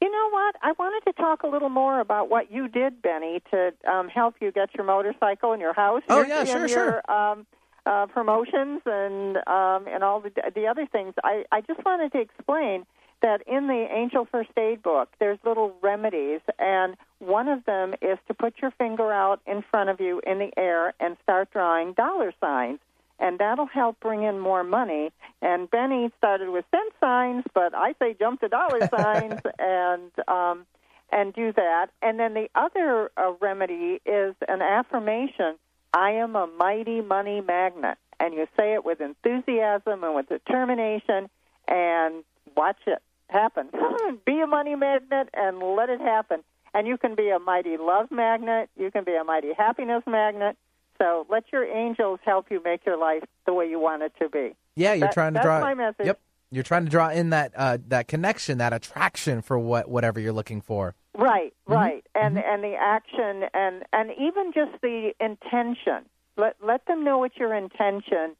You 0.00 0.10
know 0.10 0.30
what? 0.30 0.56
I 0.62 0.72
wanted 0.78 1.10
to 1.10 1.12
talk 1.20 1.42
a 1.42 1.48
little 1.48 1.68
more 1.68 2.00
about 2.00 2.30
what 2.30 2.52
you 2.52 2.68
did, 2.68 3.02
Benny, 3.02 3.42
to 3.50 3.72
um, 3.90 4.08
help 4.08 4.36
you 4.40 4.52
get 4.52 4.74
your 4.74 4.84
motorcycle 4.84 5.52
and 5.52 5.60
your 5.60 5.74
house. 5.74 6.02
Oh, 6.08 6.24
yeah, 6.24 6.44
sure, 6.44 6.62
and 6.62 6.70
sure. 6.70 7.02
Your, 7.08 7.10
um, 7.10 7.46
uh, 7.84 8.06
promotions 8.06 8.82
and 8.84 9.38
um, 9.48 9.86
and 9.88 10.04
all 10.04 10.20
the 10.20 10.30
the 10.54 10.66
other 10.66 10.86
things. 10.86 11.14
I 11.24 11.44
I 11.50 11.62
just 11.62 11.84
wanted 11.84 12.12
to 12.12 12.20
explain 12.20 12.84
that 13.22 13.42
in 13.48 13.66
the 13.66 13.86
Angel 13.90 14.28
First 14.30 14.50
Aid 14.56 14.82
book, 14.82 15.08
there's 15.18 15.38
little 15.44 15.74
remedies, 15.82 16.40
and 16.58 16.96
one 17.18 17.48
of 17.48 17.64
them 17.64 17.94
is 18.00 18.18
to 18.28 18.34
put 18.34 18.54
your 18.62 18.70
finger 18.72 19.12
out 19.12 19.40
in 19.46 19.62
front 19.70 19.90
of 19.90 20.00
you 20.00 20.20
in 20.24 20.38
the 20.38 20.50
air 20.56 20.94
and 21.00 21.16
start 21.22 21.50
drawing 21.50 21.94
dollar 21.94 22.32
signs 22.40 22.78
and 23.18 23.38
that'll 23.38 23.66
help 23.66 24.00
bring 24.00 24.22
in 24.22 24.38
more 24.38 24.64
money. 24.64 25.10
And 25.42 25.70
Benny 25.70 26.10
started 26.18 26.50
with 26.50 26.64
cent 26.70 26.92
signs, 27.00 27.44
but 27.54 27.74
I 27.74 27.94
say 27.98 28.14
jump 28.18 28.40
to 28.40 28.48
dollar 28.48 28.88
signs 28.96 29.40
and 29.58 30.10
um, 30.28 30.66
and 31.10 31.32
do 31.32 31.52
that. 31.52 31.88
And 32.02 32.18
then 32.18 32.34
the 32.34 32.48
other 32.54 33.10
uh, 33.16 33.32
remedy 33.40 34.00
is 34.04 34.34
an 34.46 34.62
affirmation: 34.62 35.56
I 35.92 36.12
am 36.12 36.36
a 36.36 36.46
mighty 36.46 37.00
money 37.00 37.40
magnet, 37.40 37.98
and 38.20 38.34
you 38.34 38.46
say 38.56 38.74
it 38.74 38.84
with 38.84 39.00
enthusiasm 39.00 40.04
and 40.04 40.14
with 40.14 40.28
determination, 40.28 41.28
and 41.66 42.24
watch 42.56 42.78
it 42.86 43.02
happen. 43.28 43.68
be 44.26 44.40
a 44.40 44.46
money 44.46 44.74
magnet 44.74 45.28
and 45.34 45.58
let 45.58 45.90
it 45.90 46.00
happen. 46.00 46.42
And 46.74 46.86
you 46.86 46.98
can 46.98 47.14
be 47.14 47.30
a 47.30 47.38
mighty 47.38 47.76
love 47.76 48.10
magnet. 48.10 48.68
You 48.76 48.90
can 48.90 49.04
be 49.04 49.14
a 49.14 49.24
mighty 49.24 49.52
happiness 49.56 50.02
magnet. 50.06 50.56
So 50.98 51.26
let 51.30 51.44
your 51.52 51.64
angels 51.64 52.20
help 52.24 52.46
you 52.50 52.60
make 52.64 52.84
your 52.84 52.96
life 52.98 53.22
the 53.46 53.54
way 53.54 53.68
you 53.68 53.78
want 53.78 54.02
it 54.02 54.12
to 54.20 54.28
be. 54.28 54.54
Yeah, 54.74 54.92
you're 54.94 55.06
That- 55.08 55.14
trying 55.14 55.32
to 55.34 55.38
that's 55.38 55.44
draw. 55.46 55.60
my 55.60 55.74
message. 55.74 56.06
Yep, 56.06 56.20
you're 56.50 56.62
trying 56.64 56.84
to 56.84 56.90
draw 56.90 57.10
in 57.10 57.30
that 57.30 57.52
uh, 57.56 57.78
that 57.88 58.08
connection, 58.08 58.58
that 58.58 58.72
attraction 58.72 59.42
for 59.42 59.58
what 59.58 59.88
whatever 59.88 60.18
you're 60.20 60.32
looking 60.32 60.60
for. 60.60 60.94
Right, 61.16 61.52
Mm-hmm. 61.68 61.72
right, 61.72 62.06
and 62.14 62.38
and 62.38 62.62
the 62.62 62.74
action 62.74 63.44
and 63.54 63.84
and 63.92 64.10
even 64.18 64.52
just 64.52 64.80
the 64.82 65.12
intention. 65.20 66.04
Let 66.36 66.56
let 66.62 66.86
them 66.86 67.02
know 67.04 67.18
what 67.18 67.36
your 67.36 67.52
intention, 67.54 68.36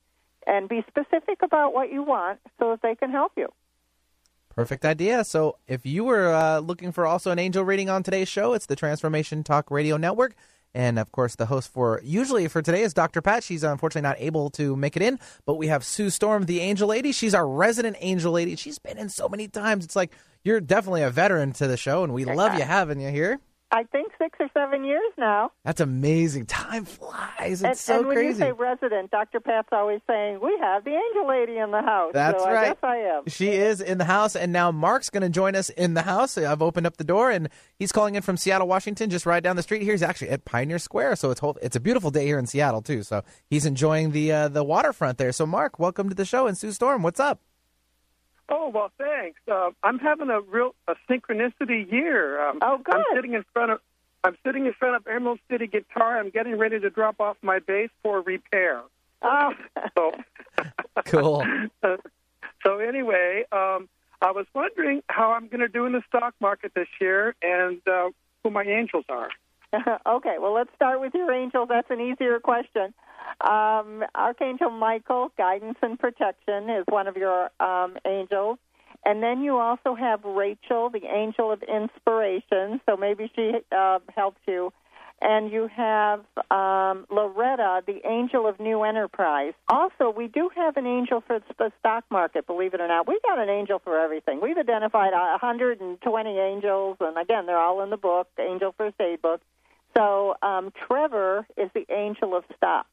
and 0.46 0.68
be 0.68 0.84
specific 0.88 1.42
about 1.42 1.74
what 1.74 1.92
you 1.92 2.02
want, 2.02 2.38
so 2.58 2.70
that 2.70 2.82
they 2.82 2.94
can 2.94 3.10
help 3.10 3.32
you. 3.36 3.48
Perfect 4.54 4.84
idea. 4.84 5.22
So, 5.24 5.56
if 5.68 5.86
you 5.86 6.02
were 6.04 6.28
uh, 6.34 6.58
looking 6.58 6.90
for 6.90 7.06
also 7.06 7.30
an 7.30 7.38
angel 7.38 7.64
reading 7.64 7.88
on 7.88 8.02
today's 8.02 8.28
show, 8.28 8.54
it's 8.54 8.66
the 8.66 8.74
Transformation 8.74 9.44
Talk 9.44 9.70
Radio 9.70 9.96
Network. 9.96 10.34
And 10.78 10.96
of 11.00 11.10
course, 11.10 11.34
the 11.34 11.46
host 11.46 11.72
for 11.72 12.00
usually 12.04 12.46
for 12.46 12.62
today 12.62 12.82
is 12.82 12.94
Dr. 12.94 13.20
Pat. 13.20 13.42
She's 13.42 13.64
uh, 13.64 13.72
unfortunately 13.72 14.08
not 14.08 14.14
able 14.20 14.48
to 14.50 14.76
make 14.76 14.94
it 14.94 15.02
in, 15.02 15.18
but 15.44 15.56
we 15.56 15.66
have 15.66 15.82
Sue 15.82 16.08
Storm, 16.08 16.44
the 16.44 16.60
angel 16.60 16.86
lady. 16.86 17.10
She's 17.10 17.34
our 17.34 17.48
resident 17.48 17.96
angel 17.98 18.30
lady. 18.30 18.54
She's 18.54 18.78
been 18.78 18.96
in 18.96 19.08
so 19.08 19.28
many 19.28 19.48
times. 19.48 19.84
It's 19.84 19.96
like 19.96 20.12
you're 20.44 20.60
definitely 20.60 21.02
a 21.02 21.10
veteran 21.10 21.52
to 21.54 21.66
the 21.66 21.76
show, 21.76 22.04
and 22.04 22.14
we 22.14 22.24
love 22.24 22.54
you 22.54 22.62
having 22.62 23.00
you 23.00 23.08
here. 23.08 23.40
I 23.70 23.84
think 23.84 24.12
six 24.18 24.38
or 24.40 24.48
seven 24.54 24.84
years 24.84 25.12
now. 25.18 25.52
That's 25.64 25.80
amazing. 25.80 26.46
Time 26.46 26.86
flies. 26.86 27.62
It's 27.62 27.62
and, 27.62 27.76
so 27.78 27.98
and 27.98 28.06
when 28.06 28.16
crazy. 28.16 28.28
you 28.28 28.46
say 28.46 28.52
resident, 28.52 29.10
Dr. 29.10 29.40
Pat's 29.40 29.68
always 29.72 30.00
saying, 30.06 30.40
we 30.42 30.56
have 30.60 30.84
the 30.84 30.92
angel 30.92 31.28
lady 31.28 31.58
in 31.58 31.70
the 31.70 31.82
house. 31.82 32.12
That's 32.14 32.42
so 32.42 32.48
right. 32.48 32.64
I 32.64 32.68
guess 32.68 32.78
I 32.82 32.96
am. 32.96 33.22
She 33.26 33.48
is 33.48 33.80
in 33.82 33.98
the 33.98 34.06
house, 34.06 34.36
and 34.36 34.52
now 34.52 34.70
Mark's 34.70 35.10
going 35.10 35.22
to 35.22 35.28
join 35.28 35.54
us 35.54 35.68
in 35.68 35.94
the 35.94 36.02
house. 36.02 36.38
I've 36.38 36.62
opened 36.62 36.86
up 36.86 36.96
the 36.96 37.04
door, 37.04 37.30
and 37.30 37.50
he's 37.78 37.92
calling 37.92 38.14
in 38.14 38.22
from 38.22 38.38
Seattle, 38.38 38.68
Washington, 38.68 39.10
just 39.10 39.26
right 39.26 39.42
down 39.42 39.56
the 39.56 39.62
street 39.62 39.82
here. 39.82 39.92
He's 39.92 40.02
actually 40.02 40.30
at 40.30 40.46
Pioneer 40.46 40.78
Square, 40.78 41.16
so 41.16 41.30
it's 41.30 41.40
whole, 41.40 41.58
it's 41.60 41.76
a 41.76 41.80
beautiful 41.80 42.10
day 42.10 42.24
here 42.24 42.38
in 42.38 42.46
Seattle 42.46 42.80
too. 42.80 43.02
So 43.02 43.22
he's 43.50 43.66
enjoying 43.66 44.12
the 44.12 44.32
uh, 44.32 44.48
the 44.48 44.64
waterfront 44.64 45.18
there. 45.18 45.32
So 45.32 45.44
Mark, 45.46 45.78
welcome 45.78 46.08
to 46.08 46.14
the 46.14 46.24
show, 46.24 46.46
and 46.46 46.56
Sue 46.56 46.72
Storm, 46.72 47.02
what's 47.02 47.20
up? 47.20 47.42
Oh 48.48 48.68
well, 48.68 48.90
thanks. 48.98 49.40
Uh, 49.50 49.70
I'm 49.82 49.98
having 49.98 50.30
a 50.30 50.40
real 50.40 50.74
a 50.86 50.94
synchronicity 51.08 51.90
year. 51.90 52.40
Um, 52.48 52.58
oh, 52.62 52.78
good. 52.78 52.94
I'm 52.94 53.04
sitting 53.14 53.34
in 53.34 53.44
front 53.52 53.72
of 53.72 53.80
I'm 54.24 54.36
sitting 54.44 54.66
in 54.66 54.72
front 54.72 54.96
of 54.96 55.06
Emerald 55.06 55.38
City 55.50 55.66
Guitar. 55.66 56.18
I'm 56.18 56.30
getting 56.30 56.58
ready 56.58 56.80
to 56.80 56.90
drop 56.90 57.20
off 57.20 57.36
my 57.42 57.58
bass 57.58 57.90
for 58.02 58.20
repair. 58.20 58.82
Oh, 59.22 59.52
so 59.96 60.12
cool. 61.06 61.44
so 62.64 62.78
anyway, 62.78 63.44
um, 63.52 63.88
I 64.20 64.32
was 64.32 64.46
wondering 64.54 65.02
how 65.08 65.32
I'm 65.32 65.48
going 65.48 65.60
to 65.60 65.68
do 65.68 65.86
in 65.86 65.92
the 65.92 66.02
stock 66.08 66.34
market 66.40 66.72
this 66.74 66.88
year 67.00 67.34
and 67.42 67.80
uh, 67.86 68.10
who 68.42 68.50
my 68.50 68.64
angels 68.64 69.04
are. 69.08 69.30
okay, 70.06 70.36
well, 70.40 70.54
let's 70.54 70.70
start 70.74 71.00
with 71.00 71.14
your 71.14 71.32
angels. 71.32 71.68
That's 71.68 71.90
an 71.90 72.00
easier 72.00 72.40
question. 72.40 72.94
Um, 73.40 74.04
Archangel 74.14 74.70
Michael, 74.70 75.32
guidance 75.36 75.78
and 75.82 75.98
protection, 75.98 76.70
is 76.70 76.84
one 76.88 77.06
of 77.06 77.16
your 77.16 77.50
um, 77.60 77.96
angels. 78.06 78.58
And 79.04 79.22
then 79.22 79.42
you 79.42 79.56
also 79.56 79.94
have 79.94 80.24
Rachel, 80.24 80.90
the 80.90 81.06
angel 81.06 81.52
of 81.52 81.62
inspiration. 81.62 82.80
So 82.86 82.96
maybe 82.96 83.30
she 83.34 83.52
uh, 83.70 84.00
helps 84.14 84.40
you. 84.46 84.72
And 85.20 85.50
you 85.50 85.68
have 85.74 86.20
um, 86.50 87.04
Loretta, 87.10 87.82
the 87.86 88.00
angel 88.08 88.46
of 88.46 88.60
new 88.60 88.84
enterprise. 88.84 89.52
Also, 89.68 90.10
we 90.16 90.28
do 90.28 90.48
have 90.54 90.76
an 90.76 90.86
angel 90.86 91.24
for 91.26 91.40
the 91.58 91.72
stock 91.80 92.04
market, 92.08 92.46
believe 92.46 92.72
it 92.72 92.80
or 92.80 92.86
not. 92.86 93.08
We've 93.08 93.22
got 93.22 93.38
an 93.40 93.48
angel 93.48 93.80
for 93.82 93.98
everything. 93.98 94.40
We've 94.40 94.56
identified 94.56 95.12
120 95.12 96.38
angels, 96.38 96.98
and 97.00 97.18
again, 97.18 97.46
they're 97.46 97.58
all 97.58 97.82
in 97.82 97.90
the 97.90 97.96
book, 97.96 98.28
the 98.36 98.44
Angel 98.44 98.72
First 98.78 99.00
Aid 99.00 99.20
book. 99.20 99.40
So 99.96 100.36
um, 100.40 100.72
Trevor 100.86 101.46
is 101.56 101.68
the 101.74 101.84
angel 101.92 102.36
of 102.36 102.44
stocks. 102.56 102.88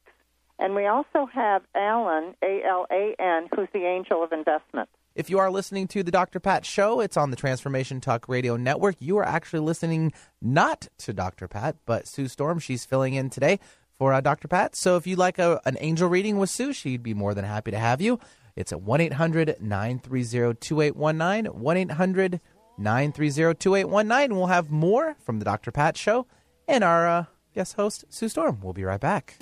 And 0.58 0.76
we 0.76 0.86
also 0.86 1.26
have 1.34 1.64
Alan, 1.76 2.36
A 2.42 2.62
L 2.66 2.86
A 2.92 3.16
N, 3.20 3.48
who's 3.56 3.68
the 3.74 3.86
angel 3.86 4.24
of 4.24 4.32
investment. 4.32 4.90
If 5.16 5.30
you 5.30 5.40
are 5.40 5.50
listening 5.50 5.88
to 5.90 6.04
the 6.04 6.12
Dr. 6.12 6.42
Pat 6.42 6.66
Show, 6.66 7.00
it's 7.00 7.16
on 7.16 7.30
the 7.32 7.38
Transformation 7.38 8.02
Talk 8.02 8.28
Radio 8.28 8.58
Network. 8.58 8.96
You 9.00 9.18
are 9.18 9.26
actually 9.26 9.62
listening 9.62 10.12
not 10.42 10.90
to 11.00 11.14
Dr. 11.14 11.48
Pat, 11.48 11.78
but 11.86 12.06
Sue 12.06 12.28
Storm. 12.28 12.60
She's 12.60 12.84
filling 12.84 13.14
in 13.14 13.30
today 13.30 13.60
for 13.98 14.12
uh, 14.14 14.20
Dr. 14.20 14.48
Pat. 14.50 14.76
So 14.76 14.98
if 14.98 15.08
you'd 15.08 15.18
like 15.18 15.40
a, 15.40 15.62
an 15.66 15.78
angel 15.80 16.10
reading 16.10 16.38
with 16.38 16.50
Sue, 16.50 16.74
she'd 16.74 17.04
be 17.04 17.14
more 17.14 17.34
than 17.34 17.46
happy 17.46 17.72
to 17.72 17.80
have 17.80 18.02
you. 18.02 18.20
It's 18.56 18.72
at 18.72 18.82
1 18.82 19.02
800 19.02 19.58
930 19.62 20.58
2819. 20.60 21.62
1 21.62 21.78
800 21.78 22.42
930 22.78 23.54
2819. 23.58 24.36
We'll 24.36 24.48
have 24.48 24.70
more 24.70 25.16
from 25.24 25.40
the 25.40 25.46
Dr. 25.46 25.72
Pat 25.72 25.98
Show 25.98 26.28
and 26.68 26.84
our 26.84 27.08
uh, 27.08 27.26
guest 27.54 27.76
host, 27.76 28.06
Sue 28.10 28.30
Storm. 28.30 28.60
We'll 28.62 28.74
be 28.74 28.84
right 28.84 29.00
back. 29.00 29.38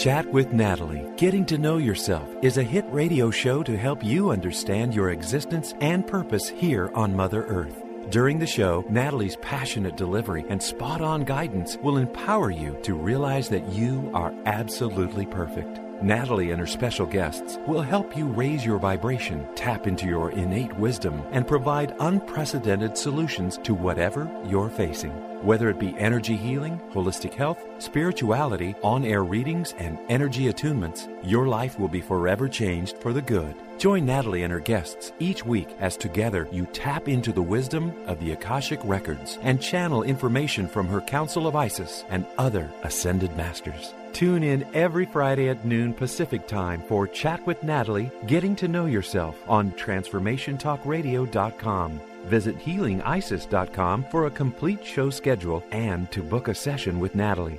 Chat 0.00 0.24
with 0.32 0.54
Natalie 0.54 1.06
Getting 1.18 1.44
to 1.44 1.58
Know 1.58 1.76
Yourself 1.76 2.26
is 2.40 2.56
a 2.56 2.62
hit 2.62 2.86
radio 2.90 3.30
show 3.30 3.62
to 3.62 3.76
help 3.76 4.02
you 4.02 4.30
understand 4.30 4.94
your 4.94 5.10
existence 5.10 5.74
and 5.82 6.06
purpose 6.06 6.48
here 6.48 6.90
on 6.94 7.14
Mother 7.14 7.44
Earth. 7.44 7.82
During 8.08 8.38
the 8.38 8.46
show, 8.46 8.82
Natalie's 8.88 9.36
passionate 9.42 9.98
delivery 9.98 10.46
and 10.48 10.62
spot 10.62 11.02
on 11.02 11.24
guidance 11.24 11.76
will 11.82 11.98
empower 11.98 12.50
you 12.50 12.78
to 12.82 12.94
realize 12.94 13.50
that 13.50 13.70
you 13.74 14.10
are 14.14 14.32
absolutely 14.46 15.26
perfect. 15.26 15.89
Natalie 16.02 16.50
and 16.50 16.60
her 16.60 16.66
special 16.66 17.04
guests 17.04 17.58
will 17.66 17.82
help 17.82 18.16
you 18.16 18.26
raise 18.26 18.64
your 18.64 18.78
vibration, 18.78 19.46
tap 19.54 19.86
into 19.86 20.06
your 20.06 20.30
innate 20.30 20.74
wisdom, 20.76 21.22
and 21.30 21.46
provide 21.46 21.94
unprecedented 22.00 22.96
solutions 22.96 23.58
to 23.64 23.74
whatever 23.74 24.30
you're 24.46 24.70
facing. 24.70 25.12
Whether 25.44 25.68
it 25.68 25.78
be 25.78 25.96
energy 25.98 26.36
healing, 26.36 26.80
holistic 26.92 27.34
health, 27.34 27.62
spirituality, 27.78 28.74
on 28.82 29.04
air 29.04 29.24
readings, 29.24 29.74
and 29.78 29.98
energy 30.08 30.52
attunements, 30.52 31.08
your 31.22 31.46
life 31.48 31.78
will 31.78 31.88
be 31.88 32.00
forever 32.00 32.48
changed 32.48 32.96
for 32.98 33.12
the 33.12 33.22
good. 33.22 33.54
Join 33.78 34.04
Natalie 34.04 34.42
and 34.42 34.52
her 34.52 34.60
guests 34.60 35.12
each 35.18 35.44
week 35.44 35.68
as 35.80 35.96
together 35.96 36.48
you 36.52 36.66
tap 36.66 37.08
into 37.08 37.32
the 37.32 37.42
wisdom 37.42 37.94
of 38.06 38.20
the 38.20 38.32
Akashic 38.32 38.80
Records 38.84 39.38
and 39.42 39.60
channel 39.60 40.02
information 40.02 40.68
from 40.68 40.86
her 40.88 41.00
Council 41.00 41.46
of 41.46 41.56
Isis 41.56 42.04
and 42.10 42.26
other 42.36 42.70
ascended 42.82 43.34
masters. 43.36 43.94
Tune 44.12 44.42
in 44.42 44.66
every 44.74 45.06
Friday 45.06 45.48
at 45.48 45.64
noon 45.64 45.94
Pacific 45.94 46.46
Time 46.46 46.82
for 46.82 47.06
Chat 47.06 47.46
with 47.46 47.62
Natalie 47.62 48.10
Getting 48.26 48.54
to 48.56 48.68
Know 48.68 48.84
Yourself 48.86 49.36
on 49.48 49.70
TransformationTalkRadio.com. 49.72 52.00
Visit 52.24 52.58
HealingIsis.com 52.58 54.04
for 54.10 54.26
a 54.26 54.30
complete 54.30 54.84
show 54.84 55.08
schedule 55.10 55.62
and 55.70 56.10
to 56.12 56.22
book 56.22 56.48
a 56.48 56.54
session 56.54 57.00
with 57.00 57.14
Natalie. 57.14 57.58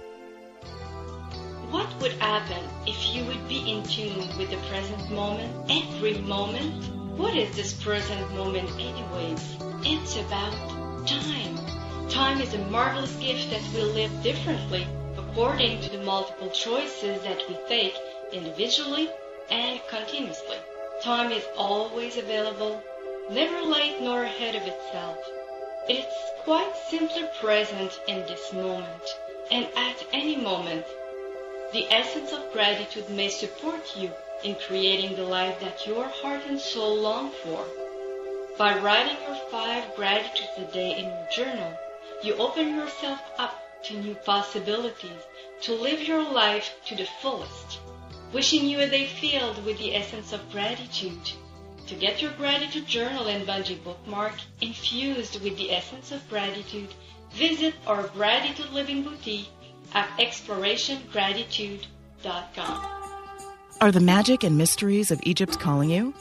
What 1.71 1.89
would 2.01 2.11
happen 2.13 2.63
if 2.85 3.15
you 3.15 3.25
would 3.25 3.47
be 3.47 3.71
in 3.71 3.81
tune 3.83 4.27
with 4.37 4.51
the 4.51 4.57
present 4.69 5.09
moment, 5.09 5.71
every 5.71 6.19
moment? 6.19 6.85
What 7.17 7.35
is 7.35 7.55
this 7.55 7.73
present 7.73 8.31
moment, 8.35 8.69
anyways? 8.73 9.57
It's 9.83 10.17
about 10.17 10.53
time. 11.07 11.57
Time 12.09 12.39
is 12.41 12.53
a 12.53 12.59
marvelous 12.65 13.15
gift 13.15 13.49
that 13.51 13.63
we 13.73 13.81
live 13.83 14.11
differently 14.21 14.85
according 15.31 15.79
to 15.79 15.89
the 15.89 16.03
multiple 16.03 16.49
choices 16.49 17.21
that 17.21 17.41
we 17.47 17.55
take 17.69 17.95
individually 18.33 19.09
and 19.49 19.79
continuously. 19.87 20.57
Time 21.01 21.31
is 21.31 21.45
always 21.55 22.17
available, 22.17 22.83
never 23.29 23.61
late 23.61 24.01
nor 24.01 24.23
ahead 24.23 24.55
of 24.55 24.63
itself. 24.63 25.17
It's 25.87 26.43
quite 26.43 26.75
simply 26.89 27.23
present 27.39 27.97
in 28.09 28.19
this 28.27 28.51
moment, 28.51 29.15
and 29.49 29.69
at 29.77 30.05
any 30.11 30.35
moment, 30.35 30.85
the 31.71 31.89
essence 31.89 32.33
of 32.33 32.51
gratitude 32.51 33.09
may 33.09 33.29
support 33.29 33.95
you 33.95 34.11
in 34.43 34.55
creating 34.67 35.15
the 35.15 35.23
life 35.23 35.61
that 35.61 35.87
your 35.87 36.09
heart 36.09 36.41
and 36.45 36.59
soul 36.59 36.97
long 36.97 37.31
for. 37.31 37.63
By 38.57 38.77
writing 38.79 39.15
your 39.25 39.37
five 39.49 39.95
gratitudes 39.95 40.57
a 40.57 40.65
day 40.73 40.97
in 40.97 41.05
your 41.05 41.27
journal, 41.33 41.73
you 42.21 42.35
open 42.35 42.75
yourself 42.75 43.21
up 43.37 43.57
to 43.83 43.99
new 43.99 44.15
possibilities 44.15 45.21
to 45.61 45.73
live 45.73 46.01
your 46.01 46.23
life 46.23 46.71
to 46.87 46.95
the 46.95 47.07
fullest. 47.21 47.79
Wishing 48.33 48.65
you 48.65 48.79
a 48.79 48.87
day 48.87 49.05
filled 49.05 49.63
with 49.65 49.77
the 49.77 49.95
essence 49.95 50.33
of 50.33 50.51
gratitude. 50.51 51.31
To 51.87 51.95
get 51.95 52.21
your 52.21 52.31
gratitude 52.31 52.87
journal 52.87 53.27
and 53.27 53.45
bungee 53.45 53.83
bookmark 53.83 54.33
infused 54.61 55.41
with 55.43 55.57
the 55.57 55.71
essence 55.71 56.11
of 56.11 56.27
gratitude, 56.29 56.89
visit 57.33 57.75
our 57.85 58.07
Gratitude 58.07 58.71
Living 58.71 59.03
Boutique 59.03 59.49
at 59.93 60.07
explorationgratitude.com. 60.17 63.01
Are 63.81 63.91
the 63.91 63.99
magic 63.99 64.43
and 64.43 64.57
mysteries 64.57 65.11
of 65.11 65.19
Egypt 65.23 65.59
calling 65.59 65.89
you? 65.89 66.13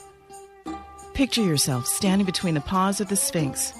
Picture 1.15 1.43
yourself 1.43 1.87
standing 1.87 2.25
between 2.25 2.55
the 2.55 2.61
paws 2.63 3.01
of 3.01 3.09
the 3.09 3.17
Sphinx, 3.17 3.73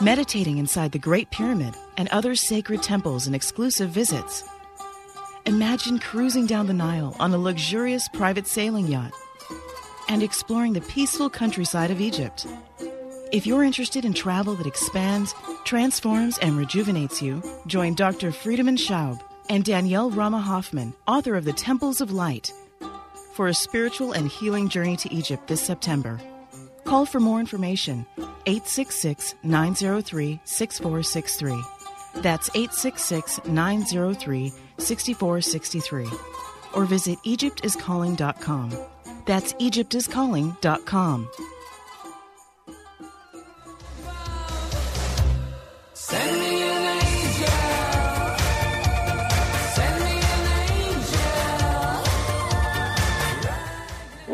meditating 0.00 0.58
inside 0.58 0.92
the 0.92 0.98
Great 0.98 1.30
Pyramid 1.30 1.74
and 1.96 2.08
other 2.08 2.34
sacred 2.34 2.82
temples 2.82 3.26
and 3.26 3.34
exclusive 3.34 3.90
visits. 3.90 4.44
Imagine 5.46 5.98
cruising 5.98 6.46
down 6.46 6.66
the 6.66 6.74
Nile 6.74 7.16
on 7.18 7.32
a 7.32 7.38
luxurious 7.38 8.08
private 8.08 8.46
sailing 8.46 8.88
yacht 8.88 9.12
and 10.08 10.22
exploring 10.22 10.72
the 10.72 10.80
peaceful 10.82 11.30
countryside 11.30 11.90
of 11.90 12.00
Egypt. 12.00 12.46
If 13.32 13.46
you're 13.46 13.64
interested 13.64 14.04
in 14.04 14.12
travel 14.12 14.54
that 14.54 14.66
expands, 14.66 15.34
transforms, 15.64 16.38
and 16.38 16.56
rejuvenates 16.56 17.22
you, 17.22 17.42
join 17.66 17.94
Dr. 17.94 18.30
Friedemann 18.30 18.76
Schaub 18.76 19.20
and 19.48 19.64
Danielle 19.64 20.10
Rama 20.10 20.40
Hoffman, 20.40 20.94
author 21.08 21.34
of 21.34 21.44
The 21.44 21.52
Temples 21.52 22.00
of 22.00 22.12
Light, 22.12 22.52
for 23.34 23.48
a 23.48 23.54
spiritual 23.54 24.12
and 24.12 24.28
healing 24.28 24.68
journey 24.68 24.96
to 24.96 25.12
Egypt 25.12 25.48
this 25.48 25.60
September. 25.60 26.20
Call 26.86 27.04
for 27.04 27.20
more 27.20 27.40
information 27.40 28.06
866 28.46 29.34
903 29.42 30.40
6463. 30.44 31.62
That's 32.22 32.48
866 32.50 33.40
903 33.46 34.52
6463. 34.78 36.08
Or 36.74 36.84
visit 36.84 37.18
EgyptIsCalling.com. 37.24 38.72
That's 39.26 39.52
EgyptIsCalling.com. 39.54 41.28
Send 45.94 46.40
me 46.40 46.65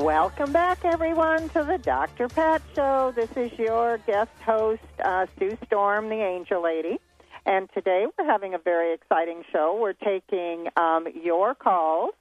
Welcome 0.03 0.53
back, 0.53 0.85
everyone, 0.85 1.49
to 1.51 1.63
the 1.63 1.79
Dr. 1.79 2.27
Pat 2.27 2.61
Show. 2.75 3.13
This 3.15 3.31
is 3.37 3.57
your 3.57 3.99
guest 3.99 4.33
host, 4.45 4.83
uh, 5.05 5.27
Sue 5.39 5.57
Storm, 5.65 6.09
the 6.09 6.17
Angel 6.17 6.61
Lady. 6.61 6.99
And 7.47 7.71
today 7.73 8.07
we're 8.19 8.25
having 8.25 8.53
a 8.53 8.59
very 8.59 8.95
exciting 8.95 9.45
show. 9.53 9.79
We're 9.81 9.93
taking 9.93 10.67
um, 10.77 11.07
your 11.23 11.55
calls 11.55 12.15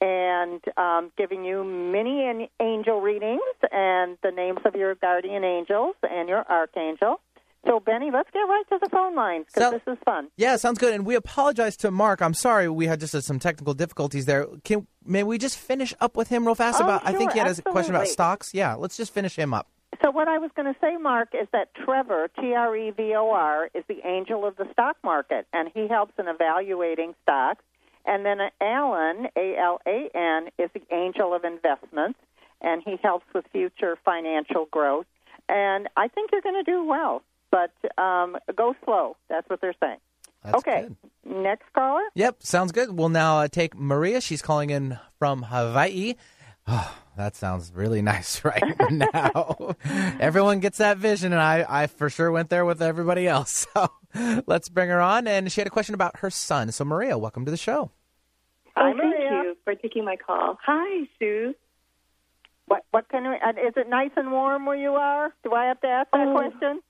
and 0.00 0.60
um, 0.76 1.12
giving 1.16 1.44
you 1.44 1.62
mini 1.62 2.50
angel 2.58 3.00
readings 3.00 3.40
and 3.70 4.18
the 4.24 4.32
names 4.32 4.58
of 4.64 4.74
your 4.74 4.96
guardian 4.96 5.44
angels 5.44 5.94
and 6.02 6.28
your 6.28 6.44
archangel. 6.50 7.20
So, 7.66 7.78
Benny, 7.78 8.10
let's 8.10 8.30
get 8.32 8.40
right 8.40 8.64
to 8.70 8.78
the 8.82 8.88
phone 8.88 9.14
lines 9.14 9.46
because 9.52 9.70
So- 9.70 9.70
this 9.72 9.82
is 9.98 9.98
fun. 10.04 10.28
Yeah, 10.36 10.56
sounds 10.56 10.78
good. 10.78 10.94
And 10.94 11.04
we 11.04 11.14
apologize 11.14 11.76
to 11.78 11.90
Mark. 11.90 12.22
I'm 12.22 12.34
sorry 12.34 12.68
we 12.68 12.86
had 12.86 13.00
just 13.00 13.14
uh, 13.14 13.20
some 13.20 13.38
technical 13.38 13.74
difficulties 13.74 14.26
there. 14.26 14.46
Can 14.64 14.86
may 15.04 15.22
we 15.22 15.36
just 15.38 15.58
finish 15.58 15.94
up 16.00 16.16
with 16.16 16.28
him 16.28 16.46
real 16.46 16.54
fast 16.54 16.80
Oh, 16.80 16.84
about? 16.84 17.02
I 17.04 17.12
think 17.12 17.32
he 17.32 17.38
sure, 17.38 17.46
had 17.48 17.58
a 17.58 17.62
question 17.62 17.94
about 17.94 18.08
stocks. 18.08 18.54
Yeah, 18.54 18.74
let's 18.74 18.96
just 18.96 19.12
finish 19.12 19.36
him 19.36 19.52
up. 19.52 19.68
So 20.02 20.10
what 20.10 20.28
I 20.28 20.38
was 20.38 20.50
going 20.56 20.72
to 20.72 20.80
say, 20.80 20.96
Mark, 20.96 21.34
is 21.34 21.46
that 21.52 21.74
Trevor, 21.74 22.28
T 22.40 22.54
R 22.54 22.74
E 22.74 22.90
V 22.92 23.14
O 23.14 23.30
R, 23.30 23.68
is 23.74 23.84
the 23.88 23.98
angel 24.06 24.46
of 24.46 24.56
the 24.56 24.66
stock 24.72 24.96
market, 25.04 25.46
and 25.52 25.68
he 25.74 25.86
helps 25.88 26.14
in 26.18 26.28
evaluating 26.28 27.14
stocks. 27.22 27.62
And 28.06 28.24
then 28.24 28.38
Alan, 28.62 29.28
A 29.36 29.56
L 29.58 29.80
A 29.86 30.08
N, 30.14 30.48
is 30.58 30.70
the 30.72 30.82
angel 30.94 31.34
of 31.34 31.44
investments, 31.44 32.18
and 32.62 32.82
he 32.82 32.96
helps 33.02 33.26
with 33.34 33.44
future 33.52 33.98
financial 34.02 34.66
growth. 34.70 35.04
And 35.50 35.88
I 35.96 36.08
think 36.08 36.30
you're 36.32 36.40
going 36.40 36.62
to 36.64 36.70
do 36.70 36.82
well, 36.84 37.22
but 37.50 37.72
um, 38.02 38.36
go 38.56 38.74
slow. 38.84 39.16
That's 39.28 39.48
what 39.48 39.60
they're 39.60 39.74
saying. 39.82 39.98
That's 40.44 40.56
okay, 40.58 40.88
next 41.24 41.64
caller. 41.74 42.02
Yep, 42.14 42.42
sounds 42.42 42.72
good. 42.72 42.96
We'll 42.96 43.10
now 43.10 43.40
uh, 43.40 43.48
take 43.48 43.74
Maria. 43.76 44.20
She's 44.22 44.40
calling 44.42 44.70
in 44.70 44.98
from 45.18 45.42
Hawaii. 45.44 46.14
Oh, 46.72 46.94
that 47.16 47.34
sounds 47.34 47.72
really 47.74 48.00
nice 48.12 48.44
right 48.44 48.62
now. 48.90 49.74
Everyone 50.20 50.60
gets 50.60 50.78
that 50.78 50.98
vision, 50.98 51.32
and 51.32 51.40
I, 51.40 51.64
I 51.68 51.86
for 51.88 52.08
sure 52.10 52.30
went 52.30 52.48
there 52.48 52.64
with 52.64 52.80
everybody 52.82 53.26
else. 53.26 53.66
So 54.14 54.42
let's 54.46 54.68
bring 54.68 54.88
her 54.90 55.00
on. 55.00 55.26
And 55.26 55.50
she 55.50 55.60
had 55.60 55.66
a 55.66 55.70
question 55.70 55.94
about 55.94 56.18
her 56.18 56.30
son. 56.30 56.70
So, 56.70 56.84
Maria, 56.84 57.16
welcome 57.18 57.44
to 57.44 57.50
the 57.50 57.56
show. 57.56 57.90
Hi, 58.76 58.92
oh, 58.92 58.96
thank 58.96 59.14
you 59.20 59.56
for 59.64 59.74
taking 59.74 60.04
my 60.04 60.16
call. 60.16 60.58
Hi, 60.64 61.06
Sue. 61.18 61.54
What 62.66 62.84
what 62.92 63.08
can 63.08 63.22
we? 63.28 63.34
Uh, 63.36 63.50
is 63.66 63.74
it 63.76 63.88
nice 63.88 64.10
and 64.16 64.30
warm 64.30 64.64
where 64.66 64.76
you 64.76 64.90
are? 64.92 65.32
Do 65.42 65.52
I 65.54 65.64
have 65.64 65.80
to 65.80 65.88
ask 65.88 66.10
that 66.12 66.28
Oh. 66.28 66.32
question? 66.32 66.80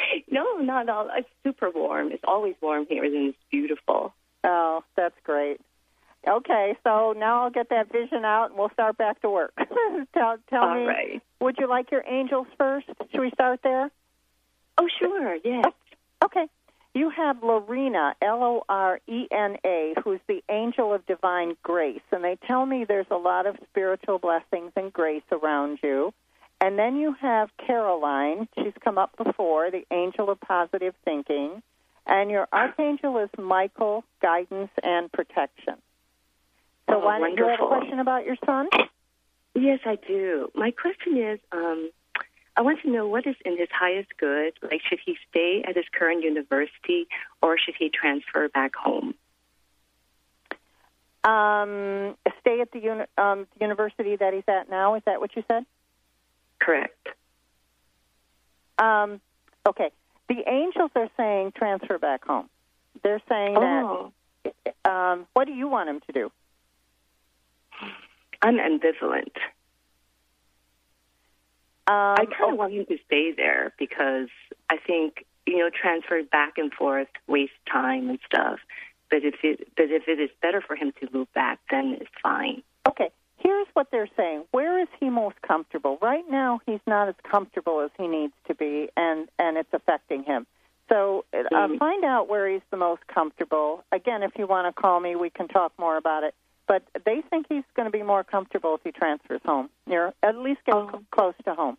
No, 0.30 0.58
not 0.58 0.82
at 0.82 0.88
all. 0.90 1.08
It's 1.16 1.28
super 1.42 1.70
warm. 1.70 2.12
It's 2.12 2.24
always 2.26 2.54
warm 2.60 2.86
here, 2.88 3.04
and 3.04 3.28
it's 3.28 3.38
beautiful. 3.50 4.12
Oh, 4.44 4.82
that's 4.96 5.14
great. 5.24 5.60
Okay, 6.26 6.76
so 6.84 7.14
now 7.16 7.44
I'll 7.44 7.50
get 7.50 7.70
that 7.70 7.90
vision 7.92 8.24
out 8.24 8.50
and 8.50 8.58
we'll 8.58 8.70
start 8.70 8.98
back 8.98 9.20
to 9.22 9.30
work. 9.30 9.52
tell 10.14 10.36
tell 10.50 10.62
All 10.62 10.74
me, 10.74 10.86
right. 10.86 11.22
would 11.40 11.56
you 11.58 11.68
like 11.68 11.90
your 11.90 12.04
angels 12.06 12.46
first? 12.58 12.86
Should 13.10 13.20
we 13.20 13.30
start 13.30 13.60
there? 13.62 13.90
Oh, 14.78 14.88
sure. 14.98 15.36
Yes. 15.44 15.64
Oh, 15.66 16.26
okay. 16.26 16.46
You 16.94 17.10
have 17.10 17.42
Lorena, 17.42 18.14
L 18.20 18.42
O 18.42 18.64
R 18.68 19.00
E 19.06 19.26
N 19.30 19.56
A, 19.64 19.94
who's 20.02 20.20
the 20.26 20.42
angel 20.50 20.92
of 20.92 21.06
divine 21.06 21.56
grace. 21.62 22.02
And 22.10 22.24
they 22.24 22.36
tell 22.46 22.66
me 22.66 22.84
there's 22.84 23.06
a 23.10 23.16
lot 23.16 23.46
of 23.46 23.56
spiritual 23.70 24.18
blessings 24.18 24.72
and 24.76 24.92
grace 24.92 25.22
around 25.30 25.78
you. 25.82 26.12
And 26.60 26.78
then 26.78 26.96
you 26.96 27.14
have 27.20 27.50
Caroline. 27.64 28.48
She's 28.56 28.72
come 28.82 28.98
up 28.98 29.16
before, 29.16 29.70
the 29.70 29.84
angel 29.92 30.28
of 30.30 30.40
positive 30.40 30.94
thinking. 31.04 31.62
And 32.06 32.30
your 32.30 32.48
archangel 32.52 33.18
is 33.18 33.30
Michael, 33.38 34.04
guidance 34.20 34.70
and 34.82 35.12
protection. 35.12 35.74
So 36.88 36.96
Oh, 36.96 36.98
why 37.00 37.18
don't 37.18 37.36
you 37.36 37.46
have 37.46 37.60
a 37.60 37.66
question 37.66 37.98
about 38.00 38.24
your 38.24 38.36
son? 38.44 38.68
Yes, 39.54 39.80
I 39.84 39.96
do. 39.96 40.50
My 40.54 40.70
question 40.70 41.16
is, 41.18 41.38
um, 41.52 41.90
I 42.56 42.62
want 42.62 42.80
to 42.82 42.90
know 42.90 43.06
what 43.06 43.26
is 43.26 43.36
in 43.44 43.56
his 43.56 43.68
highest 43.72 44.08
good. 44.18 44.54
Like, 44.62 44.80
should 44.88 44.98
he 45.04 45.16
stay 45.30 45.62
at 45.66 45.76
his 45.76 45.84
current 45.92 46.24
university, 46.24 47.06
or 47.42 47.56
should 47.58 47.74
he 47.78 47.90
transfer 47.90 48.48
back 48.48 48.74
home? 48.74 49.14
Um, 51.24 52.16
stay 52.40 52.60
at 52.60 52.72
the 52.72 52.80
uni- 52.80 53.04
um, 53.16 53.46
university 53.60 54.16
that 54.16 54.32
he's 54.32 54.48
at 54.48 54.70
now. 54.70 54.94
Is 54.94 55.02
that 55.04 55.20
what 55.20 55.36
you 55.36 55.44
said? 55.46 55.66
Correct. 56.60 57.08
Um, 58.78 59.20
okay. 59.66 59.90
The 60.28 60.42
angels 60.48 60.90
are 60.94 61.08
saying 61.16 61.52
transfer 61.56 61.98
back 61.98 62.24
home. 62.24 62.48
They're 63.02 63.22
saying 63.28 63.56
Oh. 63.56 64.12
that. 64.44 64.74
Um, 64.84 65.26
what 65.34 65.46
do 65.46 65.52
you 65.52 65.68
want 65.68 65.88
him 65.88 66.00
to 66.06 66.12
do? 66.12 66.32
I'm 68.42 68.56
ambivalent. 68.56 69.36
Um, 71.86 72.16
I 72.18 72.26
kind 72.26 72.52
of 72.52 72.58
want 72.58 72.72
him 72.72 72.84
to 72.86 72.98
stay 73.06 73.32
there 73.32 73.72
because 73.78 74.28
I 74.68 74.76
think 74.76 75.24
you 75.46 75.58
know 75.58 75.70
transferred 75.70 76.30
back 76.30 76.58
and 76.58 76.72
forth 76.72 77.08
waste 77.26 77.52
time 77.70 78.10
and 78.10 78.18
stuff. 78.26 78.58
But 79.10 79.24
if 79.24 79.36
it 79.42 79.68
but 79.76 79.86
if 79.90 80.06
it 80.06 80.20
is 80.20 80.30
better 80.42 80.60
for 80.60 80.76
him 80.76 80.92
to 81.00 81.08
move 81.12 81.32
back, 81.32 81.58
then 81.70 81.96
it's 82.00 82.10
fine. 82.22 82.62
Okay. 82.86 83.10
Here's 83.38 83.66
what 83.72 83.90
they're 83.90 84.08
saying. 84.16 84.44
Where 84.50 84.78
is 84.80 84.88
he 85.00 85.08
most 85.08 85.40
comfortable? 85.42 85.77
Right 86.88 86.94
now, 86.96 87.06
he's 87.06 87.08
not 87.08 87.08
as 87.08 87.30
comfortable 87.30 87.80
as 87.80 87.90
he 87.98 88.06
needs 88.08 88.32
to 88.46 88.54
be, 88.54 88.88
and 88.96 89.28
and 89.38 89.56
it's 89.56 89.72
affecting 89.72 90.24
him. 90.24 90.46
So 90.88 91.24
uh, 91.34 91.42
Mhm. 91.50 91.78
find 91.78 92.04
out 92.04 92.28
where 92.28 92.48
he's 92.48 92.62
the 92.70 92.76
most 92.76 93.06
comfortable. 93.08 93.84
Again, 93.92 94.22
if 94.22 94.36
you 94.38 94.46
want 94.46 94.66
to 94.74 94.80
call 94.82 95.00
me, 95.00 95.16
we 95.16 95.30
can 95.30 95.48
talk 95.48 95.72
more 95.78 95.96
about 95.96 96.24
it. 96.24 96.34
But 96.66 96.82
they 97.04 97.22
think 97.22 97.46
he's 97.48 97.64
going 97.74 97.86
to 97.86 97.92
be 97.92 98.02
more 98.02 98.24
comfortable 98.24 98.74
if 98.74 98.82
he 98.84 98.92
transfers 98.92 99.40
home. 99.44 99.70
You're 99.86 100.12
at 100.22 100.36
least 100.36 100.60
get 100.64 100.74
Oh. 100.74 101.02
close 101.10 101.34
to 101.44 101.54
home. 101.54 101.76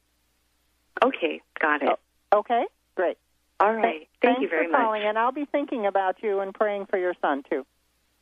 Okay, 1.03 1.41
got 1.59 1.81
it. 1.83 1.97
Okay, 2.33 2.65
great. 2.95 3.17
All 3.59 3.73
right. 3.73 4.07
Thank 4.21 4.37
Thanks 4.37 4.41
you 4.41 4.49
very 4.49 4.65
for 4.65 4.71
much. 4.71 4.81
calling, 4.81 5.03
and 5.03 5.17
I'll 5.17 5.31
be 5.31 5.45
thinking 5.45 5.85
about 5.85 6.21
you 6.23 6.39
and 6.39 6.53
praying 6.53 6.85
for 6.87 6.97
your 6.97 7.13
son 7.21 7.43
too. 7.49 7.65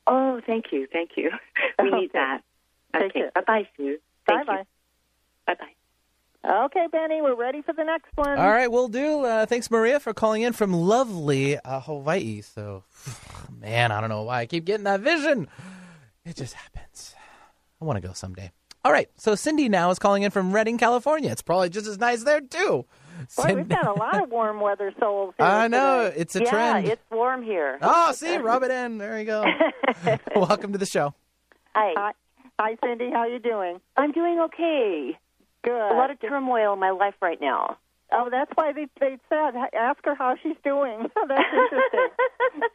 Oh, 0.07 0.41
thank 0.45 0.71
you, 0.71 0.87
thank 0.87 1.11
you. 1.17 1.31
We 1.79 1.91
need 1.99 2.11
that. 2.13 2.41
Okay. 2.95 3.29
Bye 3.35 3.41
bye, 3.41 3.67
Sue. 3.75 3.99
Bye 4.25 4.35
Thank 4.35 4.47
bye. 4.47 4.53
you. 4.53 4.57
Bye 4.57 4.63
bye. 4.63 4.65
Okay, 6.47 6.87
Benny, 6.91 7.21
we're 7.21 7.35
ready 7.35 7.61
for 7.61 7.73
the 7.73 7.83
next 7.83 8.07
one. 8.15 8.37
All 8.39 8.47
right, 8.49 8.71
we'll 8.71 8.87
do. 8.87 9.25
Uh, 9.25 9.45
thanks, 9.45 9.69
Maria, 9.69 9.99
for 9.99 10.13
calling 10.13 10.43
in 10.43 10.53
from 10.53 10.71
lovely 10.71 11.57
uh, 11.57 11.81
Hawaii. 11.81 12.41
So, 12.41 12.83
man, 13.59 13.91
I 13.91 13.99
don't 13.99 14.09
know 14.09 14.23
why 14.23 14.39
I 14.41 14.45
keep 14.45 14.63
getting 14.63 14.85
that 14.85 15.01
vision. 15.01 15.49
It 16.25 16.37
just 16.37 16.53
happens. 16.53 17.13
I 17.81 17.85
want 17.85 18.01
to 18.01 18.07
go 18.07 18.13
someday. 18.13 18.51
All 18.85 18.93
right, 18.93 19.09
so 19.17 19.35
Cindy 19.35 19.67
now 19.67 19.89
is 19.89 19.99
calling 19.99 20.23
in 20.23 20.31
from 20.31 20.53
Redding, 20.53 20.77
California. 20.77 21.29
It's 21.31 21.41
probably 21.41 21.67
just 21.69 21.85
as 21.85 21.97
nice 21.99 22.23
there 22.23 22.39
too. 22.39 22.85
Boy, 23.35 23.43
Cindy- 23.43 23.55
we've 23.55 23.67
got 23.67 23.85
a 23.85 23.93
lot 23.99 24.23
of 24.23 24.29
warm 24.29 24.61
weather 24.61 24.93
souls. 25.01 25.33
Here 25.37 25.45
I 25.45 25.67
know 25.67 26.05
today. 26.05 26.21
it's 26.21 26.35
a 26.37 26.43
yeah, 26.43 26.49
trend. 26.49 26.87
it's 26.87 27.01
warm 27.11 27.43
here. 27.43 27.77
Oh, 27.81 28.13
see, 28.13 28.37
rub 28.37 28.63
it 28.63 28.71
in. 28.71 28.99
There 28.99 29.19
you 29.19 29.25
go. 29.25 29.43
Welcome 30.35 30.71
to 30.71 30.77
the 30.77 30.85
show. 30.85 31.13
Hi. 31.75 31.93
Hi, 31.97 32.11
hi, 32.57 32.77
Cindy. 32.81 33.09
How 33.11 33.25
you 33.25 33.39
doing? 33.39 33.81
I'm 33.97 34.13
doing 34.13 34.39
okay. 34.45 35.17
Good. 35.67 35.91
A 35.91 35.95
lot 35.95 36.11
of 36.11 36.19
turmoil 36.21 36.73
in 36.73 36.79
my 36.79 36.91
life 36.91 37.15
right 37.21 37.39
now. 37.41 37.77
Oh, 38.09 38.29
that's 38.31 38.51
why 38.55 38.71
they 38.71 38.87
they 39.01 39.17
said 39.27 39.51
ask 39.73 39.99
her 40.05 40.15
how 40.15 40.35
she's 40.41 40.55
doing. 40.63 41.07
that's 41.27 41.43
interesting. 41.53 42.07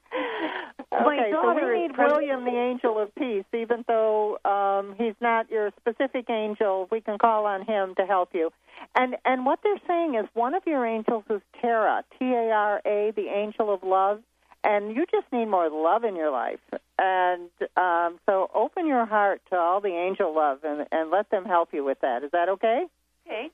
My 0.92 1.16
okay, 1.16 1.30
so 1.32 1.54
we 1.54 1.80
need 1.80 1.94
pres- 1.94 2.12
William, 2.12 2.44
the 2.44 2.50
angel 2.50 2.98
of 2.98 3.14
peace. 3.14 3.46
Even 3.54 3.82
though 3.88 4.38
um, 4.44 4.94
he's 4.98 5.14
not 5.22 5.50
your 5.50 5.70
specific 5.80 6.28
angel, 6.28 6.86
we 6.90 7.00
can 7.00 7.16
call 7.16 7.46
on 7.46 7.64
him 7.64 7.94
to 7.94 8.04
help 8.04 8.28
you. 8.34 8.50
And 8.94 9.16
and 9.24 9.46
what 9.46 9.60
they're 9.62 9.80
saying 9.88 10.16
is 10.16 10.26
one 10.34 10.54
of 10.54 10.64
your 10.66 10.84
angels 10.84 11.24
is 11.30 11.40
Tara, 11.62 12.04
T 12.18 12.26
A 12.26 12.50
R 12.50 12.82
A, 12.84 13.12
the 13.16 13.28
angel 13.34 13.72
of 13.72 13.82
love. 13.82 14.20
And 14.64 14.94
you 14.94 15.06
just 15.10 15.26
need 15.32 15.46
more 15.46 15.68
love 15.68 16.04
in 16.04 16.14
your 16.14 16.30
life. 16.30 16.60
And 16.98 17.50
um, 17.76 18.20
so 18.26 18.48
open 18.54 18.86
your 18.86 19.06
heart 19.06 19.42
to 19.50 19.56
all 19.56 19.80
the 19.80 19.88
angel 19.88 20.34
love 20.34 20.60
and, 20.62 20.86
and 20.92 21.10
let 21.10 21.30
them 21.30 21.44
help 21.44 21.70
you 21.72 21.84
with 21.84 22.00
that. 22.00 22.22
Is 22.22 22.30
that 22.30 22.48
okay? 22.48 22.86
Okay. 23.26 23.50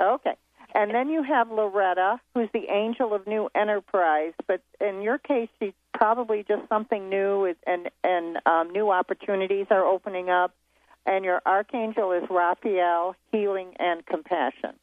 Okay. 0.00 0.34
And 0.74 0.94
then 0.94 1.08
you 1.08 1.22
have 1.22 1.50
Loretta, 1.50 2.20
who's 2.34 2.48
the 2.52 2.70
angel 2.70 3.14
of 3.14 3.26
new 3.26 3.48
enterprise. 3.54 4.32
But 4.46 4.60
in 4.80 5.00
your 5.02 5.18
case, 5.18 5.48
she's 5.58 5.72
probably 5.94 6.44
just 6.46 6.68
something 6.68 7.08
new, 7.08 7.52
and 7.66 7.88
and 8.04 8.38
um, 8.46 8.70
new 8.70 8.90
opportunities 8.90 9.66
are 9.70 9.84
opening 9.84 10.28
up. 10.28 10.54
And 11.06 11.24
your 11.24 11.40
archangel 11.46 12.12
is 12.12 12.24
Raphael, 12.28 13.16
healing 13.32 13.72
and 13.78 14.04
compassion. 14.04 14.74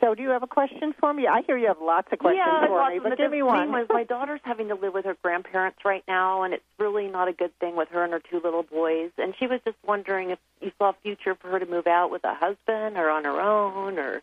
So, 0.00 0.14
do 0.14 0.22
you 0.22 0.30
have 0.30 0.42
a 0.42 0.46
question 0.46 0.94
for 0.98 1.12
me? 1.12 1.26
I 1.26 1.42
hear 1.42 1.58
you 1.58 1.66
have 1.66 1.80
lots 1.82 2.08
of 2.10 2.18
questions 2.18 2.46
yeah, 2.46 2.66
for 2.66 2.88
me, 2.88 3.00
but 3.00 3.18
give 3.18 3.30
me 3.30 3.42
one. 3.42 3.70
was 3.70 3.86
my 3.90 4.04
daughter's 4.04 4.40
having 4.44 4.68
to 4.68 4.74
live 4.74 4.94
with 4.94 5.04
her 5.04 5.16
grandparents 5.22 5.78
right 5.84 6.02
now, 6.08 6.42
and 6.42 6.54
it's 6.54 6.64
really 6.78 7.06
not 7.06 7.28
a 7.28 7.32
good 7.32 7.56
thing 7.58 7.76
with 7.76 7.90
her 7.90 8.02
and 8.02 8.12
her 8.14 8.20
two 8.30 8.40
little 8.42 8.62
boys. 8.62 9.10
And 9.18 9.34
she 9.38 9.46
was 9.46 9.60
just 9.64 9.76
wondering 9.86 10.30
if 10.30 10.38
you 10.62 10.72
saw 10.78 10.90
a 10.90 10.94
future 11.02 11.34
for 11.34 11.48
her 11.50 11.58
to 11.58 11.66
move 11.66 11.86
out 11.86 12.10
with 12.10 12.24
a 12.24 12.34
husband 12.34 12.96
or 12.96 13.10
on 13.10 13.24
her 13.24 13.40
own, 13.40 13.98
or 13.98 14.22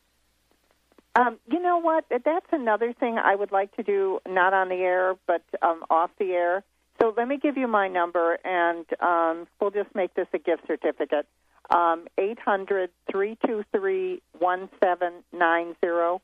Um, 1.15 1.38
you 1.51 1.59
know 1.61 1.78
what? 1.78 2.05
That's 2.09 2.51
another 2.51 2.93
thing 2.93 3.19
I 3.19 3.36
would 3.36 3.51
like 3.51 3.75
to 3.75 3.84
do, 3.84 4.19
not 4.28 4.53
on 4.53 4.69
the 4.69 4.75
air, 4.75 5.15
but 5.28 5.43
um, 5.61 5.84
off 5.91 6.09
the 6.17 6.32
air. 6.32 6.63
So 6.99 7.13
let 7.15 7.28
me 7.28 7.38
give 7.38 7.55
you 7.55 7.67
my 7.67 7.88
number, 7.88 8.39
and 8.43 8.86
um, 8.99 9.47
we'll 9.61 9.69
just 9.69 9.93
make 9.93 10.15
this 10.15 10.28
a 10.34 10.39
gift 10.39 10.65
certificate. 10.65 11.28
Um, 11.70 12.07
Eight 12.18 12.39
hundred 12.39 12.91
three 13.11 13.38
two 13.45 13.63
three 13.74 14.22
one 14.39 14.70
seven 14.82 15.24
nine 15.34 15.76
zero, 15.82 16.22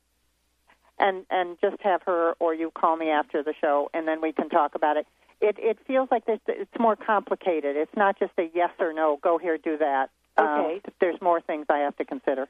and 1.00 1.26
and 1.30 1.58
just 1.60 1.82
have 1.82 2.02
her 2.04 2.34
or 2.40 2.54
you 2.54 2.72
call 2.72 2.96
me 2.96 3.10
after 3.10 3.44
the 3.44 3.54
show, 3.60 3.90
and 3.94 4.08
then 4.08 4.22
we 4.22 4.32
can 4.32 4.48
talk 4.50 4.76
about 4.76 4.96
it. 4.98 5.06
It 5.42 5.58
it 5.60 5.78
feels 5.86 6.08
like 6.10 6.26
this, 6.26 6.40
it's 6.48 6.72
more 6.80 6.96
complicated. 6.96 7.76
It's 7.76 7.96
not 7.98 8.18
just 8.18 8.32
a 8.38 8.50
yes 8.56 8.70
or 8.80 8.94
no. 8.94 9.20
Go 9.22 9.38
here, 9.38 9.58
do 9.58 9.78
that. 9.78 10.10
Okay. 10.40 10.76
Um, 10.86 10.94
there's 11.02 11.22
more 11.22 11.42
things 11.42 11.66
I 11.70 11.80
have 11.80 11.98
to 11.98 12.06
consider. 12.06 12.48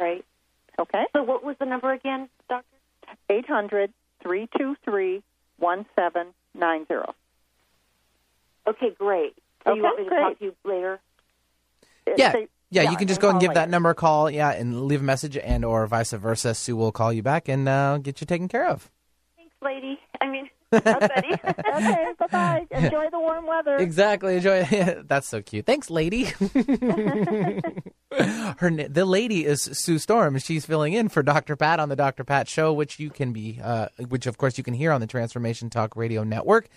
right? 0.00 0.24
Okay. 0.80 1.04
So 1.14 1.22
what 1.22 1.44
was 1.44 1.56
the 1.60 1.66
number 1.66 1.92
again, 1.92 2.28
Doctor? 2.48 2.66
Eight 3.30 3.46
hundred 3.48 3.92
three 4.20 4.48
two 4.58 4.74
three 4.84 5.22
one 5.58 5.86
seven 5.94 6.28
nine 6.54 6.86
zero. 6.88 7.14
Okay, 8.66 8.90
great. 8.98 9.34
So 9.64 9.74
you 9.74 9.82
want 9.82 9.98
me 9.98 10.04
to 10.04 10.10
great. 10.10 10.20
talk 10.20 10.38
to 10.40 10.44
you 10.46 10.54
later? 10.64 10.98
Yeah. 12.16 12.32
Say- 12.32 12.48
yeah, 12.70 12.84
yeah, 12.84 12.90
you 12.92 12.96
can 12.96 13.06
just 13.06 13.20
go 13.20 13.28
and 13.28 13.38
give 13.38 13.48
later. 13.48 13.60
that 13.60 13.68
number 13.68 13.90
a 13.90 13.94
call, 13.94 14.30
yeah, 14.30 14.50
and 14.50 14.86
leave 14.86 15.02
a 15.02 15.04
message, 15.04 15.36
and 15.36 15.62
or 15.62 15.86
vice 15.86 16.12
versa. 16.12 16.54
Sue 16.54 16.74
will 16.74 16.90
call 16.90 17.12
you 17.12 17.22
back 17.22 17.46
and 17.46 17.68
uh, 17.68 17.98
get 17.98 18.22
you 18.22 18.26
taken 18.26 18.48
care 18.48 18.66
of. 18.66 18.90
Thanks, 19.36 19.54
lady. 19.60 20.00
I 20.22 20.26
mean, 20.26 20.48
okay, 20.72 22.12
bye 22.18 22.26
bye. 22.30 22.66
Enjoy 22.70 23.10
the 23.10 23.20
warm 23.20 23.46
weather. 23.46 23.76
Exactly. 23.76 24.36
Enjoy. 24.36 24.64
That's 25.06 25.28
so 25.28 25.42
cute. 25.42 25.66
Thanks, 25.66 25.90
lady. 25.90 26.24
Her 28.10 28.70
the 28.70 29.04
lady 29.04 29.44
is 29.44 29.60
Sue 29.60 29.98
Storm. 29.98 30.38
She's 30.38 30.64
filling 30.64 30.94
in 30.94 31.10
for 31.10 31.22
Dr. 31.22 31.56
Pat 31.56 31.78
on 31.78 31.90
the 31.90 31.96
Dr. 31.96 32.24
Pat 32.24 32.48
Show, 32.48 32.72
which 32.72 32.98
you 32.98 33.10
can 33.10 33.34
be, 33.34 33.60
uh, 33.62 33.88
which 34.08 34.26
of 34.26 34.38
course 34.38 34.56
you 34.56 34.64
can 34.64 34.72
hear 34.72 34.92
on 34.92 35.02
the 35.02 35.06
Transformation 35.06 35.68
Talk 35.68 35.94
Radio 35.94 36.24
Network. 36.24 36.68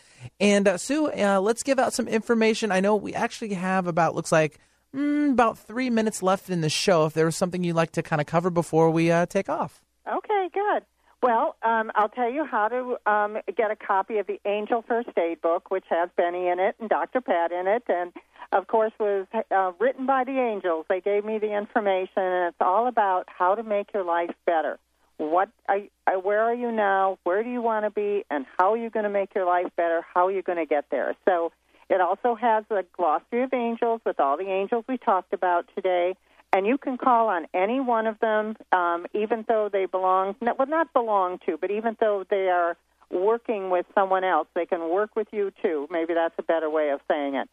And 0.42 0.68
uh, 0.68 0.78
Sue, 0.78 1.08
uh, 1.12 1.40
let's 1.40 1.64
give 1.64 1.80
out 1.80 1.94
some 1.94 2.10
information. 2.10 2.72
I 2.74 2.82
know 2.82 2.98
we 2.98 3.14
actually 3.14 3.54
have 3.54 3.88
about 3.88 4.14
looks 4.14 4.32
like 4.34 4.60
mm, 4.96 5.32
about 5.32 5.58
three 5.58 5.90
minutes 5.90 6.24
left 6.24 6.50
in 6.50 6.62
the 6.62 6.70
show. 6.70 7.06
If 7.06 7.14
there 7.14 7.26
was 7.26 7.36
something 7.36 7.64
you'd 7.64 7.76
like 7.76 7.92
to 7.94 8.04
kind 8.04 8.22
of 8.22 8.28
cover 8.28 8.50
before 8.50 8.90
we 8.90 9.12
uh, 9.12 9.26
take 9.26 9.50
off. 9.50 9.82
Okay, 10.08 10.50
good. 10.54 10.84
Well, 11.22 11.56
um, 11.64 11.92
I'll 11.96 12.10
tell 12.10 12.32
you 12.32 12.46
how 12.46 12.68
to 12.68 13.12
um, 13.12 13.38
get 13.58 13.72
a 13.72 13.76
copy 13.76 14.20
of 14.20 14.28
the 14.28 14.40
Angel 14.46 14.84
First 14.88 15.10
Aid 15.18 15.42
book, 15.42 15.72
which 15.72 15.86
has 15.90 16.10
Benny 16.16 16.50
in 16.50 16.60
it 16.60 16.76
and 16.80 16.88
Dr. 16.88 17.20
Pat 17.20 17.52
in 17.52 17.68
it, 17.68 17.84
and 17.88 18.14
of 18.52 18.68
course 18.68 18.92
was 19.00 19.26
uh, 19.50 19.72
written 19.80 20.06
by 20.06 20.24
the 20.24 20.38
angels. 20.40 20.86
They 20.88 21.02
gave 21.02 21.26
me 21.26 21.40
the 21.40 21.58
information, 21.58 22.10
and 22.18 22.50
it's 22.50 22.62
all 22.62 22.88
about 22.88 23.28
how 23.28 23.56
to 23.56 23.64
make 23.64 23.92
your 23.92 24.04
life 24.04 24.30
better. 24.46 24.78
What, 25.18 25.50
are, 25.68 25.80
uh, 26.06 26.20
where 26.20 26.42
are 26.42 26.54
you 26.54 26.72
now? 26.72 27.18
Where 27.24 27.44
do 27.44 27.50
you 27.50 27.62
want 27.62 27.86
to 27.86 27.90
be? 27.90 28.24
And 28.30 28.46
how 28.60 28.74
are 28.74 28.78
you 28.78 28.92
going 28.92 29.06
to 29.06 29.10
make 29.10 29.34
your 29.34 29.46
life 29.46 29.72
better? 29.76 30.06
How 30.14 30.28
are 30.28 30.32
you 30.32 30.44
going 30.44 30.58
to 30.60 30.66
get 30.66 30.86
there? 30.92 31.16
So 31.26 31.52
it 31.90 32.02
also 32.02 32.36
has 32.36 32.64
a 32.70 32.84
glossary 32.96 33.44
of 33.44 33.54
angels 33.54 34.02
with 34.06 34.20
all 34.20 34.38
the 34.38 34.50
angels 34.50 34.86
we 34.88 34.98
talked 34.98 35.34
about 35.34 35.70
today. 35.76 36.16
And 36.54 36.66
you 36.66 36.78
can 36.78 36.98
call 36.98 37.28
on 37.28 37.48
any 37.54 37.80
one 37.80 38.08
of 38.08 38.20
them, 38.20 38.56
um, 38.72 39.06
even 39.14 39.44
though 39.48 39.70
they 39.72 39.86
belong, 39.86 40.36
well, 40.42 40.68
not 40.68 40.94
belong 40.94 41.40
to, 41.46 41.58
but 41.58 41.70
even 41.70 41.98
though 42.00 42.24
they 42.30 42.50
are 42.50 42.78
working 43.12 43.70
with 43.70 43.86
someone 43.94 44.24
else, 44.24 44.48
they 44.56 44.66
can 44.66 44.90
work 44.90 45.16
with 45.16 45.28
you 45.32 45.52
too. 45.62 45.88
Maybe 45.92 46.14
that's 46.14 46.34
a 46.38 46.44
better 46.44 46.70
way 46.70 46.90
of 46.90 47.02
saying 47.10 47.36
it. 47.36 47.50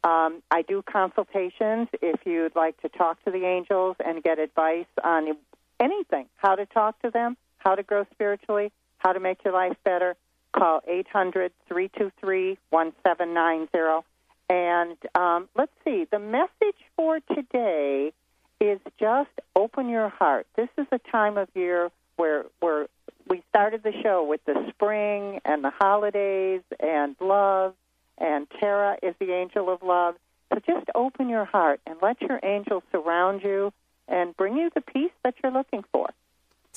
Um, 0.03 0.43
I 0.51 0.61
do 0.67 0.83
consultations 0.83 1.87
if 1.99 2.27
you'd 2.27 2.55
like 2.55 2.79
to 2.81 2.89
talk 2.89 3.23
to 3.25 3.31
the 3.31 3.45
angels 3.45 3.95
and 4.05 4.21
get 4.21 4.37
advice 4.37 4.85
on 5.03 5.35
anything, 5.79 6.27
how 6.35 6.53
to 6.55 6.67
talk 6.67 7.01
to 7.01 7.09
them, 7.09 7.37
how 7.57 7.73
to 7.73 7.81
grow 7.81 8.05
spiritually, 8.13 8.71
how 8.99 9.13
to 9.13 9.19
make 9.19 9.43
your 9.43 9.53
life 9.53 9.75
better. 9.83 10.15
Call 10.55 10.81
800 10.87 11.51
323 11.67 12.57
1790. 12.69 14.05
And 14.49 14.97
um, 15.15 15.49
let's 15.55 15.71
see, 15.83 16.05
the 16.09 16.19
message 16.19 16.79
for 16.95 17.19
today 17.33 18.13
is 18.59 18.79
just 18.99 19.29
open 19.55 19.89
your 19.89 20.09
heart. 20.09 20.47
This 20.55 20.69
is 20.77 20.87
a 20.91 20.99
time 21.11 21.37
of 21.37 21.47
year 21.53 21.91
where, 22.17 22.45
where 22.59 22.87
we 23.27 23.43
started 23.49 23.83
the 23.83 23.93
show 24.03 24.25
with 24.27 24.43
the 24.45 24.65
spring 24.69 25.39
and 25.45 25.63
the 25.63 25.69
holidays 25.69 26.61
and 26.79 27.15
love, 27.21 27.75
and 28.17 28.47
Tara 28.59 28.97
is 29.03 29.15
the 29.19 29.31
angel 29.31 29.71
of 29.71 29.83
love. 29.83 30.15
So 30.51 30.59
just 30.65 30.87
open 30.95 31.29
your 31.29 31.45
heart 31.45 31.79
and 31.85 31.97
let 32.01 32.19
your 32.21 32.39
angels 32.43 32.83
surround 32.91 33.43
you 33.43 33.71
and 34.07 34.35
bring 34.35 34.57
you 34.57 34.71
the 34.73 34.81
peace 34.81 35.11
that 35.23 35.35
you're 35.43 35.51
looking 35.51 35.83
for. 35.91 36.09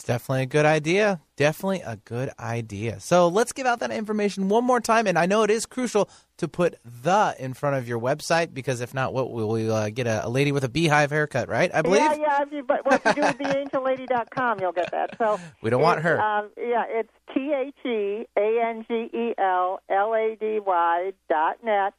It's 0.02 0.08
definitely 0.08 0.42
a 0.42 0.46
good 0.46 0.66
idea. 0.66 1.20
Definitely 1.36 1.82
a 1.82 1.94
good 1.94 2.32
idea. 2.36 2.98
So 2.98 3.28
let's 3.28 3.52
give 3.52 3.66
out 3.66 3.78
that 3.78 3.92
information 3.92 4.48
one 4.48 4.64
more 4.64 4.80
time. 4.80 5.06
And 5.06 5.16
I 5.16 5.26
know 5.26 5.44
it 5.44 5.50
is 5.50 5.64
crucial 5.64 6.10
to 6.38 6.48
put 6.48 6.74
the 6.84 7.36
in 7.38 7.54
front 7.54 7.76
of 7.76 7.86
your 7.86 8.00
website 8.00 8.52
because 8.52 8.80
if 8.80 8.92
not, 8.94 9.14
what 9.14 9.30
will 9.30 9.48
we 9.48 9.70
uh, 9.70 9.90
get 9.90 10.08
a, 10.08 10.26
a 10.26 10.28
lady 10.28 10.50
with 10.50 10.64
a 10.64 10.68
beehive 10.68 11.12
haircut, 11.12 11.48
right? 11.48 11.70
I 11.72 11.82
believe. 11.82 12.00
Yeah, 12.00 12.16
yeah. 12.16 12.42
If 12.42 12.50
you, 12.50 12.64
but 12.64 12.84
what 12.84 13.00
you 13.04 13.12
do 13.12 13.20
with 13.20 13.38
theangellady.com, 13.38 14.58
you'll 14.58 14.72
get 14.72 14.90
that. 14.90 15.16
So 15.18 15.38
We 15.62 15.70
don't 15.70 15.82
want 15.82 16.02
her. 16.02 16.20
Um, 16.20 16.50
yeah, 16.58 16.82
it's 16.88 17.12
T 17.32 17.52
H 17.52 17.72
E 17.86 18.26
A 18.36 18.60
N 18.60 18.84
G 18.88 19.08
E 19.16 19.34
L 19.38 19.78
L 19.88 20.14
A 20.14 20.34
D 20.34 20.58
Y 20.58 21.12
dot 21.30 21.58
net. 21.62 21.94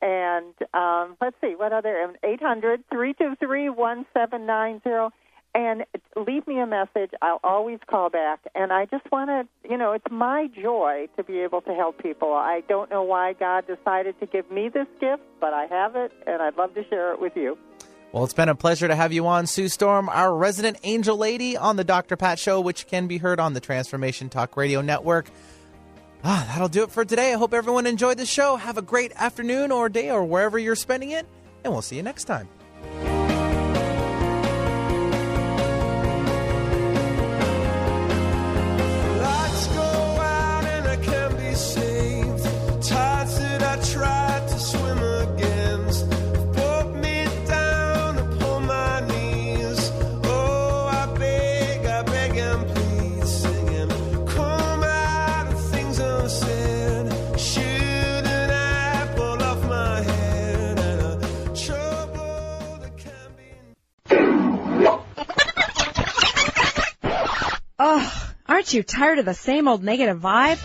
And 0.00 0.54
um, 0.74 1.16
let's 1.20 1.34
see, 1.40 1.56
what 1.56 1.72
other? 1.72 2.14
800 2.22 2.84
323 2.88 3.68
1790. 3.70 5.12
And 5.58 5.84
leave 6.14 6.46
me 6.46 6.60
a 6.60 6.66
message. 6.68 7.10
I'll 7.20 7.40
always 7.42 7.80
call 7.90 8.10
back. 8.10 8.38
And 8.54 8.72
I 8.72 8.84
just 8.84 9.10
want 9.10 9.28
to, 9.28 9.68
you 9.68 9.76
know, 9.76 9.90
it's 9.90 10.08
my 10.08 10.46
joy 10.46 11.08
to 11.16 11.24
be 11.24 11.40
able 11.40 11.62
to 11.62 11.74
help 11.74 12.00
people. 12.00 12.32
I 12.32 12.62
don't 12.68 12.88
know 12.90 13.02
why 13.02 13.32
God 13.32 13.66
decided 13.66 14.20
to 14.20 14.26
give 14.26 14.48
me 14.52 14.68
this 14.68 14.86
gift, 15.00 15.24
but 15.40 15.52
I 15.52 15.66
have 15.66 15.96
it, 15.96 16.12
and 16.28 16.40
I'd 16.40 16.56
love 16.56 16.74
to 16.74 16.84
share 16.88 17.12
it 17.12 17.20
with 17.20 17.32
you. 17.34 17.58
Well, 18.12 18.22
it's 18.22 18.34
been 18.34 18.48
a 18.48 18.54
pleasure 18.54 18.86
to 18.86 18.94
have 18.94 19.12
you 19.12 19.26
on, 19.26 19.48
Sue 19.48 19.66
Storm, 19.66 20.08
our 20.08 20.32
resident 20.32 20.76
angel 20.84 21.16
lady 21.16 21.56
on 21.56 21.74
the 21.74 21.82
Dr. 21.82 22.16
Pat 22.16 22.38
Show, 22.38 22.60
which 22.60 22.86
can 22.86 23.08
be 23.08 23.18
heard 23.18 23.40
on 23.40 23.54
the 23.54 23.60
Transformation 23.60 24.28
Talk 24.28 24.56
Radio 24.56 24.80
Network. 24.80 25.28
Ah, 26.22 26.46
that'll 26.52 26.68
do 26.68 26.84
it 26.84 26.92
for 26.92 27.04
today. 27.04 27.32
I 27.32 27.36
hope 27.36 27.52
everyone 27.52 27.84
enjoyed 27.88 28.18
the 28.18 28.26
show. 28.26 28.54
Have 28.54 28.78
a 28.78 28.82
great 28.82 29.10
afternoon 29.16 29.72
or 29.72 29.88
day 29.88 30.08
or 30.08 30.24
wherever 30.24 30.56
you're 30.56 30.76
spending 30.76 31.10
it, 31.10 31.26
and 31.64 31.72
we'll 31.72 31.82
see 31.82 31.96
you 31.96 32.04
next 32.04 32.24
time. 32.24 32.48
What, 67.80 68.74
you 68.74 68.82
tired 68.82 69.20
of 69.20 69.24
the 69.24 69.34
same 69.34 69.68
old 69.68 69.84
negative 69.84 70.18
vibe? 70.18 70.58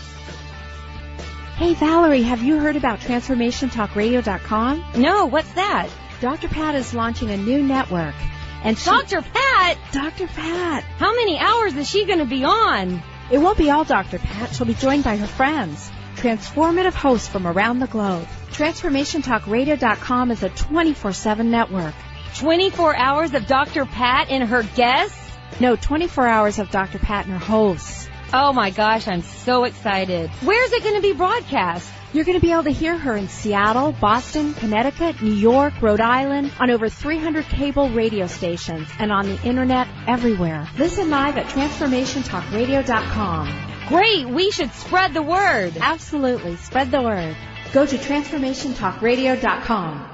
Hey 1.54 1.74
Valerie, 1.74 2.22
have 2.22 2.42
you 2.42 2.58
heard 2.58 2.74
about 2.74 2.98
TransformationTalkRadio.com? 2.98 4.84
No, 4.96 5.26
what's 5.26 5.52
that? 5.52 5.88
Dr. 6.20 6.48
Pat 6.48 6.74
is 6.74 6.92
launching 6.92 7.30
a 7.30 7.36
new 7.36 7.62
network. 7.62 8.16
And 8.64 8.76
she... 8.76 8.90
Dr. 8.90 9.22
Pat? 9.22 9.78
Dr. 9.92 10.26
Pat. 10.26 10.82
How 10.82 11.14
many 11.14 11.38
hours 11.38 11.76
is 11.76 11.88
she 11.88 12.04
going 12.04 12.18
to 12.18 12.24
be 12.24 12.42
on? 12.42 13.00
It 13.30 13.38
won't 13.38 13.58
be 13.58 13.70
all 13.70 13.84
Dr. 13.84 14.18
Pat. 14.18 14.52
She'll 14.52 14.66
be 14.66 14.74
joined 14.74 15.04
by 15.04 15.16
her 15.16 15.28
friends. 15.28 15.88
Transformative 16.16 16.94
hosts 16.94 17.28
from 17.28 17.46
around 17.46 17.78
the 17.78 17.86
globe. 17.86 18.26
TransformationTalkRadio.com 18.50 20.32
is 20.32 20.42
a 20.42 20.50
24-7 20.50 21.46
network. 21.46 21.94
24 22.38 22.96
hours 22.96 23.34
of 23.34 23.46
Dr. 23.46 23.86
Pat 23.86 24.30
and 24.30 24.48
her 24.48 24.64
guests? 24.74 25.23
No, 25.60 25.76
24 25.76 26.26
hours 26.26 26.58
of 26.58 26.70
Dr. 26.70 26.98
Pat 26.98 27.26
and 27.26 27.34
her 27.34 27.44
hosts. 27.44 28.08
Oh 28.32 28.52
my 28.52 28.70
gosh, 28.70 29.06
I'm 29.06 29.22
so 29.22 29.62
excited. 29.64 30.30
Where's 30.42 30.72
it 30.72 30.82
going 30.82 30.96
to 30.96 31.02
be 31.02 31.12
broadcast? 31.12 31.92
You're 32.12 32.24
going 32.24 32.38
to 32.38 32.44
be 32.44 32.52
able 32.52 32.64
to 32.64 32.70
hear 32.70 32.96
her 32.96 33.16
in 33.16 33.28
Seattle, 33.28 33.92
Boston, 33.92 34.54
Connecticut, 34.54 35.20
New 35.20 35.32
York, 35.32 35.74
Rhode 35.82 36.00
Island, 36.00 36.52
on 36.60 36.70
over 36.70 36.88
300 36.88 37.44
cable 37.46 37.90
radio 37.90 38.28
stations, 38.28 38.88
and 38.98 39.12
on 39.12 39.26
the 39.26 39.42
internet 39.42 39.88
everywhere. 40.06 40.68
Listen 40.78 41.10
live 41.10 41.36
at 41.36 41.46
TransformationTalkRadio.com. 41.46 43.70
Great, 43.88 44.28
we 44.28 44.50
should 44.50 44.72
spread 44.72 45.12
the 45.12 45.22
word. 45.22 45.76
Absolutely, 45.80 46.56
spread 46.56 46.90
the 46.90 47.02
word. 47.02 47.36
Go 47.72 47.84
to 47.84 47.96
TransformationTalkRadio.com. 47.96 50.13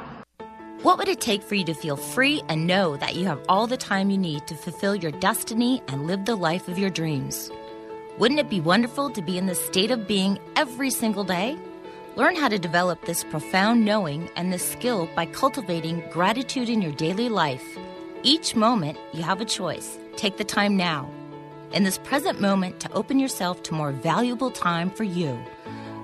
What 0.82 0.96
would 0.96 1.08
it 1.08 1.20
take 1.20 1.42
for 1.42 1.56
you 1.56 1.64
to 1.64 1.74
feel 1.74 1.96
free 1.96 2.42
and 2.48 2.66
know 2.66 2.96
that 2.96 3.14
you 3.14 3.26
have 3.26 3.42
all 3.50 3.66
the 3.66 3.76
time 3.76 4.08
you 4.08 4.16
need 4.16 4.46
to 4.46 4.54
fulfill 4.54 4.94
your 4.94 5.12
destiny 5.12 5.82
and 5.88 6.06
live 6.06 6.24
the 6.24 6.36
life 6.36 6.68
of 6.68 6.78
your 6.78 6.88
dreams? 6.88 7.50
Wouldn't 8.16 8.40
it 8.40 8.48
be 8.48 8.62
wonderful 8.62 9.10
to 9.10 9.20
be 9.20 9.36
in 9.36 9.44
this 9.44 9.62
state 9.62 9.90
of 9.90 10.08
being 10.08 10.38
every 10.56 10.88
single 10.88 11.22
day? 11.22 11.58
Learn 12.16 12.34
how 12.34 12.48
to 12.48 12.58
develop 12.58 13.04
this 13.04 13.24
profound 13.24 13.84
knowing 13.84 14.30
and 14.36 14.50
this 14.50 14.66
skill 14.66 15.06
by 15.14 15.26
cultivating 15.26 16.02
gratitude 16.10 16.70
in 16.70 16.80
your 16.80 16.92
daily 16.92 17.28
life. 17.28 17.76
Each 18.22 18.56
moment, 18.56 18.96
you 19.12 19.22
have 19.22 19.42
a 19.42 19.44
choice. 19.44 19.98
Take 20.16 20.38
the 20.38 20.44
time 20.44 20.78
now. 20.78 21.10
In 21.74 21.84
this 21.84 21.98
present 21.98 22.40
moment, 22.40 22.80
to 22.80 22.92
open 22.92 23.18
yourself 23.18 23.62
to 23.64 23.74
more 23.74 23.92
valuable 23.92 24.50
time 24.50 24.88
for 24.88 25.04
you. 25.04 25.38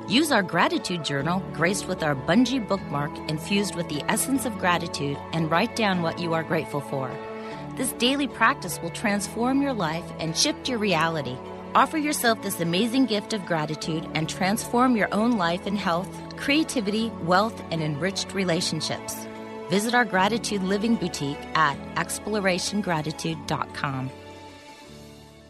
Use 0.08 0.30
our 0.30 0.42
gratitude 0.42 1.04
journal, 1.04 1.42
graced 1.52 1.88
with 1.88 2.04
our 2.04 2.14
bungee 2.14 2.64
bookmark 2.64 3.10
infused 3.28 3.74
with 3.74 3.88
the 3.88 4.04
essence 4.08 4.46
of 4.46 4.56
gratitude, 4.58 5.18
and 5.32 5.50
write 5.50 5.74
down 5.74 6.00
what 6.00 6.20
you 6.20 6.32
are 6.32 6.44
grateful 6.44 6.80
for. 6.80 7.10
This 7.76 7.90
daily 7.94 8.28
practice 8.28 8.80
will 8.80 8.90
transform 8.90 9.60
your 9.60 9.72
life 9.72 10.04
and 10.20 10.36
shift 10.36 10.68
your 10.68 10.78
reality. 10.78 11.36
Offer 11.74 11.98
yourself 11.98 12.40
this 12.40 12.60
amazing 12.60 13.06
gift 13.06 13.32
of 13.32 13.44
gratitude 13.46 14.08
and 14.14 14.28
transform 14.28 14.96
your 14.96 15.12
own 15.12 15.38
life 15.38 15.66
in 15.66 15.74
health, 15.74 16.08
creativity, 16.36 17.10
wealth, 17.24 17.60
and 17.72 17.82
enriched 17.82 18.32
relationships. 18.32 19.26
Visit 19.70 19.92
our 19.92 20.04
Gratitude 20.04 20.62
Living 20.62 20.94
Boutique 20.94 21.44
at 21.56 21.76
explorationgratitude.com. 21.96 24.10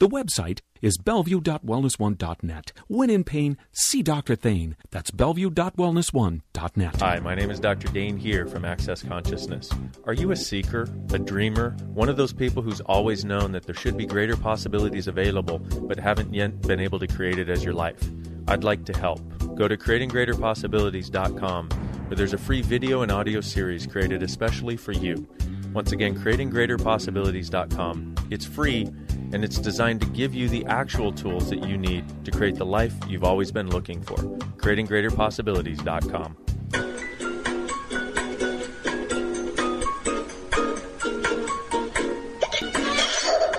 The 0.00 0.08
website 0.08 0.60
is 0.80 0.96
bellevue.wellness1.net. 0.96 2.72
When 2.88 3.10
in 3.10 3.22
pain, 3.22 3.58
see 3.70 4.02
Dr. 4.02 4.34
Thane. 4.34 4.74
That's 4.90 5.10
bellevue.wellness1.net. 5.10 7.00
Hi, 7.02 7.20
my 7.20 7.34
name 7.34 7.50
is 7.50 7.60
Dr. 7.60 7.88
Dain 7.88 8.16
Heer 8.16 8.46
from 8.46 8.64
Access 8.64 9.02
Consciousness. 9.02 9.68
Are 10.06 10.14
you 10.14 10.30
a 10.30 10.36
seeker, 10.36 10.88
a 11.12 11.18
dreamer, 11.18 11.72
one 11.92 12.08
of 12.08 12.16
those 12.16 12.32
people 12.32 12.62
who's 12.62 12.80
always 12.80 13.26
known 13.26 13.52
that 13.52 13.66
there 13.66 13.74
should 13.74 13.98
be 13.98 14.06
greater 14.06 14.38
possibilities 14.38 15.06
available 15.06 15.58
but 15.58 15.98
haven't 15.98 16.32
yet 16.32 16.62
been 16.62 16.80
able 16.80 16.98
to 16.98 17.06
create 17.06 17.38
it 17.38 17.50
as 17.50 17.62
your 17.62 17.74
life? 17.74 18.02
I'd 18.48 18.64
like 18.64 18.86
to 18.86 18.98
help. 18.98 19.20
Go 19.54 19.68
to 19.68 19.76
creatinggreaterpossibilities.com 19.76 21.68
where 21.68 22.16
there's 22.16 22.32
a 22.32 22.38
free 22.38 22.62
video 22.62 23.02
and 23.02 23.12
audio 23.12 23.42
series 23.42 23.86
created 23.86 24.22
especially 24.22 24.78
for 24.78 24.92
you. 24.92 25.28
Once 25.74 25.92
again, 25.92 26.18
creatinggreaterpossibilities.com. 26.18 28.14
It's 28.30 28.46
free 28.46 28.88
and 29.32 29.44
it's 29.44 29.58
designed 29.58 30.00
to 30.00 30.06
give 30.08 30.34
you 30.34 30.48
the 30.48 30.64
actual 30.66 31.12
tools 31.12 31.48
that 31.50 31.64
you 31.64 31.76
need 31.76 32.04
to 32.24 32.30
create 32.30 32.56
the 32.56 32.66
life 32.66 32.94
you've 33.08 33.24
always 33.24 33.52
been 33.52 33.68
looking 33.70 34.00
for. 34.02 34.16
creatinggreaterpossibilities.com. 34.16 36.36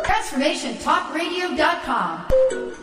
TransformationTalkRadio.com. 0.03 2.80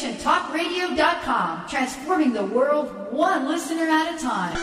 TransformationTalkRadio.com. 0.00 1.68
Transforming 1.68 2.32
the 2.32 2.44
world 2.44 3.12
one 3.12 3.46
listener 3.46 3.82
at 3.82 4.14
a 4.14 4.18
time. 4.18 4.56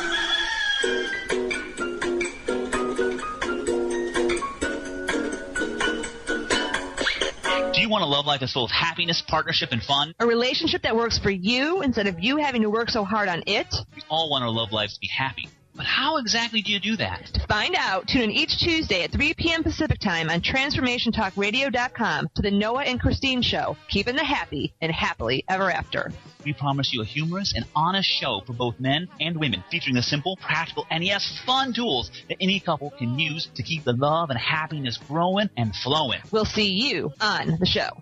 Do 7.73 7.81
you 7.81 7.89
want 7.89 8.03
a 8.03 8.07
love 8.07 8.25
life 8.25 8.39
that's 8.39 8.53
full 8.53 8.65
of 8.65 8.71
happiness, 8.71 9.21
partnership, 9.27 9.69
and 9.71 9.83
fun? 9.83 10.15
A 10.19 10.25
relationship 10.25 10.81
that 10.81 10.95
works 10.95 11.19
for 11.19 11.29
you 11.29 11.83
instead 11.83 12.07
of 12.07 12.19
you 12.19 12.37
having 12.37 12.63
to 12.63 12.69
work 12.71 12.89
so 12.89 13.03
hard 13.03 13.29
on 13.29 13.43
it? 13.45 13.67
We 13.95 14.01
all 14.09 14.31
want 14.31 14.43
our 14.43 14.49
love 14.49 14.71
lives 14.71 14.95
to 14.95 14.99
be 14.99 15.07
happy. 15.07 15.49
But 15.77 15.85
how 15.85 16.17
exactly 16.17 16.63
do 16.63 16.71
you 16.71 16.79
do 16.79 16.97
that? 16.97 17.27
To 17.35 17.47
find 17.47 17.75
out, 17.77 18.07
tune 18.07 18.23
in 18.23 18.31
each 18.31 18.57
Tuesday 18.59 19.03
at 19.03 19.11
3 19.11 19.35
p.m. 19.35 19.63
Pacific 19.63 19.99
Time 19.99 20.27
on 20.31 20.41
TransformationTalkRadio.com 20.41 22.29
to 22.33 22.41
the 22.41 22.49
Noah 22.49 22.83
and 22.83 22.99
Christine 22.99 23.43
Show, 23.43 23.77
keeping 23.87 24.15
the 24.15 24.23
happy 24.23 24.73
and 24.81 24.91
happily 24.91 25.45
ever 25.47 25.69
after. 25.69 26.11
We 26.43 26.53
promise 26.53 26.91
you 26.93 27.03
a 27.03 27.05
humorous 27.05 27.53
and 27.55 27.63
honest 27.75 28.09
show 28.09 28.41
for 28.47 28.53
both 28.53 28.79
men 28.79 29.07
and 29.21 29.37
women, 29.37 29.63
featuring 29.69 29.95
the 29.95 30.01
simple, 30.01 30.35
practical, 30.37 30.87
and 30.89 31.03
yes, 31.03 31.39
fun 31.45 31.73
tools 31.73 32.09
that 32.27 32.37
any 32.41 32.59
couple 32.59 32.89
can 32.97 33.19
use 33.19 33.47
to 33.53 33.61
keep 33.61 33.83
the 33.83 33.93
love 33.93 34.31
and 34.31 34.39
happiness 34.39 34.97
growing 35.07 35.49
and 35.57 35.75
flowing. 35.75 36.21
We'll 36.31 36.45
see 36.45 36.71
you 36.71 37.13
on 37.21 37.57
the 37.59 37.67
show. 37.67 38.01